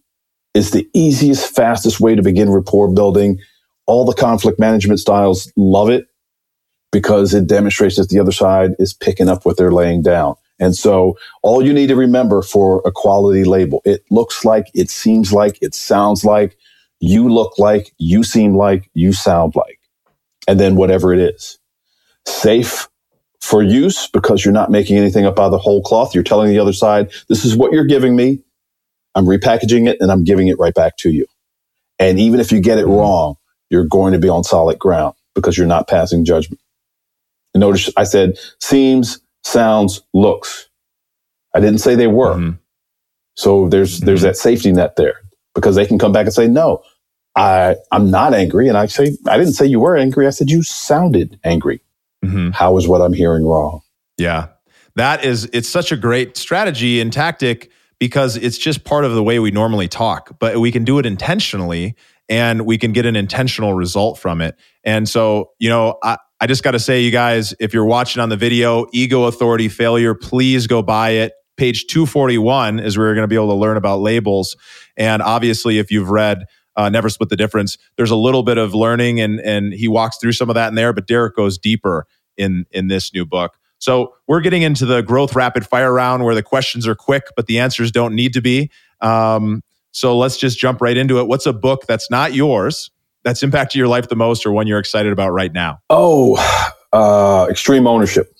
is 0.53 0.71
the 0.71 0.89
easiest, 0.93 1.53
fastest 1.53 1.99
way 1.99 2.15
to 2.15 2.23
begin 2.23 2.49
rapport 2.49 2.91
building. 2.91 3.39
All 3.85 4.05
the 4.05 4.15
conflict 4.15 4.59
management 4.59 4.99
styles 4.99 5.51
love 5.55 5.89
it 5.89 6.07
because 6.95 7.33
it 7.33 7.45
demonstrates 7.45 7.97
that 7.97 8.07
the 8.07 8.21
other 8.21 8.31
side 8.31 8.71
is 8.79 8.93
picking 8.93 9.27
up 9.27 9.45
what 9.45 9.57
they're 9.57 9.69
laying 9.69 10.01
down. 10.01 10.33
And 10.61 10.73
so 10.73 11.17
all 11.43 11.61
you 11.61 11.73
need 11.73 11.87
to 11.87 11.95
remember 11.97 12.41
for 12.41 12.81
a 12.85 12.91
quality 12.93 13.43
label, 13.43 13.81
it 13.83 14.05
looks 14.09 14.45
like, 14.45 14.67
it 14.73 14.89
seems 14.89 15.33
like, 15.33 15.57
it 15.61 15.75
sounds 15.75 16.23
like, 16.23 16.55
you 17.01 17.27
look 17.27 17.59
like, 17.59 17.91
you 17.97 18.23
seem 18.23 18.55
like, 18.55 18.89
you 18.93 19.11
sound 19.11 19.57
like, 19.57 19.77
and 20.47 20.57
then 20.57 20.77
whatever 20.77 21.13
it 21.13 21.19
is. 21.19 21.59
Safe 22.25 22.87
for 23.41 23.61
use 23.61 24.07
because 24.07 24.45
you're 24.45 24.53
not 24.53 24.71
making 24.71 24.95
anything 24.95 25.25
up 25.25 25.37
out 25.37 25.47
of 25.47 25.51
the 25.51 25.57
whole 25.57 25.83
cloth. 25.83 26.15
You're 26.15 26.23
telling 26.23 26.47
the 26.47 26.59
other 26.59 26.71
side, 26.71 27.11
this 27.27 27.43
is 27.43 27.57
what 27.57 27.73
you're 27.73 27.83
giving 27.83 28.15
me. 28.15 28.41
I'm 29.15 29.25
repackaging 29.25 29.89
it 29.89 29.97
and 29.99 30.13
I'm 30.13 30.23
giving 30.23 30.47
it 30.47 30.57
right 30.57 30.73
back 30.73 30.95
to 30.99 31.09
you. 31.11 31.25
And 31.99 32.21
even 32.21 32.39
if 32.39 32.53
you 32.53 32.61
get 32.61 32.79
it 32.79 32.87
wrong, 32.87 33.35
you're 33.69 33.85
going 33.85 34.13
to 34.13 34.19
be 34.19 34.29
on 34.29 34.45
solid 34.45 34.79
ground 34.79 35.15
because 35.35 35.57
you're 35.57 35.67
not 35.67 35.89
passing 35.89 36.23
judgment. 36.23 36.61
And 37.55 37.61
notice 37.61 37.89
I 37.95 38.03
said 38.03 38.37
seems, 38.59 39.21
sounds, 39.45 40.01
looks. 40.13 40.69
I 41.55 41.61
didn't 41.61 41.79
say 41.79 41.95
they 41.95 42.07
were. 42.07 42.35
Mm-hmm. 42.35 42.57
So 43.37 43.69
there's 43.69 43.97
mm-hmm. 43.97 44.05
there's 44.05 44.21
that 44.23 44.35
safety 44.35 44.73
net 44.73 44.97
there 44.97 45.21
because 45.55 45.75
they 45.75 45.85
can 45.85 45.97
come 45.97 46.11
back 46.11 46.25
and 46.25 46.33
say, 46.33 46.47
no, 46.47 46.83
I 47.35 47.77
I'm 47.93 48.11
not 48.11 48.33
angry. 48.33 48.67
And 48.67 48.77
I 48.77 48.87
say, 48.87 49.17
I 49.25 49.37
didn't 49.37 49.53
say 49.53 49.65
you 49.65 49.79
were 49.79 49.95
angry. 49.95 50.27
I 50.27 50.31
said 50.31 50.51
you 50.51 50.63
sounded 50.63 51.39
angry. 51.45 51.81
Mm-hmm. 52.25 52.49
How 52.51 52.77
is 52.77 52.89
what 52.89 53.01
I'm 53.01 53.13
hearing 53.13 53.45
wrong? 53.45 53.81
Yeah. 54.17 54.49
That 54.97 55.23
is 55.23 55.49
it's 55.53 55.69
such 55.69 55.93
a 55.93 55.97
great 55.97 56.35
strategy 56.35 56.99
and 56.99 57.11
tactic 57.11 57.71
because 57.99 58.35
it's 58.35 58.57
just 58.57 58.83
part 58.83 59.05
of 59.05 59.13
the 59.13 59.23
way 59.23 59.39
we 59.39 59.51
normally 59.51 59.87
talk, 59.87 60.37
but 60.39 60.57
we 60.57 60.73
can 60.73 60.83
do 60.83 60.99
it 60.99 61.05
intentionally 61.05 61.95
and 62.27 62.65
we 62.65 62.77
can 62.77 62.91
get 62.91 63.05
an 63.05 63.15
intentional 63.15 63.73
result 63.73 64.19
from 64.19 64.41
it. 64.41 64.57
And 64.83 65.07
so, 65.07 65.51
you 65.59 65.69
know, 65.69 65.97
I, 66.03 66.17
I 66.41 66.47
just 66.47 66.63
got 66.63 66.71
to 66.71 66.79
say, 66.79 67.01
you 67.01 67.11
guys, 67.11 67.53
if 67.59 67.73
you're 67.73 67.85
watching 67.85 68.21
on 68.21 68.29
the 68.29 68.35
video, 68.37 68.87
Ego 68.91 69.23
Authority 69.23 69.69
Failure, 69.69 70.13
please 70.13 70.67
go 70.67 70.81
buy 70.81 71.11
it. 71.11 71.33
Page 71.57 71.85
241 71.87 72.79
is 72.79 72.97
where 72.97 73.07
you're 73.07 73.15
going 73.15 73.23
to 73.23 73.27
be 73.29 73.35
able 73.35 73.47
to 73.49 73.53
learn 73.55 73.77
about 73.77 74.01
labels. 74.01 74.57
And 74.97 75.21
obviously, 75.21 75.79
if 75.79 75.89
you've 75.89 76.09
read 76.09 76.45
uh, 76.75 76.89
Never 76.89 77.07
Split 77.07 77.29
the 77.29 77.37
Difference, 77.37 77.77
there's 77.95 78.11
a 78.11 78.17
little 78.17 78.43
bit 78.43 78.57
of 78.57 78.75
learning, 78.75 79.21
and 79.21 79.39
and 79.39 79.73
he 79.73 79.87
walks 79.87 80.17
through 80.17 80.33
some 80.33 80.49
of 80.49 80.55
that 80.55 80.67
in 80.67 80.75
there. 80.75 80.91
But 80.91 81.07
Derek 81.07 81.35
goes 81.35 81.57
deeper 81.57 82.05
in 82.35 82.65
in 82.71 82.89
this 82.89 83.13
new 83.13 83.25
book. 83.25 83.57
So 83.77 84.13
we're 84.27 84.41
getting 84.41 84.63
into 84.63 84.85
the 84.85 85.01
growth 85.01 85.35
rapid 85.35 85.65
fire 85.65 85.93
round 85.93 86.25
where 86.25 86.35
the 86.35 86.43
questions 86.43 86.85
are 86.87 86.95
quick, 86.95 87.23
but 87.37 87.47
the 87.47 87.59
answers 87.59 87.91
don't 87.91 88.13
need 88.13 88.33
to 88.33 88.41
be. 88.41 88.69
Um, 88.99 89.61
So 89.91 90.17
let's 90.17 90.37
just 90.37 90.59
jump 90.59 90.81
right 90.81 90.97
into 90.97 91.19
it. 91.19 91.27
What's 91.27 91.45
a 91.45 91.53
book 91.53 91.85
that's 91.87 92.09
not 92.11 92.33
yours 92.33 92.91
that's 93.25 93.43
impacted 93.43 93.77
your 93.77 93.89
life 93.89 94.07
the 94.07 94.15
most 94.15 94.45
or 94.45 94.53
one 94.53 94.67
you're 94.67 94.79
excited 94.79 95.11
about 95.11 95.31
right 95.31 95.51
now? 95.51 95.79
Oh, 95.89 96.37
uh, 96.93 97.47
Extreme 97.49 97.87
Ownership. 97.87 98.31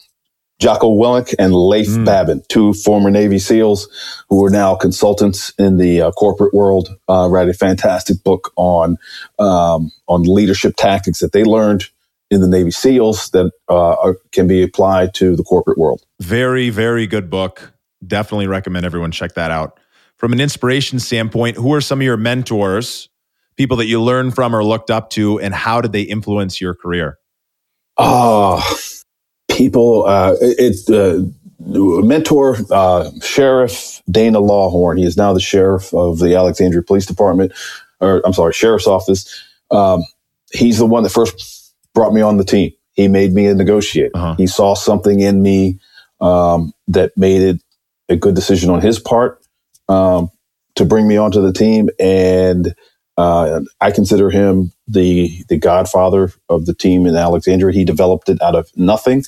Jocko 0.59 0.95
Willink 0.95 1.35
and 1.37 1.53
Leif 1.53 1.89
mm. 1.89 2.05
Babin, 2.05 2.41
two 2.47 2.71
former 2.73 3.11
Navy 3.11 3.39
SEALs 3.39 3.89
who 4.29 4.43
are 4.45 4.49
now 4.49 4.73
consultants 4.73 5.51
in 5.57 5.75
the 5.75 6.01
uh, 6.01 6.11
corporate 6.11 6.53
world, 6.53 6.95
uh, 7.09 7.27
write 7.29 7.49
a 7.49 7.53
fantastic 7.53 8.23
book 8.23 8.53
on 8.55 8.95
um, 9.37 9.91
on 10.07 10.23
leadership 10.23 10.75
tactics 10.77 11.19
that 11.19 11.33
they 11.33 11.43
learned 11.43 11.89
in 12.31 12.39
the 12.39 12.47
Navy 12.47 12.71
SEALs 12.71 13.29
that 13.31 13.51
uh, 13.69 13.95
are, 13.95 14.15
can 14.31 14.47
be 14.47 14.63
applied 14.63 15.13
to 15.15 15.35
the 15.35 15.43
corporate 15.43 15.77
world. 15.77 16.01
Very, 16.21 16.69
very 16.69 17.05
good 17.05 17.29
book. 17.29 17.73
Definitely 18.05 18.47
recommend 18.47 18.85
everyone 18.85 19.11
check 19.11 19.33
that 19.33 19.51
out. 19.51 19.79
From 20.17 20.31
an 20.31 20.39
inspiration 20.39 20.99
standpoint, 20.99 21.57
who 21.57 21.73
are 21.73 21.81
some 21.81 21.99
of 21.99 22.05
your 22.05 22.17
mentors, 22.17 23.09
people 23.57 23.77
that 23.77 23.85
you 23.85 24.01
learned 24.01 24.35
from 24.35 24.55
or 24.55 24.63
looked 24.63 24.91
up 24.91 25.09
to, 25.11 25.39
and 25.39 25.53
how 25.53 25.81
did 25.81 25.91
they 25.91 26.01
influence 26.01 26.59
your 26.59 26.75
career? 26.75 27.17
Oh, 27.97 28.61
people, 29.49 30.05
uh, 30.05 30.35
it's 30.41 30.89
uh, 30.89 31.21
mentor, 31.59 32.57
uh, 32.71 33.09
Sheriff 33.21 34.01
Dana 34.09 34.39
Lawhorne. 34.39 34.97
He 34.97 35.05
is 35.05 35.17
now 35.17 35.33
the 35.33 35.39
sheriff 35.39 35.93
of 35.93 36.19
the 36.19 36.35
Alexandria 36.35 36.83
Police 36.83 37.05
Department, 37.05 37.53
or 38.01 38.21
I'm 38.25 38.33
sorry, 38.33 38.53
Sheriff's 38.53 38.87
Office. 38.87 39.43
Um, 39.71 40.03
he's 40.51 40.77
the 40.77 40.85
one 40.85 41.03
that 41.03 41.09
first 41.09 41.73
brought 41.93 42.13
me 42.13 42.21
on 42.21 42.37
the 42.37 42.43
team. 42.43 42.71
He 42.93 43.07
made 43.07 43.33
me 43.33 43.47
a 43.47 43.55
negotiator. 43.55 44.11
Uh-huh. 44.13 44.35
He 44.37 44.47
saw 44.47 44.73
something 44.73 45.19
in 45.19 45.41
me 45.41 45.79
um, 46.21 46.73
that 46.87 47.11
made 47.17 47.41
it 47.41 47.61
a 48.09 48.15
good 48.15 48.35
decision 48.35 48.69
on 48.69 48.81
his 48.81 48.99
part 48.99 49.41
um, 49.89 50.29
to 50.75 50.85
bring 50.85 51.07
me 51.07 51.17
onto 51.17 51.41
the 51.41 51.53
team, 51.53 51.89
and 51.99 52.75
uh, 53.17 53.61
I 53.79 53.91
consider 53.91 54.29
him 54.29 54.73
the 54.87 55.43
the 55.47 55.57
godfather 55.57 56.31
of 56.49 56.65
the 56.65 56.73
team 56.73 57.05
in 57.05 57.15
Alexandria. 57.15 57.73
He 57.73 57.85
developed 57.85 58.29
it 58.29 58.41
out 58.41 58.55
of 58.55 58.69
nothing, 58.75 59.23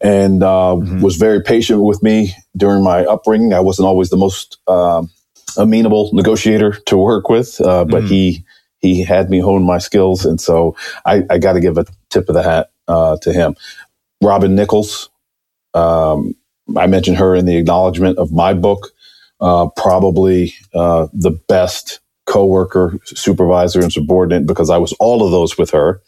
and 0.00 0.42
uh, 0.42 0.76
mm-hmm. 0.76 1.00
was 1.00 1.16
very 1.16 1.42
patient 1.42 1.82
with 1.82 2.02
me 2.02 2.34
during 2.56 2.84
my 2.84 3.04
upbringing. 3.04 3.54
I 3.54 3.60
wasn't 3.60 3.86
always 3.86 4.10
the 4.10 4.18
most 4.18 4.58
uh, 4.66 5.02
amenable 5.56 6.10
negotiator 6.12 6.72
to 6.72 6.96
work 6.96 7.30
with, 7.30 7.60
uh, 7.60 7.84
but 7.86 8.02
mm-hmm. 8.02 8.12
he 8.12 8.44
he 8.80 9.02
had 9.02 9.30
me 9.30 9.38
hone 9.38 9.64
my 9.64 9.78
skills, 9.78 10.26
and 10.26 10.40
so 10.40 10.76
I, 11.06 11.22
I 11.30 11.38
got 11.38 11.54
to 11.54 11.60
give 11.60 11.78
a 11.78 11.86
tip 12.10 12.28
of 12.28 12.34
the 12.34 12.42
hat 12.42 12.70
uh, 12.86 13.16
to 13.22 13.32
him. 13.32 13.56
Robin 14.22 14.54
Nichols, 14.54 15.08
um, 15.72 16.34
I 16.76 16.86
mentioned 16.86 17.16
her 17.16 17.34
in 17.34 17.46
the 17.46 17.56
acknowledgement 17.56 18.18
of 18.18 18.30
my 18.30 18.52
book. 18.52 18.90
Uh, 19.40 19.66
probably 19.74 20.54
the 20.72 21.36
best 21.48 21.98
coworker, 22.32 22.98
supervisor, 23.04 23.82
and 23.82 23.92
subordinate 23.92 24.46
because 24.46 24.70
I 24.70 24.78
was 24.78 24.94
all 24.94 25.22
of 25.22 25.30
those 25.30 25.58
with 25.58 25.70
her 25.70 26.00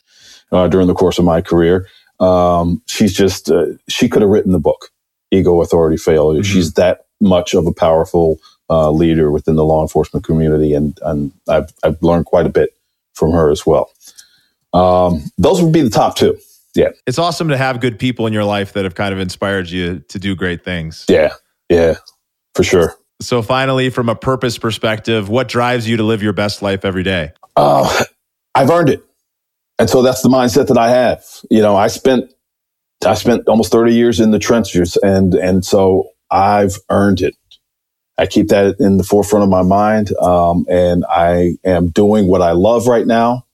uh, 0.53 0.69
during 0.69 0.87
the 0.87 0.95
course 0.95 1.19
of 1.19 1.27
my 1.27 1.43
career. 1.43 1.87
Um, 2.19 2.83
she's 2.87 3.13
just 3.13 3.51
uh, 3.51 3.67
she 3.91 4.09
could 4.09 4.23
have 4.23 4.31
written 4.31 4.53
the 4.53 4.59
book, 4.59 4.89
Ego, 5.31 5.61
Authority, 5.61 5.99
Failure. 5.99 6.41
Mm-hmm. 6.41 6.51
She's 6.51 6.73
that 6.75 7.05
much 7.21 7.53
of 7.53 7.67
a 7.67 7.75
powerful 7.75 8.39
uh, 8.71 8.91
leader 8.91 9.31
within 9.31 9.57
the 9.57 9.65
law 9.67 9.83
enforcement 9.83 10.25
community, 10.25 10.73
and 10.73 10.99
and 11.03 11.31
I've 11.47 11.71
I've 11.83 12.03
learned 12.03 12.25
quite 12.25 12.47
a 12.47 12.51
bit 12.51 12.71
from 13.13 13.33
her 13.33 13.51
as 13.51 13.67
well. 13.67 13.91
Um, 14.73 15.25
those 15.37 15.61
would 15.63 15.75
be 15.75 15.83
the 15.83 15.91
top 15.91 16.17
two. 16.17 16.39
Yeah, 16.75 16.89
it's 17.07 17.19
awesome 17.19 17.49
to 17.49 17.59
have 17.59 17.81
good 17.81 17.99
people 17.99 18.27
in 18.27 18.33
your 18.33 18.45
life 18.45 18.73
that 18.73 18.85
have 18.85 18.95
kind 18.95 19.13
of 19.13 19.21
inspired 19.21 19.69
you 19.69 19.99
to 20.09 20.19
do 20.19 20.35
great 20.35 20.65
things. 20.65 21.05
Yeah, 21.07 21.35
yeah, 21.69 21.97
for 22.55 22.65
sure. 22.65 22.95
So, 23.25 23.43
finally, 23.43 23.91
from 23.91 24.09
a 24.09 24.15
purpose 24.15 24.59
perspective, 24.59 25.29
what 25.29 25.49
drives 25.49 25.89
you 25.89 25.97
to 25.97 26.03
live 26.03 26.23
your 26.23 26.35
best 26.35 26.63
life 26.63 26.85
every 26.85 27.03
day? 27.03 27.33
Uh, 27.57 28.05
I've 28.55 28.71
earned 28.71 28.91
it, 28.91 29.03
and 29.79 29.89
so 29.89 30.03
that's 30.03 30.23
the 30.23 30.29
mindset 30.29 30.69
that 30.69 30.79
I 30.79 30.91
have. 30.91 31.25
You 31.51 31.63
know, 31.63 31.75
I 31.75 31.87
spent 31.89 32.33
I 33.05 33.15
spent 33.15 33.49
almost 33.49 33.73
thirty 33.73 33.95
years 33.95 34.21
in 34.21 34.31
the 34.31 34.39
trenches, 34.39 34.97
and 35.03 35.35
and 35.35 35.65
so 35.65 36.11
I've 36.31 36.77
earned 36.91 37.23
it. 37.23 37.35
I 38.19 38.27
keep 38.27 38.49
that 38.49 38.77
in 38.79 38.99
the 38.99 39.05
forefront 39.05 39.43
of 39.43 39.49
my 39.49 39.63
mind, 39.63 40.15
um, 40.19 40.67
and 40.69 41.05
I 41.09 41.57
am 41.65 41.89
doing 41.89 42.29
what 42.29 42.43
I 42.43 42.53
love 42.53 42.87
right 42.87 43.07
now, 43.07 43.47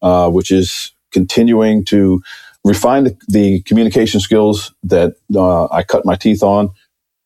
uh, 0.00 0.30
which 0.30 0.50
is 0.50 0.92
continuing 1.12 1.84
to 1.86 2.22
refine 2.64 3.04
the, 3.04 3.16
the 3.28 3.62
communication 3.62 4.20
skills 4.20 4.72
that 4.84 5.14
uh, 5.34 5.66
I 5.66 5.82
cut 5.82 6.04
my 6.06 6.14
teeth 6.14 6.42
on 6.42 6.70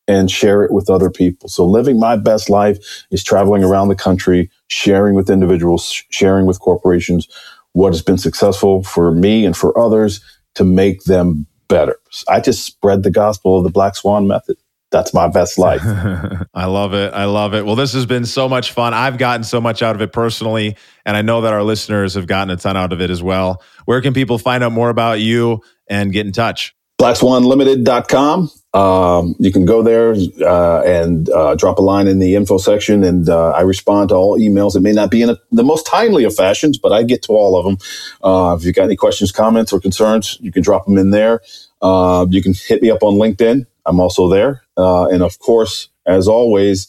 and 0.07 0.29
share 0.29 0.63
it 0.63 0.71
with 0.71 0.89
other 0.89 1.09
people. 1.09 1.49
So 1.49 1.65
living 1.65 1.99
my 1.99 2.15
best 2.15 2.49
life 2.49 3.05
is 3.11 3.23
traveling 3.23 3.63
around 3.63 3.87
the 3.87 3.95
country, 3.95 4.49
sharing 4.67 5.15
with 5.15 5.29
individuals, 5.29 6.03
sharing 6.09 6.45
with 6.45 6.59
corporations 6.59 7.27
what 7.73 7.93
has 7.93 8.01
been 8.01 8.17
successful 8.17 8.83
for 8.83 9.11
me 9.11 9.45
and 9.45 9.55
for 9.55 9.77
others 9.77 10.21
to 10.55 10.63
make 10.63 11.03
them 11.03 11.47
better. 11.67 11.97
I 12.27 12.39
just 12.39 12.65
spread 12.65 13.03
the 13.03 13.11
gospel 13.11 13.57
of 13.57 13.63
the 13.63 13.69
Black 13.69 13.95
Swan 13.95 14.27
method. 14.27 14.57
That's 14.91 15.11
my 15.11 15.27
best 15.27 15.57
life. 15.57 15.81
I 16.53 16.65
love 16.65 16.93
it. 16.93 17.13
I 17.15 17.25
love 17.25 17.55
it. 17.55 17.65
Well, 17.65 17.75
this 17.75 17.93
has 17.93 18.05
been 18.05 18.25
so 18.25 18.47
much 18.47 18.73
fun. 18.73 18.93
I've 18.93 19.17
gotten 19.17 19.43
so 19.43 19.59
much 19.59 19.81
out 19.81 19.95
of 19.95 20.03
it 20.03 20.13
personally, 20.13 20.77
and 21.03 21.17
I 21.17 21.23
know 21.23 21.41
that 21.41 21.51
our 21.51 21.63
listeners 21.63 22.13
have 22.13 22.27
gotten 22.27 22.51
a 22.51 22.57
ton 22.57 22.77
out 22.77 22.93
of 22.93 23.01
it 23.01 23.09
as 23.09 23.23
well. 23.23 23.63
Where 23.85 24.01
can 24.01 24.13
people 24.13 24.37
find 24.37 24.63
out 24.63 24.71
more 24.71 24.89
about 24.89 25.19
you 25.19 25.61
and 25.87 26.13
get 26.13 26.27
in 26.27 26.31
touch? 26.31 26.75
BlackSwanLimited.com. 27.03 28.49
Um, 28.73 29.35
you 29.37 29.51
can 29.51 29.65
go 29.65 29.83
there 29.83 30.15
uh, 30.41 30.81
and 30.83 31.29
uh, 31.29 31.53
drop 31.55 31.77
a 31.77 31.81
line 31.81 32.07
in 32.07 32.19
the 32.19 32.35
info 32.35 32.57
section, 32.57 33.03
and 33.03 33.27
uh, 33.27 33.49
I 33.49 33.61
respond 33.61 34.09
to 34.09 34.15
all 34.15 34.39
emails. 34.39 34.77
It 34.77 34.79
may 34.79 34.93
not 34.93 35.11
be 35.11 35.21
in 35.21 35.29
a, 35.29 35.37
the 35.51 35.65
most 35.65 35.85
timely 35.85 36.23
of 36.23 36.33
fashions, 36.33 36.77
but 36.77 36.93
I 36.93 37.03
get 37.03 37.21
to 37.23 37.33
all 37.33 37.57
of 37.57 37.65
them. 37.65 37.77
Uh, 38.23 38.55
if 38.57 38.65
you've 38.65 38.73
got 38.73 38.85
any 38.85 38.95
questions, 38.95 39.33
comments, 39.33 39.73
or 39.73 39.81
concerns, 39.81 40.37
you 40.39 40.49
can 40.49 40.63
drop 40.63 40.85
them 40.85 40.97
in 40.97 41.09
there. 41.09 41.41
Uh, 41.81 42.25
you 42.29 42.41
can 42.41 42.53
hit 42.53 42.81
me 42.81 42.89
up 42.89 43.03
on 43.03 43.15
LinkedIn. 43.15 43.65
I'm 43.85 43.99
also 43.99 44.29
there. 44.29 44.63
Uh, 44.77 45.07
and 45.07 45.23
of 45.23 45.39
course, 45.39 45.89
as 46.05 46.29
always, 46.29 46.87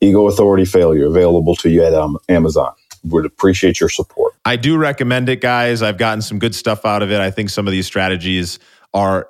Ego 0.00 0.26
Authority 0.26 0.64
Failure 0.64 1.06
available 1.06 1.54
to 1.56 1.70
you 1.70 1.84
at 1.84 1.94
um, 1.94 2.18
Amazon. 2.28 2.72
Would 3.04 3.24
appreciate 3.24 3.78
your 3.78 3.88
support. 3.88 4.34
I 4.44 4.56
do 4.56 4.76
recommend 4.76 5.28
it, 5.28 5.40
guys. 5.40 5.80
I've 5.80 5.98
gotten 5.98 6.22
some 6.22 6.40
good 6.40 6.56
stuff 6.56 6.84
out 6.84 7.04
of 7.04 7.12
it. 7.12 7.20
I 7.20 7.30
think 7.30 7.50
some 7.50 7.68
of 7.68 7.70
these 7.70 7.86
strategies 7.86 8.58
are 8.98 9.28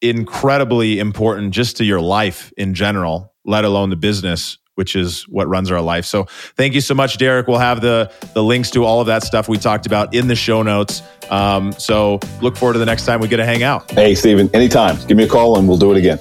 incredibly 0.00 0.98
important 0.98 1.52
just 1.52 1.76
to 1.76 1.84
your 1.84 2.00
life 2.00 2.52
in 2.56 2.74
general, 2.74 3.34
let 3.44 3.64
alone 3.64 3.90
the 3.90 3.96
business, 3.96 4.58
which 4.74 4.96
is 4.96 5.22
what 5.28 5.46
runs 5.48 5.70
our 5.70 5.82
life. 5.82 6.06
So 6.06 6.24
thank 6.56 6.72
you 6.74 6.80
so 6.80 6.94
much, 6.94 7.18
Derek. 7.18 7.46
We'll 7.46 7.58
have 7.58 7.82
the 7.82 8.10
the 8.32 8.42
links 8.42 8.70
to 8.70 8.84
all 8.84 9.00
of 9.00 9.06
that 9.08 9.22
stuff 9.22 9.48
we 9.48 9.58
talked 9.58 9.86
about 9.86 10.14
in 10.14 10.28
the 10.28 10.34
show 10.34 10.62
notes. 10.62 11.02
Um, 11.30 11.72
so 11.72 12.20
look 12.40 12.56
forward 12.56 12.72
to 12.74 12.78
the 12.78 12.86
next 12.86 13.04
time 13.04 13.20
we 13.20 13.28
get 13.28 13.36
to 13.36 13.44
hang 13.44 13.62
out. 13.62 13.90
Hey, 13.90 14.14
Stephen, 14.14 14.50
anytime. 14.54 14.96
Give 15.06 15.16
me 15.16 15.24
a 15.24 15.28
call 15.28 15.58
and 15.58 15.68
we'll 15.68 15.78
do 15.78 15.92
it 15.92 15.98
again. 15.98 16.18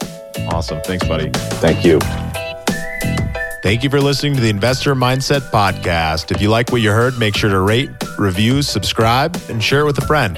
Awesome. 0.50 0.82
Thanks, 0.82 1.08
buddy. 1.08 1.30
Thank 1.60 1.86
you. 1.86 2.00
Thank 3.64 3.84
you 3.84 3.90
for 3.90 4.02
listening 4.02 4.36
to 4.36 4.42
the 4.42 4.50
Investor 4.50 4.96
Mindset 4.96 5.42
Podcast. 5.52 6.32
If 6.36 6.42
you 6.42 6.50
like 6.50 6.72
what 6.72 6.82
you 6.82 6.92
heard, 6.92 7.18
make 7.20 7.38
sure 7.38 7.50
to 7.50 7.60
rate, 7.60 7.92
review, 8.18 8.64
subscribe, 8.64 9.40
and 9.50 9.64
share 9.64 9.82
it 9.82 9.86
with 9.86 9.98
a 10.00 10.08
friend. 10.08 10.38